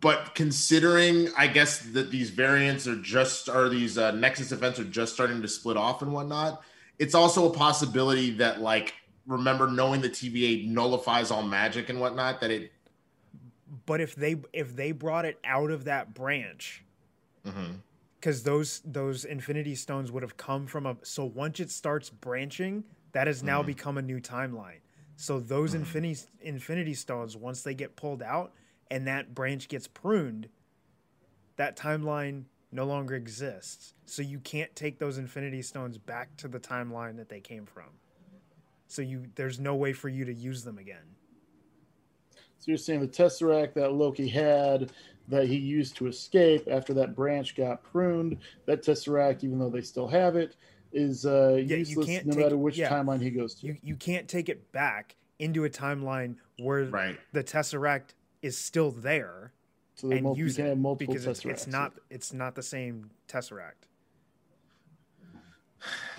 But 0.00 0.34
considering, 0.34 1.28
I 1.36 1.48
guess 1.48 1.80
that 1.80 2.10
these 2.10 2.30
variants 2.30 2.86
are 2.86 2.96
just 2.96 3.48
are 3.48 3.68
these 3.68 3.98
uh, 3.98 4.12
Nexus 4.12 4.52
events 4.52 4.78
are 4.78 4.84
just 4.84 5.12
starting 5.12 5.42
to 5.42 5.48
split 5.48 5.76
off 5.76 6.02
and 6.02 6.12
whatnot. 6.12 6.62
It's 6.98 7.14
also 7.14 7.50
a 7.50 7.54
possibility 7.54 8.30
that, 8.32 8.60
like, 8.60 8.94
remember 9.26 9.68
knowing 9.68 10.00
the 10.00 10.08
TVA 10.08 10.68
nullifies 10.68 11.30
all 11.30 11.42
magic 11.42 11.88
and 11.88 12.00
whatnot. 12.00 12.40
That 12.40 12.50
it, 12.50 12.72
But 13.86 14.00
if 14.00 14.14
they 14.14 14.36
if 14.52 14.74
they 14.76 14.92
brought 14.92 15.24
it 15.24 15.38
out 15.44 15.72
of 15.72 15.84
that 15.84 16.14
branch, 16.14 16.84
because 18.20 18.44
those 18.44 18.80
those 18.84 19.24
Infinity 19.24 19.74
Stones 19.74 20.12
would 20.12 20.22
have 20.22 20.36
come 20.36 20.66
from 20.66 20.86
a 20.86 20.96
so 21.02 21.24
once 21.24 21.58
it 21.58 21.72
starts 21.72 22.08
branching, 22.08 22.84
that 23.12 23.26
has 23.26 23.42
now 23.42 23.62
Mhm. 23.62 23.66
become 23.66 23.98
a 23.98 24.02
new 24.02 24.20
timeline. 24.20 24.80
So 25.16 25.40
those 25.40 25.72
Mhm. 25.72 25.76
Infinity 25.76 26.20
Infinity 26.40 26.94
Stones, 26.94 27.36
once 27.36 27.62
they 27.62 27.74
get 27.74 27.96
pulled 27.96 28.22
out 28.22 28.52
and 28.90 29.06
that 29.06 29.34
branch 29.34 29.68
gets 29.68 29.88
pruned, 29.88 30.48
that 31.56 31.76
timeline 31.76 32.44
no 32.70 32.84
longer 32.84 33.14
exists. 33.14 33.94
So 34.06 34.22
you 34.22 34.38
can't 34.38 34.74
take 34.76 34.98
those 34.98 35.18
Infinity 35.18 35.62
Stones 35.62 35.98
back 35.98 36.36
to 36.36 36.48
the 36.48 36.60
timeline 36.60 37.16
that 37.16 37.28
they 37.28 37.40
came 37.40 37.66
from. 37.66 37.98
So 38.86 39.02
you 39.02 39.26
there's 39.34 39.58
no 39.58 39.74
way 39.74 39.92
for 39.92 40.08
you 40.08 40.24
to 40.24 40.32
use 40.32 40.64
them 40.64 40.78
again. 40.78 41.16
So 42.58 42.70
you're 42.72 42.78
saying 42.78 43.00
the 43.00 43.08
Tesseract 43.08 43.74
that 43.74 43.92
Loki 43.92 44.28
had 44.28 44.92
that 45.28 45.46
he 45.46 45.56
used 45.56 45.96
to 45.96 46.06
escape 46.06 46.66
after 46.70 46.94
that 46.94 47.14
branch 47.14 47.54
got 47.54 47.82
pruned, 47.82 48.38
that 48.66 48.82
Tesseract, 48.82 49.44
even 49.44 49.58
though 49.58 49.70
they 49.70 49.82
still 49.82 50.08
have 50.08 50.36
it, 50.36 50.56
is 50.92 51.26
uh, 51.26 51.54
Yeah, 51.56 51.62
you 51.62 51.76
useless 51.76 52.06
can't 52.06 52.26
no 52.26 52.32
take- 52.34 52.42
matter 52.44 52.56
which 52.56 52.76
yeah. 52.76 52.88
timeline 52.90 53.20
he 53.20 53.30
goes 53.30 53.54
to. 53.56 53.66
You 53.66 53.76
you 53.82 53.96
can't 53.96 54.26
take 54.28 54.48
it 54.48 54.70
back 54.72 55.16
into 55.38 55.64
a 55.64 55.70
timeline 55.70 56.36
where 56.58 56.84
right? 56.86 57.18
the 57.32 57.44
Tesseract 57.44 58.14
is 58.42 58.56
still 58.58 58.90
there 58.90 59.52
so 59.94 60.08
they 60.08 60.16
and 60.16 60.24
mul- 60.24 60.36
use 60.36 60.56
can 60.56 60.66
it 60.66 60.78
multiple 60.78 61.12
because 61.14 61.26
it's, 61.26 61.44
it's 61.44 61.66
not 61.66 61.92
it's 62.10 62.32
not 62.32 62.54
the 62.54 62.62
same 62.62 63.10
Tesseract. 63.28 63.86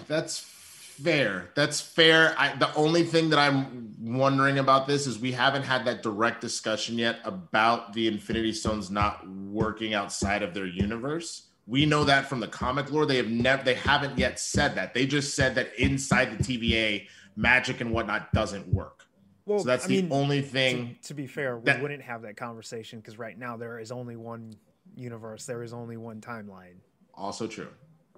That's 0.07 0.39
fair. 0.39 1.49
That's 1.55 1.79
fair. 1.81 2.33
I, 2.37 2.55
the 2.55 2.73
only 2.75 3.03
thing 3.03 3.29
that 3.29 3.39
I'm 3.39 3.93
wondering 4.01 4.57
about 4.59 4.87
this 4.87 5.07
is 5.07 5.19
we 5.19 5.31
haven't 5.31 5.63
had 5.63 5.85
that 5.85 6.03
direct 6.03 6.41
discussion 6.41 6.97
yet 6.97 7.19
about 7.25 7.93
the 7.93 8.07
Infinity 8.07 8.53
Stones 8.53 8.89
not 8.89 9.27
working 9.29 9.93
outside 9.93 10.43
of 10.43 10.53
their 10.53 10.65
universe. 10.65 11.48
We 11.69 11.85
know 11.85 12.03
that 12.05 12.27
from 12.27 12.39
the 12.39 12.47
comic 12.47 12.91
lore. 12.91 13.05
They 13.05 13.17
have 13.17 13.29
never, 13.29 13.63
they 13.63 13.75
haven't 13.75 14.17
yet 14.17 14.39
said 14.39 14.73
that. 14.75 14.95
They 14.95 15.05
just 15.05 15.35
said 15.35 15.53
that 15.55 15.71
inside 15.77 16.35
the 16.35 16.43
TVA, 16.43 17.07
magic 17.35 17.79
and 17.79 17.91
whatnot 17.91 18.33
doesn't 18.33 18.67
work. 18.73 19.05
Well, 19.45 19.59
So 19.59 19.65
that's 19.65 19.85
I 19.85 19.89
the 19.89 20.01
mean, 20.01 20.11
only 20.11 20.41
thing. 20.41 20.97
to 21.03 21.13
be 21.13 21.27
fair, 21.27 21.57
we 21.57 21.65
that- 21.65 21.79
wouldn't 21.79 22.01
have 22.01 22.23
that 22.23 22.37
conversation 22.37 22.99
because 22.99 23.19
right 23.19 23.37
now 23.37 23.55
there 23.55 23.77
is 23.77 23.91
only 23.91 24.15
one 24.15 24.55
universe. 24.95 25.45
There 25.45 25.61
is 25.61 25.71
only 25.71 25.95
one 25.95 26.21
timeline. 26.21 26.77
Also 27.13 27.45
true. 27.45 27.69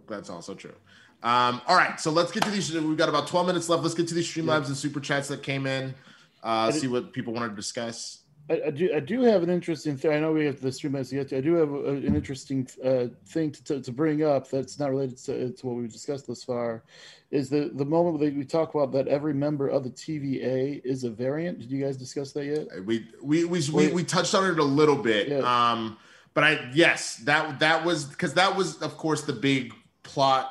That's 0.08 0.30
also 0.30 0.56
true. 0.56 0.74
Um, 1.22 1.62
all 1.68 1.76
right, 1.76 2.00
so 2.00 2.10
let's 2.10 2.32
get 2.32 2.44
to 2.44 2.50
these. 2.52 2.74
We've 2.74 2.98
got 2.98 3.10
about 3.10 3.28
12 3.28 3.48
minutes 3.48 3.68
left. 3.68 3.84
Let's 3.84 3.96
get 3.96 4.08
to 4.08 4.16
these 4.16 4.28
Streamlabs 4.34 4.68
and 4.68 4.78
super 4.78 5.00
chats 5.02 5.28
that 5.28 5.44
came 5.44 5.68
in. 5.68 5.94
Uh, 6.42 6.72
see 6.72 6.88
what 6.88 7.12
people 7.14 7.34
wanted 7.34 7.50
to 7.50 7.56
discuss. 7.56 8.21
I, 8.50 8.62
I 8.68 8.70
do. 8.72 8.92
I 8.94 9.00
do 9.00 9.22
have 9.22 9.44
an 9.44 9.50
interesting 9.50 9.96
thing. 9.96 10.12
I 10.12 10.20
know 10.20 10.34
we 10.34 10.46
have 10.46 10.60
the 10.60 10.72
stream 10.72 10.96
as 10.96 11.14
yet. 11.14 11.32
I 11.32 11.42
do 11.42 11.54
have 11.56 11.72
a, 11.72 11.90
an 11.92 12.16
interesting 12.16 12.68
uh, 12.84 13.06
thing 13.28 13.52
to, 13.52 13.64
to, 13.66 13.82
to 13.82 13.92
bring 13.92 14.24
up 14.24 14.50
that's 14.50 14.80
not 14.80 14.90
related 14.90 15.18
to, 15.26 15.52
to 15.54 15.68
what 15.68 15.76
we've 15.78 15.92
discussed 15.92 16.28
thus 16.28 16.44
far. 16.44 16.84
Is 17.30 17.50
the 17.50 17.72
the 17.76 17.86
moment 17.86 18.20
that 18.20 18.36
we 18.36 18.44
talk 18.44 18.74
about 18.76 18.92
that 18.94 19.08
every 19.08 19.34
member 19.34 19.68
of 19.70 19.84
the 19.84 19.90
TVA 19.92 20.82
is 20.84 21.04
a 21.04 21.10
variant? 21.10 21.60
Did 21.60 21.72
you 21.72 21.84
guys 21.84 21.96
discuss 21.98 22.32
that 22.34 22.46
yet? 22.46 22.68
we 22.86 23.08
we 23.24 23.46
we, 23.46 23.62
we, 23.72 23.88
we 23.94 24.04
touched 24.04 24.36
on 24.36 24.50
it 24.50 24.60
a 24.60 24.64
little 24.64 24.98
bit 24.98 25.30
Yeah. 25.30 25.40
um 25.72 25.98
but 26.34 26.44
i 26.44 26.70
yes 26.74 27.18
that 27.26 27.60
that 27.60 27.86
was 27.86 28.06
because 28.06 28.34
that 28.34 28.56
was 28.56 28.82
of 28.82 28.98
course 28.98 29.24
the 29.24 29.34
big 29.34 29.74
plot 30.04 30.50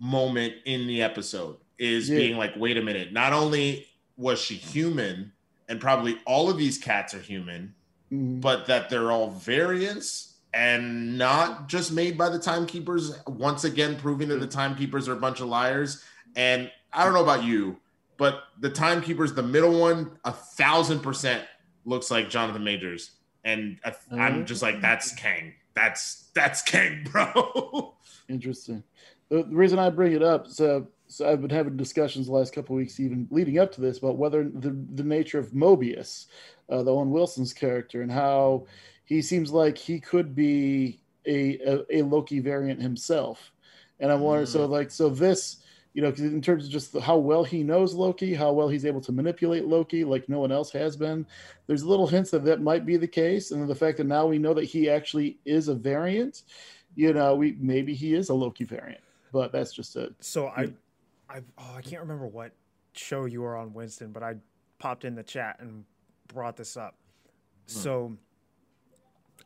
moment 0.00 0.54
in 0.64 0.86
the 0.86 1.02
episode 1.02 1.56
is 1.78 2.08
Yeah. 2.08 2.18
being 2.18 2.36
like 2.36 2.52
wait 2.56 2.76
a 2.76 2.82
minute 2.82 3.12
not 3.12 3.32
only 3.32 3.86
was 4.16 4.40
she 4.40 4.54
human 4.54 5.32
and 5.68 5.80
probably 5.80 6.18
all 6.26 6.48
of 6.50 6.56
these 6.58 6.78
cats 6.78 7.14
are 7.14 7.20
human 7.20 7.74
Mhm. 8.12 8.40
but 8.40 8.66
that 8.66 8.88
they're 8.88 9.12
all 9.12 9.30
variants 9.30 10.36
and 10.54 11.18
not 11.18 11.68
just 11.68 11.92
made 11.92 12.16
by 12.16 12.30
the 12.30 12.38
timekeepers 12.38 13.12
once 13.26 13.64
again 13.64 13.96
proving 13.98 14.28
that 14.28 14.40
the 14.40 14.46
timekeepers 14.46 15.06
are 15.08 15.12
a 15.12 15.20
bunch 15.20 15.40
of 15.40 15.48
liars. 15.48 16.02
And 16.34 16.70
i 16.92 17.04
don't 17.04 17.12
know 17.12 17.22
about 17.22 17.44
you 17.44 17.76
but 18.16 18.44
the 18.58 18.70
timekeepers 18.70 19.34
the 19.34 19.42
middle 19.42 19.78
one 19.78 20.18
a 20.24 20.32
thousand 20.32 21.00
percent 21.00 21.44
looks 21.84 22.10
like 22.10 22.30
jonathan 22.30 22.64
majors. 22.64 23.10
And 23.44 23.78
i'm 24.10 24.46
just 24.46 24.62
like 24.62 24.80
that's 24.80 25.14
kang. 25.14 25.52
That's 25.74 26.30
that's 26.34 26.62
kang 26.62 27.04
bro. 27.12 27.94
Interesting. 28.28 28.82
The, 29.28 29.42
the 29.42 29.54
reason 29.54 29.78
I 29.78 29.90
bring 29.90 30.12
it 30.12 30.22
up 30.22 30.46
is 30.46 30.60
uh, 30.60 30.80
so 31.08 31.28
I've 31.28 31.40
been 31.40 31.50
having 31.50 31.76
discussions 31.76 32.26
the 32.26 32.32
last 32.32 32.52
couple 32.52 32.76
of 32.76 32.78
weeks, 32.78 33.00
even 33.00 33.26
leading 33.30 33.58
up 33.58 33.72
to 33.72 33.80
this, 33.80 33.98
about 33.98 34.18
whether 34.18 34.44
the, 34.44 34.76
the 34.94 35.02
nature 35.02 35.38
of 35.38 35.50
Mobius, 35.52 36.26
uh, 36.70 36.82
the 36.82 36.92
Owen 36.92 37.10
Wilson's 37.10 37.52
character, 37.52 38.02
and 38.02 38.12
how 38.12 38.66
he 39.04 39.22
seems 39.22 39.50
like 39.52 39.76
he 39.76 39.98
could 39.98 40.34
be 40.34 41.00
a, 41.26 41.58
a, 41.60 41.98
a 41.98 42.02
Loki 42.02 42.40
variant 42.40 42.80
himself. 42.80 43.52
And 44.00 44.12
I'm 44.12 44.20
wondering, 44.20 44.46
so 44.46 44.66
like, 44.66 44.90
so 44.90 45.08
this, 45.08 45.58
you 45.94 46.02
know, 46.02 46.10
'cause 46.12 46.20
in 46.20 46.40
terms 46.40 46.66
of 46.66 46.70
just 46.70 46.92
the, 46.92 47.00
how 47.00 47.16
well 47.16 47.42
he 47.42 47.62
knows 47.64 47.94
Loki, 47.94 48.34
how 48.34 48.52
well 48.52 48.68
he's 48.68 48.84
able 48.84 49.00
to 49.00 49.10
manipulate 49.12 49.66
Loki, 49.66 50.04
like 50.04 50.28
no 50.28 50.38
one 50.38 50.52
else 50.52 50.70
has 50.72 50.96
been. 50.96 51.26
There's 51.66 51.84
little 51.84 52.06
hints 52.06 52.30
that 52.30 52.44
that 52.44 52.60
might 52.60 52.86
be 52.86 52.96
the 52.96 53.08
case, 53.08 53.50
and 53.50 53.68
the 53.68 53.74
fact 53.74 53.96
that 53.98 54.06
now 54.06 54.26
we 54.26 54.38
know 54.38 54.54
that 54.54 54.64
he 54.64 54.88
actually 54.88 55.38
is 55.44 55.68
a 55.68 55.74
variant 55.74 56.42
you 56.98 57.12
know, 57.12 57.36
we 57.36 57.56
maybe 57.60 57.94
he 57.94 58.14
is 58.14 58.28
a 58.28 58.34
Loki 58.34 58.64
variant, 58.64 59.00
but 59.32 59.52
that's 59.52 59.72
just 59.72 59.94
a 59.94 60.12
So 60.20 60.48
I, 60.48 60.72
I 61.28 61.42
oh 61.58 61.74
I 61.76 61.82
can't 61.82 62.02
remember 62.02 62.26
what 62.26 62.52
show 62.92 63.24
you 63.26 63.42
were 63.42 63.56
on, 63.56 63.72
Winston, 63.72 64.12
but 64.12 64.22
I 64.22 64.36
popped 64.78 65.04
in 65.04 65.14
the 65.14 65.22
chat 65.22 65.56
and 65.60 65.84
brought 66.28 66.56
this 66.56 66.76
up. 66.76 66.94
So 67.66 68.16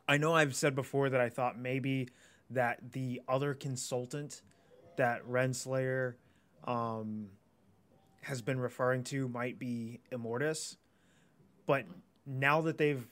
I 0.07 0.17
know 0.17 0.33
I've 0.33 0.55
said 0.55 0.75
before 0.75 1.09
that 1.09 1.19
I 1.19 1.29
thought 1.29 1.57
maybe 1.57 2.09
that 2.49 2.91
the 2.91 3.21
other 3.27 3.53
consultant 3.53 4.41
that 4.97 5.27
Renslayer 5.27 6.15
um, 6.65 7.27
has 8.21 8.41
been 8.41 8.59
referring 8.59 9.03
to 9.05 9.27
might 9.27 9.59
be 9.59 9.99
Immortus, 10.11 10.77
but 11.65 11.85
now 12.25 12.61
that 12.61 12.77
they've 12.77 13.05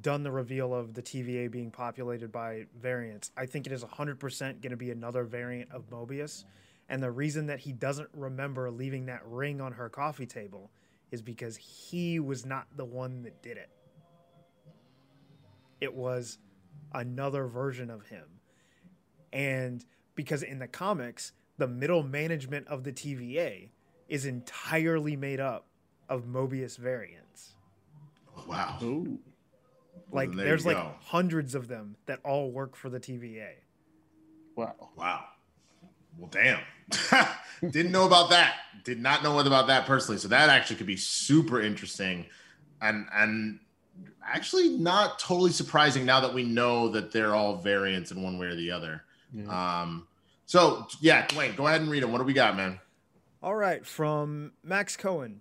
done 0.00 0.22
the 0.22 0.30
reveal 0.30 0.74
of 0.74 0.94
the 0.94 1.02
TVA 1.02 1.50
being 1.50 1.70
populated 1.70 2.32
by 2.32 2.66
variants, 2.80 3.30
I 3.36 3.46
think 3.46 3.66
it 3.66 3.72
is 3.72 3.84
100% 3.84 4.40
going 4.40 4.70
to 4.70 4.76
be 4.76 4.90
another 4.90 5.24
variant 5.24 5.70
of 5.72 5.90
Mobius. 5.90 6.44
And 6.88 7.02
the 7.02 7.10
reason 7.10 7.46
that 7.46 7.60
he 7.60 7.72
doesn't 7.72 8.08
remember 8.12 8.70
leaving 8.70 9.06
that 9.06 9.22
ring 9.26 9.60
on 9.60 9.72
her 9.72 9.88
coffee 9.88 10.26
table 10.26 10.70
is 11.10 11.20
because 11.22 11.56
he 11.56 12.20
was 12.20 12.46
not 12.46 12.66
the 12.76 12.84
one 12.84 13.22
that 13.22 13.42
did 13.42 13.56
it. 13.56 13.70
It 15.80 15.94
was 15.94 16.38
another 16.92 17.46
version 17.46 17.90
of 17.90 18.06
him. 18.06 18.24
And 19.32 19.84
because 20.14 20.42
in 20.42 20.58
the 20.58 20.68
comics, 20.68 21.32
the 21.58 21.66
middle 21.66 22.02
management 22.02 22.66
of 22.68 22.84
the 22.84 22.92
TVA 22.92 23.70
is 24.08 24.24
entirely 24.24 25.16
made 25.16 25.40
up 25.40 25.66
of 26.08 26.24
Mobius 26.24 26.78
variants. 26.78 27.54
wow 28.46 28.78
oh 28.80 29.18
Like 30.12 30.28
then 30.28 30.36
there 30.36 30.46
there's 30.46 30.66
like 30.66 30.76
go. 30.76 30.92
hundreds 31.00 31.54
of 31.54 31.66
them 31.68 31.96
that 32.06 32.20
all 32.24 32.50
work 32.52 32.76
for 32.76 32.88
the 32.88 33.00
TVA. 33.00 33.50
wow. 34.54 34.74
Wow. 34.96 35.24
Well, 36.18 36.28
damn. 36.30 36.60
Didn't 37.70 37.92
know 37.92 38.06
about 38.06 38.30
that. 38.30 38.54
Did 38.84 39.00
not 39.00 39.22
know 39.22 39.38
about 39.38 39.66
that 39.68 39.86
personally. 39.86 40.18
So 40.18 40.28
that 40.28 40.48
actually 40.48 40.76
could 40.76 40.86
be 40.86 40.96
super 40.96 41.60
interesting, 41.60 42.26
and 42.80 43.06
and 43.12 43.60
actually 44.24 44.70
not 44.70 45.18
totally 45.18 45.52
surprising 45.52 46.04
now 46.04 46.20
that 46.20 46.32
we 46.34 46.44
know 46.44 46.88
that 46.90 47.12
they're 47.12 47.34
all 47.34 47.56
variants 47.56 48.10
in 48.10 48.22
one 48.22 48.38
way 48.38 48.46
or 48.46 48.54
the 48.54 48.70
other. 48.70 49.02
Yeah. 49.32 49.82
Um, 49.82 50.06
so 50.44 50.86
yeah, 51.00 51.26
Dwayne, 51.26 51.56
go 51.56 51.66
ahead 51.66 51.80
and 51.80 51.90
read 51.90 52.02
them. 52.02 52.12
What 52.12 52.18
do 52.18 52.24
we 52.24 52.32
got, 52.32 52.56
man? 52.56 52.78
All 53.42 53.54
right, 53.54 53.84
from 53.84 54.52
Max 54.62 54.96
Cohen. 54.96 55.40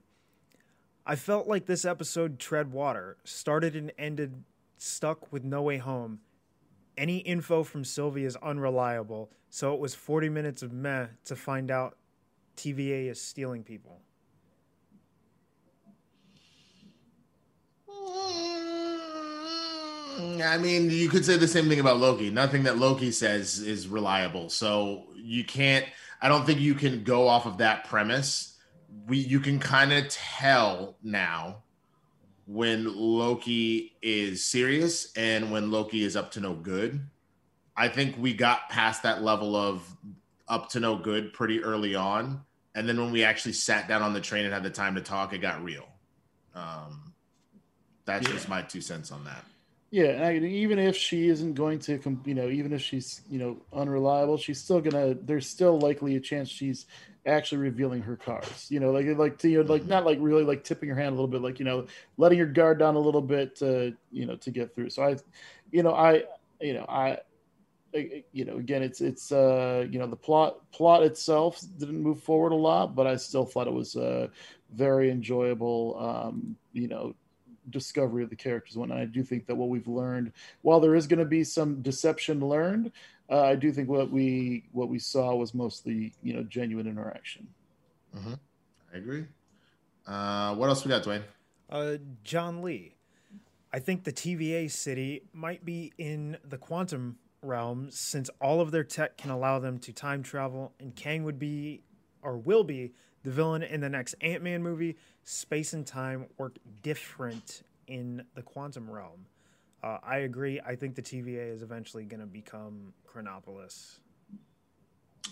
I 1.05 1.15
felt 1.15 1.47
like 1.47 1.67
this 1.67 1.85
episode 1.85 2.39
tread 2.39 2.71
water, 2.71 3.17
started 3.23 3.75
and 3.75 3.91
ended 3.97 4.43
stuck 4.77 5.31
with 5.31 5.43
no 5.43 5.61
way 5.61 5.77
home. 5.77 6.21
Any 6.97 7.17
info 7.17 7.63
from 7.63 7.83
Sylvie 7.83 8.23
is 8.23 8.37
unreliable, 8.37 9.29
so 9.49 9.73
it 9.73 9.79
was 9.79 9.93
40 9.93 10.29
minutes 10.29 10.63
of 10.63 10.71
meh 10.71 11.07
to 11.25 11.35
find 11.35 11.69
out 11.69 11.97
TVA 12.55 13.09
is 13.09 13.21
stealing 13.21 13.63
people. 13.63 14.01
I 20.17 20.57
mean, 20.57 20.89
you 20.89 21.09
could 21.09 21.25
say 21.25 21.35
the 21.35 21.47
same 21.47 21.67
thing 21.67 21.81
about 21.81 21.97
Loki. 21.97 22.29
Nothing 22.29 22.63
that 22.63 22.77
Loki 22.77 23.11
says 23.11 23.59
is 23.59 23.87
reliable. 23.87 24.49
So 24.49 25.07
you 25.15 25.43
can't, 25.43 25.85
I 26.21 26.29
don't 26.29 26.45
think 26.45 26.61
you 26.61 26.73
can 26.73 27.03
go 27.03 27.27
off 27.27 27.45
of 27.45 27.57
that 27.57 27.83
premise. 27.85 28.57
We, 29.07 29.17
you 29.17 29.41
can 29.41 29.59
kind 29.59 29.91
of 29.91 30.07
tell 30.07 30.95
now 31.03 31.63
when 32.45 32.95
Loki 32.95 33.95
is 34.01 34.43
serious 34.45 35.11
and 35.15 35.51
when 35.51 35.71
Loki 35.71 36.03
is 36.03 36.15
up 36.15 36.31
to 36.31 36.39
no 36.39 36.53
good. 36.53 37.01
I 37.75 37.87
think 37.87 38.15
we 38.17 38.33
got 38.33 38.69
past 38.69 39.03
that 39.03 39.23
level 39.23 39.55
of 39.55 39.83
up 40.47 40.69
to 40.69 40.79
no 40.79 40.95
good 40.97 41.33
pretty 41.33 41.63
early 41.63 41.95
on. 41.95 42.41
And 42.75 42.87
then 42.87 42.99
when 42.99 43.11
we 43.11 43.23
actually 43.23 43.53
sat 43.53 43.87
down 43.87 44.01
on 44.01 44.13
the 44.13 44.21
train 44.21 44.45
and 44.45 44.53
had 44.53 44.63
the 44.63 44.69
time 44.69 44.95
to 44.95 45.01
talk, 45.01 45.33
it 45.33 45.39
got 45.39 45.63
real. 45.63 45.87
Um, 46.53 47.13
that's 48.05 48.27
yeah. 48.27 48.33
just 48.33 48.47
my 48.47 48.61
two 48.61 48.81
cents 48.81 49.11
on 49.11 49.23
that. 49.25 49.43
Yeah, 49.91 50.27
And 50.27 50.43
even 50.45 50.77
if 50.77 50.95
she 50.95 51.29
isn't 51.29 51.53
going 51.53 51.79
to, 51.79 51.99
you 52.25 52.33
know, 52.33 52.49
even 52.49 52.73
if 52.73 52.81
she's, 52.81 53.21
you 53.29 53.39
know, 53.39 53.57
unreliable, 53.71 54.37
she's 54.37 54.59
still 54.59 54.81
gonna. 54.81 55.13
There's 55.13 55.47
still 55.47 55.79
likely 55.79 56.17
a 56.17 56.19
chance 56.19 56.49
she's 56.49 56.85
actually 57.25 57.59
revealing 57.59 58.01
her 58.01 58.15
cards. 58.15 58.69
You 58.69 58.79
know, 58.79 58.91
like 58.91 59.05
like 59.17 59.37
to, 59.39 59.49
you 59.49 59.63
know, 59.63 59.71
like 59.71 59.85
not 59.85 60.05
like 60.05 60.17
really 60.21 60.43
like 60.43 60.63
tipping 60.63 60.89
her 60.89 60.95
hand 60.95 61.09
a 61.09 61.11
little 61.11 61.27
bit, 61.27 61.41
like 61.41 61.59
you 61.59 61.65
know, 61.65 61.87
letting 62.17 62.37
your 62.37 62.47
guard 62.47 62.79
down 62.79 62.95
a 62.95 62.99
little 62.99 63.21
bit 63.21 63.55
to, 63.57 63.95
you 64.11 64.25
know, 64.25 64.35
to 64.37 64.51
get 64.51 64.73
through. 64.75 64.89
So 64.89 65.03
I, 65.03 65.17
you 65.71 65.83
know, 65.83 65.93
I, 65.93 66.23
you 66.61 66.73
know, 66.73 66.85
I, 66.87 67.19
you 67.93 68.45
know, 68.45 68.57
again, 68.57 68.83
it's 68.83 69.01
it's 69.01 69.31
uh, 69.31 69.87
you 69.89 69.99
know, 69.99 70.07
the 70.07 70.15
plot 70.15 70.59
plot 70.71 71.03
itself 71.03 71.61
didn't 71.77 72.01
move 72.01 72.21
forward 72.21 72.51
a 72.51 72.55
lot, 72.55 72.95
but 72.95 73.07
I 73.07 73.15
still 73.15 73.45
thought 73.45 73.67
it 73.67 73.73
was 73.73 73.95
a 73.95 74.29
very 74.73 75.09
enjoyable, 75.09 75.97
um, 75.99 76.57
you 76.73 76.87
know, 76.87 77.15
discovery 77.69 78.23
of 78.23 78.29
the 78.29 78.35
characters. 78.35 78.75
And 78.75 78.93
I 78.93 79.05
do 79.05 79.23
think 79.23 79.45
that 79.47 79.55
what 79.55 79.69
we've 79.69 79.87
learned, 79.87 80.33
while 80.61 80.79
there 80.79 80.95
is 80.95 81.07
going 81.07 81.19
to 81.19 81.25
be 81.25 81.43
some 81.43 81.81
deception 81.81 82.39
learned, 82.41 82.91
uh, 83.29 83.41
I 83.41 83.55
do 83.55 83.71
think 83.71 83.89
what 83.89 84.11
we 84.11 84.65
what 84.71 84.89
we 84.89 84.99
saw 84.99 85.35
was 85.35 85.53
mostly 85.53 86.13
you 86.21 86.33
know 86.33 86.43
genuine 86.43 86.87
interaction. 86.87 87.47
Mm-hmm. 88.15 88.33
I 88.93 88.97
agree. 88.97 89.25
Uh, 90.05 90.55
what 90.55 90.69
else 90.69 90.85
we 90.85 90.89
got, 90.89 91.03
Dwayne? 91.03 91.23
Uh, 91.69 91.97
John 92.23 92.61
Lee. 92.61 92.95
I 93.73 93.79
think 93.79 94.03
the 94.03 94.13
TVA 94.13 94.71
city 94.71 95.23
might 95.33 95.65
be 95.65 95.91
in 95.97 96.37
the 96.47 96.57
quantum 96.57 97.17
realm 97.41 97.89
since 97.91 98.29
all 98.39 98.61
of 98.61 98.71
their 98.71 98.83
tech 98.83 99.17
can 99.17 99.31
allow 99.31 99.59
them 99.59 99.79
to 99.79 99.91
time 99.91 100.23
travel, 100.23 100.73
and 100.79 100.95
Kang 100.95 101.23
would 101.23 101.39
be 101.39 101.81
or 102.21 102.37
will 102.37 102.63
be 102.63 102.93
the 103.23 103.31
villain 103.31 103.63
in 103.63 103.81
the 103.81 103.89
next 103.89 104.15
Ant 104.21 104.43
Man 104.43 104.63
movie, 104.63 104.97
space 105.23 105.73
and 105.73 105.85
time 105.85 106.27
work 106.37 106.57
different 106.83 107.63
in 107.87 108.23
the 108.35 108.41
quantum 108.41 108.89
realm. 108.89 109.25
Uh, 109.85 109.99
I 110.03 110.17
agree. 110.19 110.59
I 110.65 110.75
think 110.75 110.95
the 110.95 111.01
TVA 111.01 111.53
is 111.53 111.61
eventually 111.61 112.03
going 112.03 112.19
to 112.19 112.25
become 112.25 112.91
Chronopolis. 113.05 113.99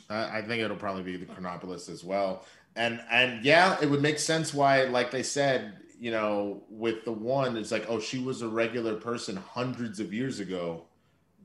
I, 0.09 0.37
I 0.37 0.41
think 0.43 0.61
it'll 0.61 0.77
probably 0.77 1.03
be 1.03 1.17
the 1.17 1.25
Chronopolis 1.25 1.89
as 1.89 2.03
well. 2.03 2.45
And 2.75 3.01
and 3.11 3.43
yeah, 3.43 3.77
it 3.81 3.89
would 3.89 4.01
make 4.01 4.19
sense 4.19 4.53
why, 4.53 4.83
like 4.83 5.11
they 5.11 5.23
said, 5.23 5.73
you 5.99 6.11
know, 6.11 6.63
with 6.69 7.03
the 7.03 7.11
one, 7.11 7.57
it's 7.57 7.71
like, 7.71 7.85
oh, 7.89 7.99
she 7.99 8.19
was 8.19 8.41
a 8.43 8.47
regular 8.47 8.95
person 8.95 9.35
hundreds 9.35 9.99
of 9.99 10.13
years 10.13 10.39
ago 10.39 10.85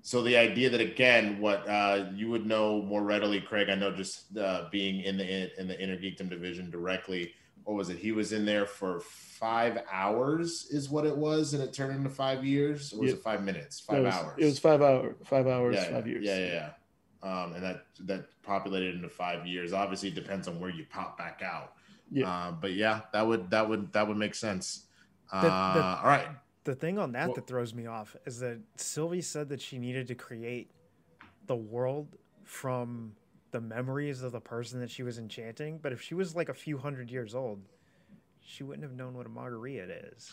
so 0.02 0.22
the 0.22 0.36
idea 0.36 0.70
that 0.70 0.80
again, 0.80 1.38
what 1.40 1.68
uh, 1.68 2.06
you 2.14 2.30
would 2.30 2.46
know 2.46 2.82
more 2.82 3.02
readily, 3.02 3.40
Craig, 3.40 3.68
I 3.68 3.74
know 3.74 3.94
just 3.94 4.36
uh, 4.36 4.64
being 4.70 5.02
in 5.02 5.16
the 5.16 5.60
in 5.60 5.68
the 5.68 5.78
inner 5.78 5.96
geekdom 5.96 6.30
division 6.30 6.70
directly. 6.70 7.32
What 7.68 7.76
was 7.76 7.90
it? 7.90 7.98
He 7.98 8.12
was 8.12 8.32
in 8.32 8.46
there 8.46 8.64
for 8.64 9.00
five 9.00 9.82
hours, 9.92 10.68
is 10.70 10.88
what 10.88 11.04
it 11.04 11.14
was, 11.14 11.52
and 11.52 11.62
it 11.62 11.74
turned 11.74 11.94
into 11.94 12.08
five 12.08 12.42
years. 12.42 12.94
Or 12.94 13.00
was 13.00 13.10
yeah. 13.10 13.16
it 13.16 13.22
five 13.22 13.44
minutes? 13.44 13.78
Five 13.78 13.98
it 13.98 14.04
was, 14.04 14.14
hours. 14.14 14.34
It 14.38 14.44
was 14.46 14.58
five 14.58 14.80
hour, 14.80 15.16
five 15.26 15.46
hours, 15.46 15.76
yeah, 15.76 15.90
five 15.90 16.06
years. 16.06 16.24
Yeah, 16.24 16.38
yeah, 16.38 16.70
yeah. 17.22 17.42
Um, 17.42 17.52
and 17.52 17.62
that 17.62 17.84
that 18.06 18.24
populated 18.42 18.94
into 18.94 19.10
five 19.10 19.46
years. 19.46 19.74
Obviously, 19.74 20.08
it 20.08 20.14
depends 20.14 20.48
on 20.48 20.58
where 20.58 20.70
you 20.70 20.86
pop 20.88 21.18
back 21.18 21.42
out. 21.44 21.74
Yeah. 22.10 22.30
Uh, 22.30 22.52
but 22.52 22.72
yeah, 22.72 23.02
that 23.12 23.26
would 23.26 23.50
that 23.50 23.68
would 23.68 23.92
that 23.92 24.08
would 24.08 24.16
make 24.16 24.34
sense. 24.34 24.86
Uh, 25.30 25.42
the, 25.42 25.48
the, 25.80 25.86
all 25.86 26.04
right 26.04 26.28
the 26.64 26.74
thing 26.74 26.98
on 26.98 27.12
that 27.12 27.28
well, 27.28 27.34
that 27.34 27.46
throws 27.46 27.74
me 27.74 27.86
off 27.86 28.16
is 28.26 28.40
that 28.40 28.58
Sylvie 28.76 29.20
said 29.20 29.48
that 29.50 29.60
she 29.60 29.78
needed 29.78 30.06
to 30.08 30.14
create 30.14 30.70
the 31.46 31.56
world 31.56 32.16
from 32.44 33.12
the 33.50 33.60
memories 33.60 34.22
of 34.22 34.32
the 34.32 34.40
person 34.40 34.80
that 34.80 34.90
she 34.90 35.02
was 35.02 35.18
enchanting. 35.18 35.78
But 35.78 35.92
if 35.92 36.00
she 36.00 36.14
was 36.14 36.36
like 36.36 36.48
a 36.48 36.54
few 36.54 36.78
hundred 36.78 37.10
years 37.10 37.34
old, 37.34 37.62
she 38.40 38.62
wouldn't 38.62 38.84
have 38.84 38.96
known 38.96 39.14
what 39.14 39.26
a 39.26 39.28
margarita 39.28 40.12
is. 40.14 40.32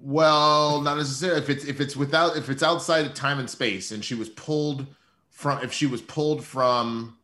Well, 0.00 0.80
not 0.80 0.96
necessarily. 0.96 1.40
If 1.40 1.50
it's 1.50 1.64
if 1.64 1.80
it's 1.80 1.96
without 1.96 2.36
if 2.36 2.50
it's 2.50 2.62
outside 2.62 3.06
of 3.06 3.14
time 3.14 3.38
and 3.38 3.48
space, 3.48 3.90
and 3.90 4.04
she 4.04 4.14
was 4.14 4.28
pulled 4.28 4.86
from 5.30 5.62
if 5.62 5.72
she 5.72 5.86
was 5.86 6.02
pulled 6.02 6.44
from, 6.44 7.16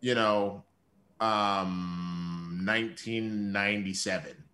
you 0.00 0.14
know, 0.14 0.64
um, 1.20 2.62
1997 2.64 4.44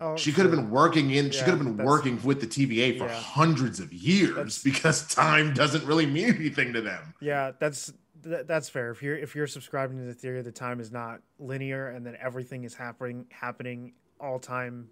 Oh, 0.00 0.16
she 0.16 0.32
could 0.32 0.44
have 0.44 0.50
been 0.50 0.70
working 0.70 1.12
in. 1.12 1.26
Yeah, 1.26 1.30
she 1.30 1.38
could 1.44 1.54
have 1.54 1.60
been 1.60 1.76
working 1.78 2.20
with 2.22 2.40
the 2.40 2.46
TVA 2.46 2.98
for 2.98 3.06
yeah. 3.06 3.14
hundreds 3.14 3.78
of 3.78 3.92
years 3.92 4.62
because 4.62 5.06
time 5.06 5.54
doesn't 5.54 5.84
really 5.84 6.06
mean 6.06 6.34
anything 6.34 6.72
to 6.72 6.80
them. 6.80 7.14
Yeah, 7.20 7.52
that's 7.58 7.92
that's 8.24 8.68
fair. 8.68 8.90
If 8.90 9.02
you're 9.02 9.16
if 9.16 9.34
you're 9.34 9.46
subscribing 9.46 9.98
to 9.98 10.04
the 10.04 10.14
theory 10.14 10.42
that 10.42 10.54
time 10.54 10.80
is 10.80 10.90
not 10.90 11.20
linear 11.38 11.88
and 11.88 12.06
that 12.06 12.14
everything 12.14 12.64
is 12.64 12.74
happening 12.74 13.26
happening 13.30 13.92
all 14.20 14.38
time 14.38 14.88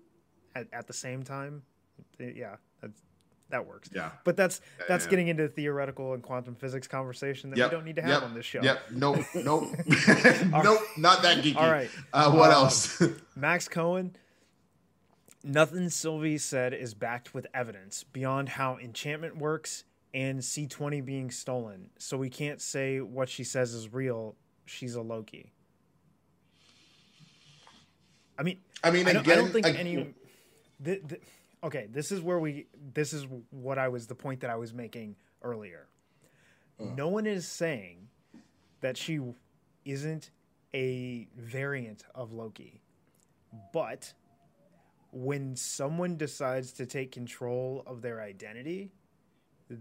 at, 0.55 0.66
at 0.72 0.87
the 0.87 0.93
same 0.93 1.22
time, 1.22 1.62
yeah, 2.18 2.57
that's 2.80 3.01
that 3.53 3.66
works. 3.66 3.91
Yeah. 3.95 4.11
But 4.24 4.37
that's 4.37 4.61
that's 4.89 5.05
yeah. 5.05 5.11
getting 5.11 5.28
into 5.28 5.45
the 5.45 5.49
theoretical 5.49 6.14
and 6.14 6.22
quantum 6.22 6.55
physics 6.55 6.89
conversation 6.89 7.51
that 7.51 7.59
yep. 7.59 7.70
we 7.70 7.76
don't 7.76 7.85
need 7.85 7.97
to 7.97 8.03
have 8.03 8.11
yep. 8.11 8.22
on 8.22 8.35
this 8.35 8.47
show. 8.47 8.62
Yep. 8.62 8.83
Nope. 8.91 9.18
Nope. 9.35 9.64
nope. 10.47 10.80
Not 10.97 11.22
that 11.22 11.39
geeky. 11.43 11.57
All 11.57 11.70
right. 11.70 11.91
Uh, 12.12 12.33
what 12.33 12.51
uh, 12.51 12.55
else? 12.55 13.03
Max 13.37 13.68
Cohen 13.68 14.16
Nothing 15.45 15.89
Sylvie 15.89 16.39
said 16.39 16.72
is 16.72 16.95
backed 16.95 17.35
with 17.35 17.47
evidence 17.53 18.05
beyond 18.05 18.51
how 18.51 18.78
enchantment 18.78 19.37
works 19.37 19.85
and 20.14 20.40
C20 20.40 21.04
being 21.04 21.30
stolen. 21.30 21.90
So 21.98 22.16
we 22.16 22.28
can't 22.28 22.60
say 22.60 23.00
what 23.00 23.28
she 23.28 23.44
says 23.44 23.72
is 23.72 23.92
real. 23.92 24.36
She's 24.66 24.94
a 24.94 25.02
Loki. 25.02 25.52
I 28.38 28.42
mean, 28.42 28.58
I 28.82 28.90
mean, 28.90 29.06
I 29.06 29.12
don't, 29.12 29.22
again, 29.22 29.38
I 29.38 29.40
don't 29.40 29.52
think 29.52 29.66
any. 29.66 30.14
The, 30.80 31.00
the, 31.06 31.18
okay, 31.62 31.86
this 31.90 32.10
is 32.10 32.20
where 32.20 32.38
we. 32.38 32.66
This 32.94 33.12
is 33.12 33.26
what 33.50 33.78
I 33.78 33.88
was 33.88 34.06
the 34.06 34.14
point 34.14 34.40
that 34.40 34.50
I 34.50 34.56
was 34.56 34.72
making 34.72 35.16
earlier. 35.42 35.86
Uh. 36.80 36.86
No 36.96 37.08
one 37.08 37.26
is 37.26 37.46
saying 37.46 38.08
that 38.80 38.96
she 38.96 39.20
isn't 39.84 40.30
a 40.74 41.28
variant 41.36 42.04
of 42.14 42.32
Loki, 42.32 42.80
but 43.72 44.12
when 45.12 45.54
someone 45.54 46.16
decides 46.16 46.72
to 46.72 46.86
take 46.86 47.12
control 47.12 47.82
of 47.86 48.00
their 48.00 48.20
identity, 48.22 48.90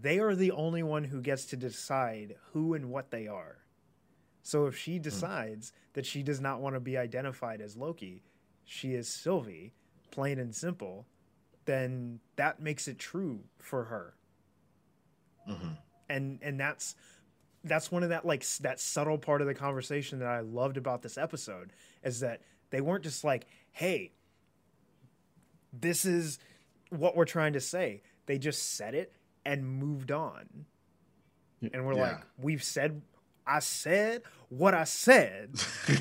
they 0.00 0.18
are 0.18 0.34
the 0.34 0.52
only 0.52 0.82
one 0.82 1.04
who 1.04 1.20
gets 1.20 1.44
to 1.46 1.56
decide 1.56 2.36
who 2.52 2.74
and 2.74 2.90
what 2.90 3.10
they 3.10 3.26
are. 3.26 3.58
So 4.42 4.66
if 4.66 4.76
she 4.76 4.96
hmm. 4.96 5.02
decides 5.02 5.70
mm. 5.70 5.72
that 5.94 6.06
she 6.06 6.22
does 6.22 6.40
not 6.40 6.60
want 6.60 6.74
to 6.74 6.80
be 6.80 6.96
identified 6.96 7.60
as 7.60 7.76
Loki, 7.76 8.22
she 8.64 8.94
is 8.94 9.08
Sylvie, 9.08 9.74
plain 10.10 10.38
and 10.38 10.54
simple, 10.54 11.06
then 11.64 12.20
that 12.36 12.60
makes 12.60 12.88
it 12.88 12.98
true 12.98 13.40
for 13.58 13.84
her. 13.84 14.14
Mm-hmm. 15.48 15.68
And 16.08 16.38
and 16.42 16.58
that's 16.58 16.94
that's 17.64 17.90
one 17.90 18.02
of 18.02 18.08
that 18.08 18.24
like 18.24 18.46
that 18.60 18.80
subtle 18.80 19.18
part 19.18 19.40
of 19.40 19.46
the 19.46 19.54
conversation 19.54 20.18
that 20.20 20.28
I 20.28 20.40
loved 20.40 20.76
about 20.76 21.02
this 21.02 21.18
episode 21.18 21.72
is 22.02 22.20
that 22.20 22.42
they 22.70 22.80
weren't 22.80 23.04
just 23.04 23.24
like, 23.24 23.46
"Hey, 23.72 24.12
this 25.72 26.04
is 26.04 26.38
what 26.90 27.16
we're 27.16 27.24
trying 27.24 27.54
to 27.54 27.60
say. 27.60 28.02
They 28.26 28.38
just 28.38 28.74
said 28.76 28.94
it 28.94 29.12
and 29.44 29.66
moved 29.66 30.12
on. 30.12 30.66
And 31.72 31.86
we're 31.86 31.94
yeah. 31.94 32.02
like, 32.02 32.20
we've 32.38 32.62
said 32.62 33.02
I 33.46 33.58
said 33.58 34.22
what 34.48 34.74
I 34.74 34.84
said, 34.84 35.50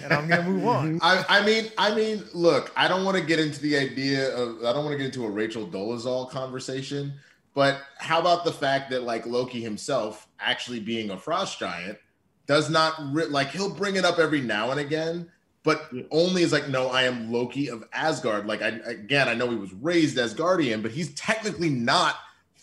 and 0.04 0.14
I'm 0.14 0.28
gonna 0.28 0.44
move 0.44 0.66
on. 0.66 1.00
I, 1.02 1.24
I, 1.28 1.46
mean, 1.46 1.72
I 1.78 1.96
mean, 1.96 2.24
look, 2.34 2.72
I 2.76 2.88
don't 2.88 3.06
want 3.06 3.18
to 3.18 3.24
get 3.24 3.39
into 3.39 3.62
the 3.62 3.78
idea 3.78 4.36
of 4.36 4.60
I 4.60 4.74
don't 4.74 4.84
want 4.84 4.92
to 4.92 4.98
get 4.98 5.08
into 5.08 5.26
a 5.26 5.30
Rachel 5.30 5.66
Dolezal 5.66 6.30
conversation, 6.30 7.14
But 7.54 7.82
how 7.98 8.20
about 8.20 8.44
the 8.44 8.52
fact 8.52 8.89
that 8.92 9.04
like 9.04 9.26
Loki 9.26 9.62
himself, 9.62 10.28
actually 10.39 10.80
being 10.80 11.12
a 11.12 11.18
frost 11.18 11.60
giant, 11.60 11.98
does 12.46 12.70
not 12.70 12.94
re- 13.12 13.26
like 13.26 13.50
he'll 13.52 13.74
bring 13.74 13.96
it 13.96 14.06
up 14.06 14.20
every 14.20 14.42
now 14.42 14.72
and 14.72 14.80
again, 14.80 15.32
but 15.64 15.89
only 16.12 16.44
is 16.44 16.52
like, 16.52 16.68
no, 16.68 16.89
I 16.89 17.04
am 17.04 17.32
Loki 17.32 17.70
of 17.70 17.86
Asgard. 17.94 18.46
Like 18.48 18.62
I 18.62 18.80
again, 18.86 19.30
I 19.30 19.34
know 19.34 19.50
he 19.50 19.56
was 19.56 19.74
raised 19.74 20.18
Asgardian, 20.18 20.82
but 20.82 20.92
he's 20.92 21.14
technically 21.14 21.70
not 21.70 22.16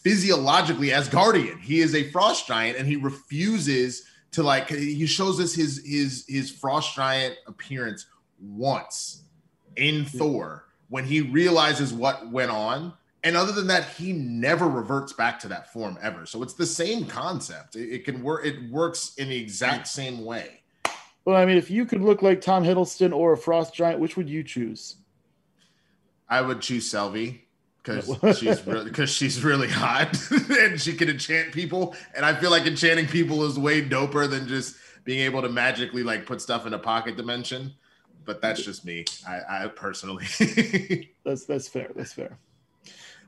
physiologically 0.08 0.88
Asgardian. 0.88 1.60
He 1.60 1.80
is 1.80 1.94
a 1.94 2.10
frost 2.10 2.46
giant, 2.46 2.78
and 2.78 2.88
he 2.88 2.96
refuses 2.96 4.04
to 4.32 4.42
like. 4.42 4.70
He 4.70 5.04
shows 5.06 5.38
us 5.38 5.54
his 5.54 5.84
his 5.84 6.24
his 6.26 6.50
frost 6.50 6.94
giant 6.94 7.36
appearance 7.46 8.06
once 8.40 9.24
in 9.76 10.04
mm-hmm. 10.04 10.18
Thor 10.18 10.64
when 10.88 11.04
he 11.04 11.20
realizes 11.20 11.92
what 11.92 12.30
went 12.30 12.50
on. 12.50 12.94
And 13.24 13.36
other 13.36 13.52
than 13.52 13.66
that, 13.66 13.84
he 13.90 14.12
never 14.12 14.66
reverts 14.66 15.12
back 15.12 15.38
to 15.40 15.48
that 15.48 15.72
form 15.72 15.98
ever. 16.00 16.24
So 16.24 16.42
it's 16.42 16.54
the 16.54 16.64
same 16.64 17.04
concept. 17.04 17.76
It, 17.76 17.92
it 17.92 18.04
can 18.06 18.22
work. 18.22 18.46
It 18.46 18.70
works 18.70 19.14
in 19.18 19.28
the 19.28 19.36
exact 19.36 19.88
mm-hmm. 19.88 20.16
same 20.16 20.24
way. 20.24 20.62
Well, 21.26 21.36
I 21.36 21.44
mean, 21.44 21.58
if 21.58 21.70
you 21.70 21.84
could 21.84 22.00
look 22.00 22.22
like 22.22 22.40
Tom 22.40 22.64
Hiddleston 22.64 23.14
or 23.14 23.34
a 23.34 23.36
frost 23.36 23.74
giant, 23.74 24.00
which 24.00 24.16
would 24.16 24.30
you 24.30 24.42
choose? 24.42 24.96
I 26.30 26.40
would 26.40 26.62
choose 26.62 26.90
Sylvie 26.90 27.47
because 27.96 28.38
she's 28.38 28.66
really 28.66 28.84
because 28.84 29.10
she's 29.10 29.42
really 29.44 29.68
hot 29.68 30.16
and 30.50 30.80
she 30.80 30.94
can 30.94 31.08
enchant 31.08 31.52
people. 31.52 31.94
And 32.16 32.24
I 32.24 32.34
feel 32.34 32.50
like 32.50 32.66
enchanting 32.66 33.06
people 33.06 33.44
is 33.44 33.58
way 33.58 33.82
doper 33.82 34.28
than 34.28 34.46
just 34.48 34.76
being 35.04 35.20
able 35.20 35.42
to 35.42 35.48
magically 35.48 36.02
like 36.02 36.26
put 36.26 36.40
stuff 36.40 36.66
in 36.66 36.74
a 36.74 36.78
pocket 36.78 37.16
dimension. 37.16 37.72
But 38.24 38.42
that's 38.42 38.62
just 38.62 38.84
me. 38.84 39.06
I, 39.26 39.64
I 39.64 39.68
personally. 39.68 40.26
That's 41.24 41.46
that's 41.46 41.66
fair. 41.66 41.90
That's 41.96 42.12
fair. 42.12 42.36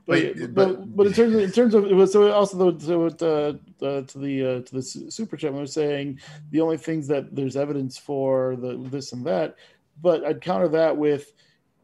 But- 0.05 0.35
But 0.37 0.53
but, 0.53 0.95
but- 0.95 1.07
in 1.07 1.13
terms 1.13 1.33
of, 1.35 1.39
in 1.41 1.51
terms 1.51 1.73
of 1.73 1.85
it 1.85 1.93
was 1.93 2.11
so 2.13 2.31
also 2.31 2.77
so 2.77 3.05
it, 3.07 3.21
uh, 3.21 3.53
uh, 3.83 4.01
to 4.01 4.17
the 4.19 4.45
uh, 4.45 4.61
to 4.61 4.75
the 4.75 4.81
super 4.81 5.37
chat 5.37 5.53
when 5.53 5.65
saying 5.67 6.19
the 6.51 6.61
only 6.61 6.77
things 6.77 7.07
that 7.07 7.35
there's 7.35 7.55
evidence 7.55 7.97
for 7.97 8.55
the 8.57 8.77
this 8.91 9.11
and 9.13 9.25
that, 9.25 9.55
but 10.01 10.23
I'd 10.23 10.41
counter 10.41 10.67
that 10.69 10.95
with 10.97 11.33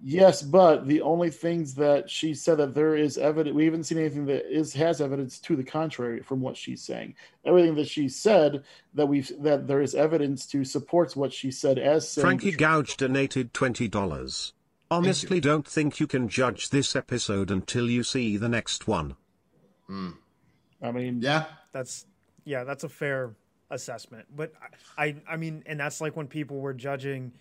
yes, 0.04 0.42
but 0.42 0.88
the 0.88 1.02
only 1.02 1.30
things 1.30 1.76
that 1.76 2.10
she 2.10 2.34
said 2.34 2.58
that 2.58 2.74
there 2.74 2.96
is 2.96 3.18
evidence 3.18 3.56
we 3.56 3.66
haven't 3.66 3.84
seen 3.84 3.98
anything 3.98 4.26
that 4.26 4.46
is 4.52 4.74
has 4.74 5.02
evidence 5.02 5.40
to 5.40 5.56
the 5.56 5.64
contrary 5.64 6.22
from 6.22 6.42
what 6.42 6.58
she's 6.58 6.82
saying. 6.82 7.16
Everything 7.46 7.76
that 7.76 7.88
she 7.88 8.10
said 8.10 8.64
that 8.94 9.06
we've 9.06 9.32
that 9.42 9.68
there 9.68 9.82
is 9.82 9.96
evidence 9.96 10.46
to 10.48 10.64
supports 10.64 11.16
what 11.16 11.34
she 11.34 11.52
said 11.52 11.78
as 11.78 12.10
saying 12.10 12.24
Frankie 12.24 12.52
Gouge 12.52 12.98
donated 12.98 13.54
$20. 13.54 14.52
Honestly, 14.90 15.40
don't 15.42 15.68
think 15.68 16.00
you 16.00 16.08
can 16.08 16.30
judge 16.30 16.70
this 16.70 16.96
episode 16.96 17.52
until 17.52 17.90
you 17.90 18.04
see 18.04 18.38
the 18.38 18.50
next 18.50 18.88
one. 18.88 19.16
Hmm. 19.88 20.12
I 20.82 20.92
mean 20.92 21.22
yeah. 21.22 21.46
That's 21.74 22.06
yeah, 22.46 22.64
that's 22.64 22.84
a 22.86 22.90
fair 22.90 23.36
assessment. 23.70 24.26
But 24.36 24.54
I, 24.98 25.04
I, 25.04 25.16
I 25.32 25.38
mean, 25.38 25.64
and 25.66 25.80
that's 25.80 26.02
like 26.02 26.16
when 26.16 26.28
people 26.28 26.60
were 26.60 26.74
judging, 26.74 27.34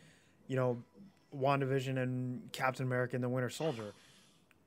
you 0.48 0.56
know, 0.56 0.82
WandaVision 1.36 1.98
and 2.02 2.50
Captain 2.52 2.84
America 2.86 3.14
and 3.16 3.24
the 3.24 3.28
Winter 3.28 3.50
Soldier 3.50 3.92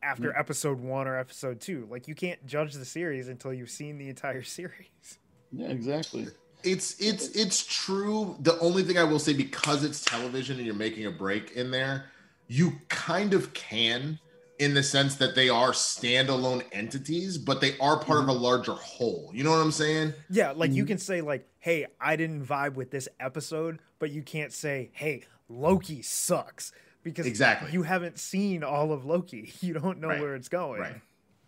after 0.01 0.35
episode 0.37 0.79
one 0.79 1.07
or 1.07 1.17
episode 1.17 1.59
two. 1.59 1.87
Like 1.91 2.07
you 2.07 2.15
can't 2.15 2.45
judge 2.45 2.73
the 2.73 2.85
series 2.85 3.27
until 3.27 3.53
you've 3.53 3.69
seen 3.69 3.97
the 3.97 4.09
entire 4.09 4.43
series. 4.57 5.19
yeah 5.51 5.67
exactly. 5.67 6.27
It's 6.63 6.99
it's 6.99 7.29
it's 7.35 7.65
true. 7.65 8.35
The 8.41 8.59
only 8.59 8.83
thing 8.83 8.97
I 8.97 9.03
will 9.05 9.19
say 9.19 9.33
because 9.33 9.83
it's 9.83 10.03
television 10.03 10.57
and 10.57 10.65
you're 10.65 10.75
making 10.75 11.05
a 11.05 11.11
break 11.11 11.51
in 11.51 11.71
there, 11.71 12.05
you 12.47 12.73
kind 12.89 13.33
of 13.33 13.53
can 13.53 14.19
in 14.57 14.73
the 14.73 14.83
sense 14.83 15.15
that 15.15 15.35
they 15.35 15.47
are 15.47 15.71
standalone 15.71 16.61
entities, 16.73 17.37
but 17.37 17.61
they 17.61 17.77
are 17.79 17.97
part 17.97 18.19
of 18.19 18.27
a 18.27 18.33
larger 18.33 18.73
whole. 18.73 19.31
You 19.33 19.45
know 19.45 19.51
what 19.51 19.61
I'm 19.61 19.71
saying? 19.71 20.13
Yeah, 20.29 20.51
like 20.51 20.71
Mm-hmm. 20.71 20.77
you 20.77 20.85
can 20.85 20.97
say 20.97 21.21
like, 21.21 21.47
"Hey, 21.59 21.85
I 22.01 22.17
didn't 22.17 22.45
vibe 22.45 22.73
with 22.73 22.91
this 22.91 23.07
episode," 23.21 23.79
but 23.99 24.11
you 24.11 24.21
can't 24.21 24.51
say, 24.51 24.89
"Hey, 24.91 25.23
Loki 25.49 26.01
sucks," 26.01 26.71
because 27.03 27.25
Exactly. 27.25 27.71
you 27.71 27.83
haven't 27.83 28.17
seen 28.19 28.63
all 28.63 28.91
of 28.91 29.05
Loki. 29.05 29.51
You 29.61 29.73
don't 29.73 29.99
know 29.99 30.07
Right, 30.09 30.21
where 30.21 30.35
it's 30.35 30.49
going. 30.49 30.81
Right. 30.81 31.01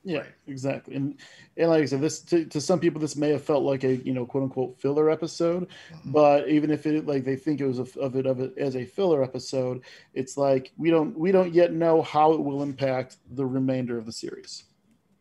Yeah, 0.03 0.21
Right. 0.21 0.29
exactly. 0.47 0.95
And 0.95 1.19
and 1.57 1.69
like 1.69 1.83
I 1.83 1.85
said, 1.85 2.01
this 2.01 2.21
to, 2.21 2.45
to 2.45 2.59
some 2.59 2.79
people 2.79 2.99
this 2.99 3.15
may 3.15 3.29
have 3.29 3.43
felt 3.43 3.63
like 3.63 3.83
a 3.83 3.97
you 3.97 4.13
know 4.13 4.25
quote 4.25 4.43
unquote 4.45 4.79
filler 4.81 5.11
episode, 5.11 5.67
Mm-hmm. 5.93 6.11
but 6.11 6.49
even 6.49 6.71
if 6.71 6.87
it 6.87 7.05
like 7.05 7.23
they 7.23 7.35
think 7.35 7.61
it 7.61 7.67
was 7.67 7.77
a, 7.77 7.99
of 7.99 8.15
it 8.15 8.25
of 8.25 8.39
it 8.39 8.57
as 8.57 8.75
a 8.75 8.83
filler 8.83 9.23
episode, 9.23 9.83
it's 10.15 10.37
like 10.37 10.71
we 10.75 10.89
don't 10.89 11.15
we 11.17 11.31
don't 11.31 11.53
yet 11.53 11.71
know 11.73 12.01
how 12.01 12.31
it 12.33 12.43
will 12.43 12.63
impact 12.63 13.17
the 13.29 13.45
remainder 13.45 13.99
of 13.99 14.07
the 14.07 14.11
series. 14.11 14.63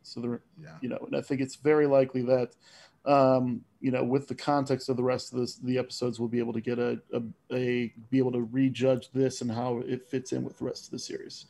So 0.02 0.20
the 0.20 0.40
Yeah. 0.58 0.78
you 0.80 0.88
know, 0.88 0.98
and 1.06 1.14
I 1.14 1.20
think 1.20 1.42
it's 1.42 1.56
very 1.56 1.86
likely 1.86 2.22
that 2.22 2.56
um, 3.04 3.62
you 3.80 3.90
know 3.90 4.04
with 4.04 4.28
the 4.28 4.34
context 4.34 4.88
of 4.88 4.96
the 4.96 5.02
rest 5.02 5.32
of 5.32 5.40
this, 5.40 5.56
the 5.56 5.78
episodes, 5.78 6.18
we'll 6.18 6.28
be 6.28 6.38
able 6.38 6.52
to 6.52 6.60
get 6.60 6.78
a, 6.78 7.00
a 7.12 7.22
a 7.52 7.92
be 8.10 8.18
able 8.18 8.32
to 8.32 8.42
rejudge 8.42 9.10
this 9.12 9.40
and 9.40 9.50
how 9.50 9.78
it 9.78 10.08
fits 10.08 10.32
in 10.32 10.44
with 10.44 10.58
the 10.58 10.64
rest 10.64 10.86
of 10.86 10.90
the 10.90 10.98
series 10.98 11.46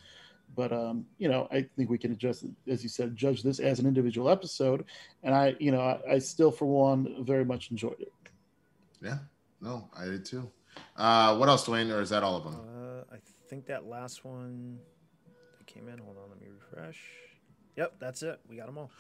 but 0.55 0.73
um, 0.73 1.07
you 1.19 1.29
know, 1.29 1.49
I 1.51 1.63
think 1.77 1.91
we 1.91 1.99
can 1.99 2.13
adjust, 2.13 2.45
as 2.69 2.83
you 2.83 2.89
said, 2.89 3.17
judge 3.17 3.43
this 3.43 3.61
as 3.61 3.79
an 3.79 3.87
individual 3.87 4.29
episode, 4.29 4.85
and 5.23 5.35
I, 5.35 5.55
you 5.59 5.71
know, 5.71 5.81
I, 5.81 6.15
I 6.15 6.19
still, 6.19 6.51
for 6.51 6.67
one, 6.67 7.25
very 7.25 7.45
much 7.45 7.71
enjoyed 7.71 8.01
it. 8.01 8.13
Yeah. 9.01 9.19
No, 9.61 9.89
I 9.97 10.07
did 10.07 10.25
too. 10.25 10.51
Uh, 10.97 11.37
what 11.37 11.49
else, 11.49 11.67
Dwayne? 11.67 11.93
Or 11.93 12.01
is 12.01 12.11
that 12.11 12.23
all 12.23 12.37
of 12.37 12.45
them? 12.45 12.55
Uh, 12.55 13.15
I 13.15 13.19
think 13.49 13.67
that 13.67 13.87
last 13.87 14.25
one 14.25 14.79
that 15.59 15.67
came 15.67 15.89
in. 15.89 15.99
Hold 15.99 16.17
on, 16.17 16.31
let 16.31 16.41
me 16.41 16.49
refresh. 16.49 17.01
Yep, 17.77 17.95
that's 17.99 18.23
it. 18.23 18.41
We 18.49 18.57
got 18.57 18.67
them 18.67 18.79
all. 18.79 18.91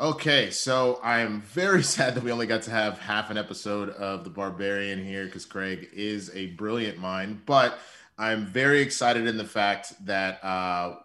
Okay, 0.00 0.50
so 0.50 0.98
I 1.04 1.20
am 1.20 1.42
very 1.42 1.82
sad 1.84 2.16
that 2.16 2.24
we 2.24 2.32
only 2.32 2.48
got 2.48 2.62
to 2.62 2.70
have 2.72 2.98
half 2.98 3.30
an 3.30 3.38
episode 3.38 3.90
of 3.90 4.24
the 4.24 4.30
Barbarian 4.30 5.04
here 5.04 5.26
because 5.26 5.44
Craig 5.44 5.88
is 5.92 6.34
a 6.34 6.46
brilliant 6.46 6.98
mind, 6.98 7.42
but 7.46 7.78
I'm 8.18 8.44
very 8.46 8.80
excited 8.80 9.28
in 9.28 9.36
the 9.36 9.44
fact 9.44 9.94
that 10.04 10.44
uh, 10.44 10.96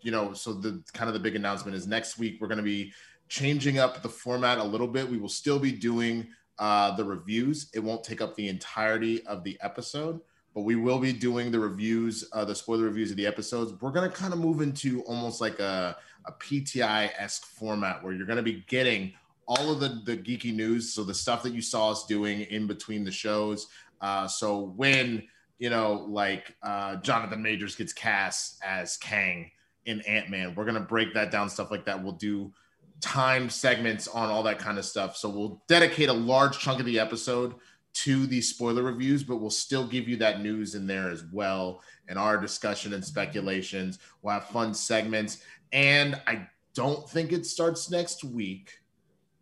you 0.00 0.10
know, 0.10 0.32
so 0.32 0.54
the 0.54 0.82
kind 0.94 1.08
of 1.08 1.14
the 1.14 1.20
big 1.20 1.36
announcement 1.36 1.76
is 1.76 1.86
next 1.86 2.18
week 2.18 2.38
we're 2.40 2.48
going 2.48 2.56
to 2.56 2.64
be 2.64 2.94
changing 3.28 3.78
up 3.78 4.02
the 4.02 4.08
format 4.08 4.56
a 4.56 4.64
little 4.64 4.88
bit. 4.88 5.06
We 5.06 5.18
will 5.18 5.28
still 5.28 5.58
be 5.58 5.72
doing 5.72 6.26
uh, 6.58 6.96
the 6.96 7.04
reviews. 7.04 7.70
It 7.74 7.80
won't 7.80 8.04
take 8.04 8.22
up 8.22 8.34
the 8.36 8.48
entirety 8.48 9.26
of 9.26 9.44
the 9.44 9.58
episode, 9.60 10.20
but 10.54 10.62
we 10.62 10.76
will 10.76 10.98
be 10.98 11.12
doing 11.12 11.50
the 11.50 11.58
reviews, 11.58 12.24
uh, 12.32 12.44
the 12.44 12.54
spoiler 12.54 12.84
reviews 12.84 13.10
of 13.10 13.16
the 13.16 13.26
episodes. 13.26 13.72
We're 13.80 13.90
going 13.90 14.08
to 14.08 14.16
kind 14.16 14.32
of 14.32 14.38
move 14.38 14.60
into 14.60 15.02
almost 15.02 15.40
like 15.40 15.58
a 15.58 15.96
a 16.26 16.32
PTI 16.32 17.10
esque 17.18 17.44
format 17.44 18.02
where 18.02 18.12
you're 18.12 18.26
going 18.26 18.38
to 18.38 18.42
be 18.42 18.64
getting 18.68 19.12
all 19.46 19.70
of 19.70 19.80
the, 19.80 20.00
the 20.04 20.16
geeky 20.16 20.54
news. 20.54 20.92
So 20.92 21.04
the 21.04 21.14
stuff 21.14 21.42
that 21.42 21.52
you 21.52 21.60
saw 21.60 21.90
us 21.90 22.06
doing 22.06 22.42
in 22.42 22.66
between 22.66 23.04
the 23.04 23.10
shows. 23.10 23.66
Uh, 24.00 24.26
so 24.26 24.72
when, 24.76 25.24
you 25.58 25.70
know, 25.70 26.06
like 26.08 26.54
uh, 26.62 26.96
Jonathan 26.96 27.42
Majors 27.42 27.76
gets 27.76 27.92
cast 27.92 28.58
as 28.64 28.96
Kang 28.96 29.50
in 29.86 30.00
Ant 30.02 30.30
Man, 30.30 30.54
we're 30.54 30.64
going 30.64 30.74
to 30.76 30.80
break 30.80 31.12
that 31.14 31.30
down, 31.30 31.50
stuff 31.50 31.70
like 31.70 31.84
that. 31.84 32.02
We'll 32.02 32.12
do 32.12 32.52
timed 33.00 33.52
segments 33.52 34.08
on 34.08 34.30
all 34.30 34.42
that 34.44 34.58
kind 34.58 34.78
of 34.78 34.84
stuff. 34.84 35.16
So 35.16 35.28
we'll 35.28 35.62
dedicate 35.68 36.08
a 36.08 36.14
large 36.14 36.58
chunk 36.58 36.80
of 36.80 36.86
the 36.86 36.98
episode 36.98 37.54
to 37.94 38.26
these 38.26 38.50
spoiler 38.50 38.82
reviews, 38.82 39.22
but 39.22 39.36
we'll 39.36 39.50
still 39.50 39.86
give 39.86 40.08
you 40.08 40.16
that 40.16 40.42
news 40.42 40.74
in 40.74 40.86
there 40.86 41.10
as 41.10 41.24
well 41.32 41.80
and 42.08 42.18
our 42.18 42.36
discussion 42.36 42.92
and 42.92 43.04
speculations. 43.04 43.98
We'll 44.22 44.34
have 44.34 44.48
fun 44.48 44.74
segments. 44.74 45.42
And 45.72 46.20
I 46.26 46.48
don't 46.74 47.08
think 47.08 47.32
it 47.32 47.46
starts 47.46 47.90
next 47.90 48.24
week. 48.24 48.80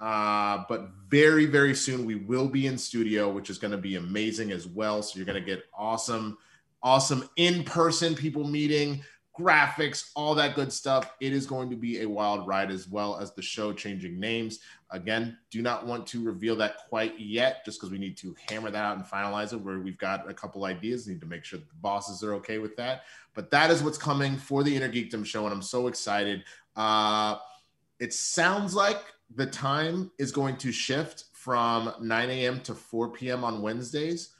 Uh, 0.00 0.64
but 0.68 0.90
very, 1.08 1.46
very 1.46 1.74
soon 1.74 2.04
we 2.04 2.16
will 2.16 2.48
be 2.48 2.66
in 2.66 2.76
studio, 2.76 3.30
which 3.30 3.50
is 3.50 3.58
going 3.58 3.70
to 3.70 3.78
be 3.78 3.96
amazing 3.96 4.50
as 4.50 4.66
well. 4.66 5.00
So 5.00 5.16
you're 5.16 5.26
going 5.26 5.40
to 5.40 5.46
get 5.46 5.64
awesome, 5.76 6.36
awesome 6.82 7.28
in 7.36 7.62
person 7.62 8.16
people 8.16 8.44
meeting, 8.44 9.02
graphics, 9.38 10.10
all 10.16 10.34
that 10.34 10.56
good 10.56 10.72
stuff. 10.72 11.12
It 11.20 11.32
is 11.32 11.46
going 11.46 11.70
to 11.70 11.76
be 11.76 12.00
a 12.00 12.08
wild 12.08 12.48
ride 12.48 12.70
as 12.72 12.88
well 12.88 13.16
as 13.16 13.32
the 13.32 13.42
show 13.42 13.72
changing 13.72 14.18
names. 14.18 14.58
Again, 14.92 15.38
do 15.50 15.62
not 15.62 15.86
want 15.86 16.06
to 16.08 16.22
reveal 16.22 16.54
that 16.56 16.76
quite 16.88 17.18
yet, 17.18 17.64
just 17.64 17.80
because 17.80 17.90
we 17.90 17.98
need 17.98 18.16
to 18.18 18.36
hammer 18.48 18.70
that 18.70 18.84
out 18.84 18.96
and 18.96 19.06
finalize 19.06 19.52
it. 19.52 19.56
Where 19.60 19.80
we've 19.80 19.98
got 19.98 20.30
a 20.30 20.34
couple 20.34 20.64
ideas, 20.64 21.08
need 21.08 21.20
to 21.20 21.26
make 21.26 21.44
sure 21.44 21.58
the 21.58 21.66
bosses 21.80 22.22
are 22.22 22.34
okay 22.34 22.58
with 22.58 22.76
that. 22.76 23.02
But 23.34 23.50
that 23.50 23.70
is 23.70 23.82
what's 23.82 23.98
coming 23.98 24.36
for 24.36 24.62
the 24.62 24.76
Inner 24.76 24.92
Geekdom 24.92 25.24
show, 25.24 25.44
and 25.44 25.52
I'm 25.54 25.62
so 25.62 25.86
excited. 25.86 26.44
Uh, 26.76 27.36
it 27.98 28.12
sounds 28.12 28.74
like 28.74 29.02
the 29.34 29.46
time 29.46 30.10
is 30.18 30.30
going 30.30 30.56
to 30.58 30.70
shift 30.70 31.24
from 31.32 31.92
9 32.00 32.30
a.m. 32.30 32.60
to 32.60 32.74
4 32.74 33.08
p.m. 33.10 33.44
on 33.44 33.62
Wednesdays. 33.62 34.34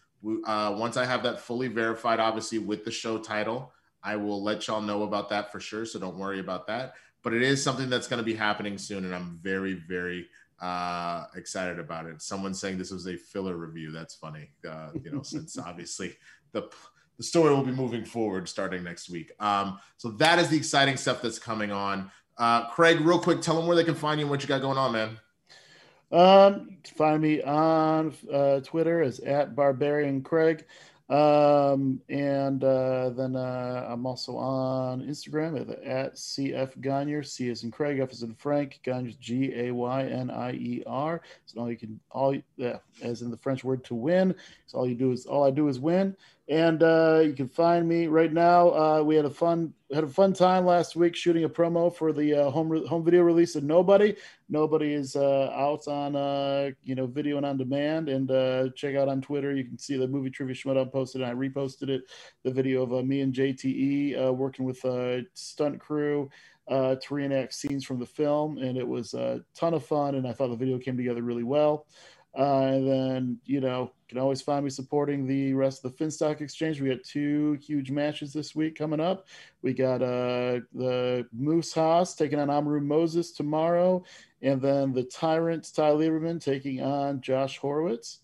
Uh, 0.47 0.75
once 0.79 0.97
I 0.97 1.05
have 1.05 1.23
that 1.25 1.41
fully 1.41 1.69
verified, 1.69 2.21
obviously 2.21 2.59
with 2.59 2.85
the 2.85 2.91
show 2.91 3.19
title, 3.19 3.73
I 4.03 4.17
will 4.17 4.43
let 4.43 4.67
y'all 4.67 4.81
know 4.81 5.03
about 5.05 5.29
that 5.31 5.51
for 5.51 5.61
sure. 5.61 5.87
So 5.87 5.99
don't 5.99 6.19
worry 6.19 6.41
about 6.41 6.67
that. 6.67 6.95
But 7.23 7.35
it 7.35 7.43
is 7.43 7.63
something 7.63 7.89
that's 7.89 8.09
going 8.09 8.19
to 8.19 8.25
be 8.25 8.35
happening 8.35 8.79
soon, 8.79 9.05
and 9.05 9.15
I'm 9.15 9.39
very, 9.43 9.75
very 9.75 10.27
uh, 10.63 11.27
excited 11.35 11.79
about 11.79 12.07
it. 12.07 12.23
Someone 12.23 12.55
saying 12.55 12.79
this 12.79 12.93
was 12.93 13.07
a 13.07 13.17
filler 13.17 13.57
review. 13.57 13.91
That's 13.91 14.15
funny, 14.15 14.51
uh, 14.69 14.91
you 15.03 15.11
know, 15.11 15.23
since 15.23 15.59
obviously 15.67 16.15
the 16.53 16.71
the 17.19 17.23
story 17.25 17.55
will 17.55 17.63
be 17.63 17.73
moving 17.73 18.05
forward 18.05 18.49
starting 18.49 18.83
next 18.83 19.11
week. 19.11 19.33
Um, 19.39 19.79
so 19.99 20.13
that 20.13 20.39
is 20.39 20.49
the 20.49 20.57
exciting 20.57 20.97
stuff 20.97 21.21
that's 21.21 21.39
coming 21.39 21.71
on. 21.71 22.11
Uh, 22.39 22.69
Craig, 22.71 23.01
real 23.01 23.19
quick, 23.19 23.43
tell 23.43 23.55
them 23.55 23.67
where 23.67 23.77
they 23.77 23.85
can 23.85 23.95
find 23.95 24.19
you 24.19 24.25
and 24.25 24.31
what 24.31 24.43
you 24.43 24.49
got 24.49 24.63
going 24.63 24.79
on, 24.79 24.93
man. 24.93 25.19
Um, 26.11 26.79
find 26.97 27.23
me 27.23 27.43
on 27.43 28.15
uh, 28.33 28.61
Twitter 28.61 29.03
as 29.03 29.21
at 29.21 29.55
Barbarian 29.55 30.23
Craig. 30.23 30.65
Um, 31.11 32.01
and 32.09 32.63
uh, 32.65 33.11
then 33.11 33.37
uh, 33.37 33.87
I'm 33.89 34.07
also 34.07 34.37
on 34.37 35.03
Instagram 35.03 35.61
at, 35.61 35.83
at 35.85 36.15
CF 36.15 36.79
Gagnier. 36.81 37.23
C 37.23 37.49
is 37.49 37.65
in 37.65 37.71
Craig, 37.71 37.99
F 37.99 38.13
is 38.13 38.23
in 38.23 38.35
Frank, 38.35 38.81
Gagnier's 38.83 39.17
G 39.17 39.53
A 39.55 39.73
Y 39.73 40.05
N 40.05 40.31
I 40.31 40.53
E 40.53 40.83
R. 40.87 41.21
So 41.47 41.61
all 41.61 41.71
you 41.71 41.77
can 41.77 42.01
all 42.11 42.35
yeah, 42.57 42.79
as 43.03 43.23
in 43.23 43.31
the 43.31 43.37
French 43.37 43.63
word 43.65 43.85
to 43.85 43.95
win. 43.95 44.35
So 44.67 44.79
all 44.79 44.89
you 44.89 44.95
do 44.95 45.13
is 45.13 45.27
all 45.27 45.45
I 45.45 45.51
do 45.51 45.69
is 45.69 45.79
win. 45.79 46.17
And 46.49 46.83
uh, 46.83 47.21
you 47.25 47.35
can 47.35 47.49
find 47.49 47.89
me 47.89 48.07
right 48.07 48.33
now. 48.33 48.71
Uh, 48.71 49.03
we 49.03 49.15
had 49.17 49.25
a 49.25 49.31
fun 49.31 49.73
had 49.93 50.05
a 50.05 50.09
fun 50.09 50.33
time 50.33 50.65
last 50.65 50.97
week 50.97 51.15
shooting 51.15 51.45
a 51.45 51.49
promo 51.49 51.95
for 51.95 52.13
the 52.13 52.35
uh, 52.35 52.51
home 52.51 52.69
re- 52.69 52.87
home 52.87 53.05
video 53.05 53.23
release 53.23 53.57
of 53.57 53.65
Nobody. 53.65 54.17
Nobody 54.49 54.95
is 54.95 55.17
uh, 55.17 55.51
out 55.55 55.87
on 55.87 56.17
uh, 56.17 56.71
you 56.83 56.95
know 56.95 57.07
video 57.07 57.37
and 57.37 57.45
on 57.45 57.59
demand. 57.59 58.09
And 58.09 58.31
uh, 58.31 58.69
check 58.75 58.97
out 58.97 59.09
on 59.09 59.21
Twitter. 59.21 59.55
You 59.55 59.65
can 59.65 59.79
see 59.79 59.97
the 59.97 60.09
movie 60.09 60.31
trivia 60.31 60.55
Schmoedown 60.55 60.91
posted. 60.91 61.21
And 61.21 61.31
I 61.31 61.35
reposted 61.35 61.91
it. 61.91 62.03
The 62.43 62.51
video 62.51 62.83
of 62.83 62.93
uh, 62.93 63.03
me 63.03 63.21
and 63.21 63.35
JTE 63.35 64.29
uh, 64.29 64.33
working 64.33 64.65
with 64.65 64.83
a 64.85 65.25
stunt 65.35 65.79
crew 65.79 66.31
to 66.69 67.01
reenact 67.11 67.53
scenes 67.53 67.85
from 67.85 67.99
the 67.99 68.07
film, 68.07 68.57
and 68.57 68.79
it 68.79 68.87
was 68.87 69.13
a 69.13 69.43
ton 69.55 69.75
of 69.75 69.85
fun. 69.85 70.15
And 70.15 70.27
I 70.27 70.33
thought 70.33 70.49
the 70.49 70.57
video 70.57 70.79
came 70.79 70.97
together 70.97 71.23
really 71.23 71.43
well. 71.43 71.87
Uh, 72.37 72.63
and 72.63 72.89
then, 72.89 73.39
you 73.45 73.61
know, 73.61 73.83
you 73.83 74.09
can 74.09 74.19
always 74.19 74.41
find 74.41 74.65
me 74.65 74.71
supporting 74.71 75.27
the 75.27 75.53
rest 75.53 75.85
of 75.85 75.95
the 75.95 76.05
Finstock 76.05 76.41
Exchange. 76.41 76.81
We 76.81 76.89
got 76.89 77.05
two 77.05 77.59
huge 77.63 77.91
matches 77.91 78.33
this 78.33 78.55
week 78.55 78.77
coming 78.77 79.01
up. 79.01 79.27
We 79.61 79.75
got 79.75 80.03
uh, 80.03 80.61
the 80.73 81.27
Moose 81.33 81.75
Haas 81.75 82.15
taking 82.15 82.39
on 82.39 82.49
Amaru 82.49 82.81
Moses 82.81 83.33
tomorrow, 83.33 84.03
and 84.41 84.63
then 84.63 84.93
the 84.93 85.05
Tyrant 85.05 85.71
Ty 85.75 85.91
Lieberman 85.91 86.43
taking 86.43 86.81
on 86.81 87.21
Josh 87.21 87.59
Horowitz. 87.59 88.21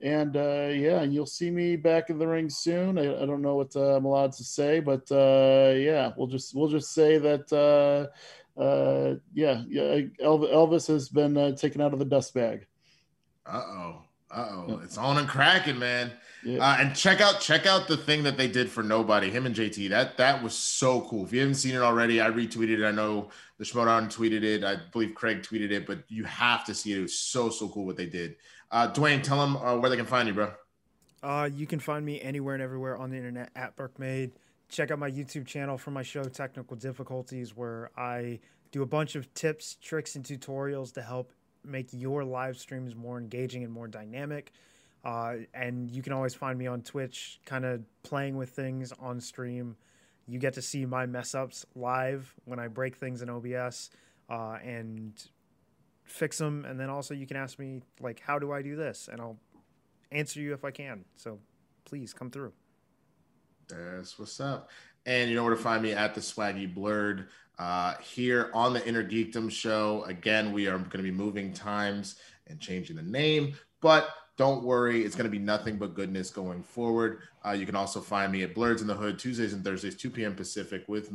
And 0.00 0.36
uh, 0.36 0.68
yeah, 0.72 1.02
you'll 1.02 1.26
see 1.26 1.50
me 1.50 1.74
back 1.74 2.08
in 2.10 2.18
the 2.18 2.28
ring 2.28 2.48
soon. 2.48 2.96
I, 2.96 3.22
I 3.22 3.26
don't 3.26 3.42
know 3.42 3.56
what 3.56 3.74
uh, 3.74 3.96
I'm 3.96 4.04
allowed 4.04 4.32
to 4.34 4.44
say, 4.44 4.78
but 4.78 5.10
uh, 5.10 5.74
yeah, 5.76 6.12
we'll 6.16 6.28
just 6.28 6.54
we'll 6.54 6.68
just 6.68 6.94
say 6.94 7.18
that 7.18 7.52
uh, 7.52 8.60
uh, 8.60 9.16
yeah, 9.34 9.64
yeah, 9.68 10.02
Elvis 10.22 10.86
has 10.86 11.08
been 11.08 11.56
taken 11.56 11.80
out 11.80 11.92
of 11.92 11.98
the 11.98 12.04
dust 12.04 12.32
bag. 12.32 12.68
Uh 13.48 13.62
oh. 13.66 14.02
Uh 14.30 14.48
oh. 14.50 14.80
It's 14.84 14.98
on 14.98 15.18
and 15.18 15.28
cracking, 15.28 15.78
man. 15.78 16.12
Yeah. 16.44 16.58
Uh, 16.58 16.76
and 16.80 16.94
check 16.94 17.20
out 17.20 17.40
check 17.40 17.66
out 17.66 17.88
the 17.88 17.96
thing 17.96 18.22
that 18.24 18.36
they 18.36 18.46
did 18.46 18.70
for 18.70 18.82
nobody. 18.82 19.30
Him 19.30 19.46
and 19.46 19.54
JT. 19.54 19.88
That 19.88 20.16
that 20.18 20.42
was 20.42 20.54
so 20.54 21.00
cool. 21.02 21.24
If 21.24 21.32
you 21.32 21.40
haven't 21.40 21.56
seen 21.56 21.74
it 21.74 21.82
already, 21.82 22.20
I 22.20 22.30
retweeted 22.30 22.78
it. 22.78 22.84
I 22.84 22.90
know 22.90 23.30
the 23.58 23.64
Schmoedown 23.64 24.06
tweeted 24.14 24.42
it. 24.42 24.64
I 24.64 24.76
believe 24.92 25.14
Craig 25.14 25.42
tweeted 25.42 25.70
it, 25.72 25.86
but 25.86 26.04
you 26.08 26.24
have 26.24 26.64
to 26.66 26.74
see 26.74 26.92
it. 26.92 26.98
It 26.98 27.02
was 27.02 27.18
so 27.18 27.48
so 27.48 27.68
cool 27.68 27.86
what 27.86 27.96
they 27.96 28.06
did. 28.06 28.36
Uh, 28.70 28.92
Dwayne, 28.92 29.22
tell 29.22 29.40
them 29.40 29.56
uh, 29.56 29.76
where 29.78 29.88
they 29.88 29.96
can 29.96 30.06
find 30.06 30.28
you, 30.28 30.34
bro. 30.34 30.52
Uh, 31.22 31.48
you 31.52 31.66
can 31.66 31.80
find 31.80 32.04
me 32.04 32.20
anywhere 32.20 32.54
and 32.54 32.62
everywhere 32.62 32.96
on 32.96 33.10
the 33.10 33.16
internet 33.16 33.50
at 33.56 33.76
Burkmade. 33.76 34.32
Check 34.68 34.90
out 34.90 34.98
my 34.98 35.10
YouTube 35.10 35.46
channel 35.46 35.78
for 35.78 35.90
my 35.90 36.02
show 36.02 36.22
Technical 36.24 36.76
Difficulties, 36.76 37.56
where 37.56 37.90
I 37.96 38.38
do 38.70 38.82
a 38.82 38.86
bunch 38.86 39.16
of 39.16 39.32
tips, 39.34 39.76
tricks, 39.80 40.14
and 40.14 40.24
tutorials 40.24 40.92
to 40.92 41.02
help 41.02 41.32
make 41.64 41.88
your 41.92 42.24
live 42.24 42.58
streams 42.58 42.94
more 42.94 43.18
engaging 43.18 43.64
and 43.64 43.72
more 43.72 43.88
dynamic. 43.88 44.52
Uh, 45.04 45.36
and 45.54 45.90
you 45.90 46.02
can 46.02 46.12
always 46.12 46.34
find 46.34 46.58
me 46.58 46.66
on 46.66 46.82
Twitch, 46.82 47.40
kind 47.44 47.64
of 47.64 47.82
playing 48.02 48.36
with 48.36 48.50
things 48.50 48.92
on 48.98 49.20
stream. 49.20 49.76
You 50.26 50.38
get 50.38 50.54
to 50.54 50.62
see 50.62 50.84
my 50.84 51.06
mess 51.06 51.34
ups 51.34 51.64
live 51.74 52.34
when 52.44 52.58
I 52.58 52.68
break 52.68 52.96
things 52.96 53.22
in 53.22 53.30
OBS 53.30 53.90
uh, 54.28 54.58
and 54.62 55.12
fix 56.04 56.38
them. 56.38 56.64
And 56.64 56.78
then 56.78 56.90
also 56.90 57.14
you 57.14 57.26
can 57.26 57.36
ask 57.36 57.58
me 57.58 57.82
like, 58.00 58.20
how 58.20 58.38
do 58.38 58.52
I 58.52 58.62
do 58.62 58.76
this? 58.76 59.08
And 59.10 59.20
I'll 59.20 59.38
answer 60.10 60.40
you 60.40 60.52
if 60.52 60.64
I 60.64 60.70
can. 60.70 61.04
So 61.16 61.38
please 61.84 62.12
come 62.12 62.30
through. 62.30 62.52
That's 63.68 64.18
what's 64.18 64.40
up. 64.40 64.70
And 65.06 65.30
you 65.30 65.36
know 65.36 65.44
where 65.44 65.54
to 65.54 65.60
find 65.60 65.82
me 65.82 65.92
at 65.92 66.14
the 66.14 66.20
Swaggy 66.20 66.72
Blurred 66.72 67.28
uh, 67.58 67.94
here 67.96 68.50
on 68.54 68.72
the 68.72 68.86
Inner 68.86 69.02
Geekdom 69.02 69.50
Show. 69.50 70.04
Again, 70.04 70.52
we 70.52 70.66
are 70.66 70.78
going 70.78 70.90
to 70.90 71.02
be 71.02 71.10
moving 71.10 71.52
times 71.52 72.16
and 72.46 72.60
changing 72.60 72.96
the 72.96 73.02
name, 73.02 73.54
but 73.80 74.10
don't 74.36 74.62
worry, 74.62 75.04
it's 75.04 75.16
going 75.16 75.24
to 75.24 75.30
be 75.30 75.38
nothing 75.38 75.76
but 75.76 75.94
goodness 75.94 76.30
going 76.30 76.62
forward. 76.62 77.20
Uh, 77.44 77.50
you 77.50 77.66
can 77.66 77.74
also 77.74 78.00
find 78.00 78.30
me 78.30 78.44
at 78.44 78.54
Blurs 78.54 78.80
in 78.80 78.86
the 78.86 78.94
Hood 78.94 79.18
Tuesdays 79.18 79.52
and 79.52 79.64
Thursdays, 79.64 79.96
2 79.96 80.10
p.m. 80.10 80.34
Pacific, 80.34 80.84
with 80.86 81.10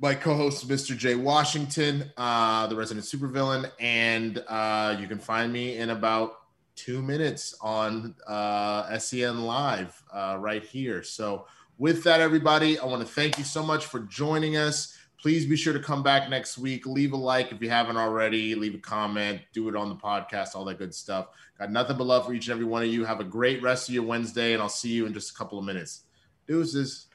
my 0.00 0.14
co-host 0.14 0.68
Mr. 0.68 0.96
Jay 0.96 1.14
Washington, 1.14 2.10
uh, 2.16 2.66
the 2.66 2.74
resident 2.74 3.06
supervillain, 3.06 3.70
and 3.78 4.42
uh, 4.48 4.96
you 4.98 5.06
can 5.06 5.18
find 5.18 5.52
me 5.52 5.76
in 5.76 5.90
about 5.90 6.40
two 6.74 7.00
minutes 7.00 7.54
on 7.60 8.14
uh, 8.26 8.88
SCN 8.88 9.44
Live 9.44 10.02
uh, 10.12 10.36
right 10.40 10.64
here. 10.64 11.02
So, 11.04 11.46
with 11.78 12.04
that, 12.04 12.20
everybody, 12.20 12.78
I 12.78 12.84
want 12.84 13.04
to 13.06 13.12
thank 13.12 13.36
you 13.36 13.44
so 13.44 13.62
much 13.62 13.86
for 13.86 14.00
joining 14.00 14.56
us. 14.56 14.96
Please 15.24 15.46
be 15.46 15.56
sure 15.56 15.72
to 15.72 15.80
come 15.80 16.02
back 16.02 16.28
next 16.28 16.58
week. 16.58 16.84
Leave 16.84 17.14
a 17.14 17.16
like 17.16 17.50
if 17.50 17.62
you 17.62 17.70
haven't 17.70 17.96
already. 17.96 18.54
Leave 18.54 18.74
a 18.74 18.78
comment. 18.78 19.40
Do 19.54 19.70
it 19.70 19.74
on 19.74 19.88
the 19.88 19.94
podcast. 19.94 20.54
All 20.54 20.66
that 20.66 20.76
good 20.76 20.94
stuff. 20.94 21.28
Got 21.58 21.72
nothing 21.72 21.96
but 21.96 22.04
love 22.04 22.26
for 22.26 22.34
each 22.34 22.48
and 22.48 22.52
every 22.52 22.66
one 22.66 22.82
of 22.82 22.88
you. 22.88 23.06
Have 23.06 23.20
a 23.20 23.24
great 23.24 23.62
rest 23.62 23.88
of 23.88 23.94
your 23.94 24.04
Wednesday, 24.04 24.52
and 24.52 24.60
I'll 24.60 24.68
see 24.68 24.90
you 24.90 25.06
in 25.06 25.14
just 25.14 25.30
a 25.30 25.34
couple 25.34 25.58
of 25.58 25.64
minutes. 25.64 26.02
Deuces. 26.46 27.06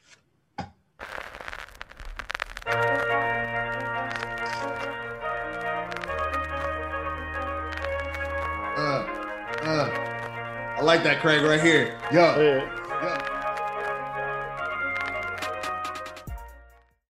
Uh, 0.57 0.65
uh, 9.61 10.75
I 10.77 10.81
like 10.81 11.03
that, 11.03 11.19
Craig, 11.21 11.43
right 11.43 11.61
here. 11.61 11.95
Yo. 12.11 12.78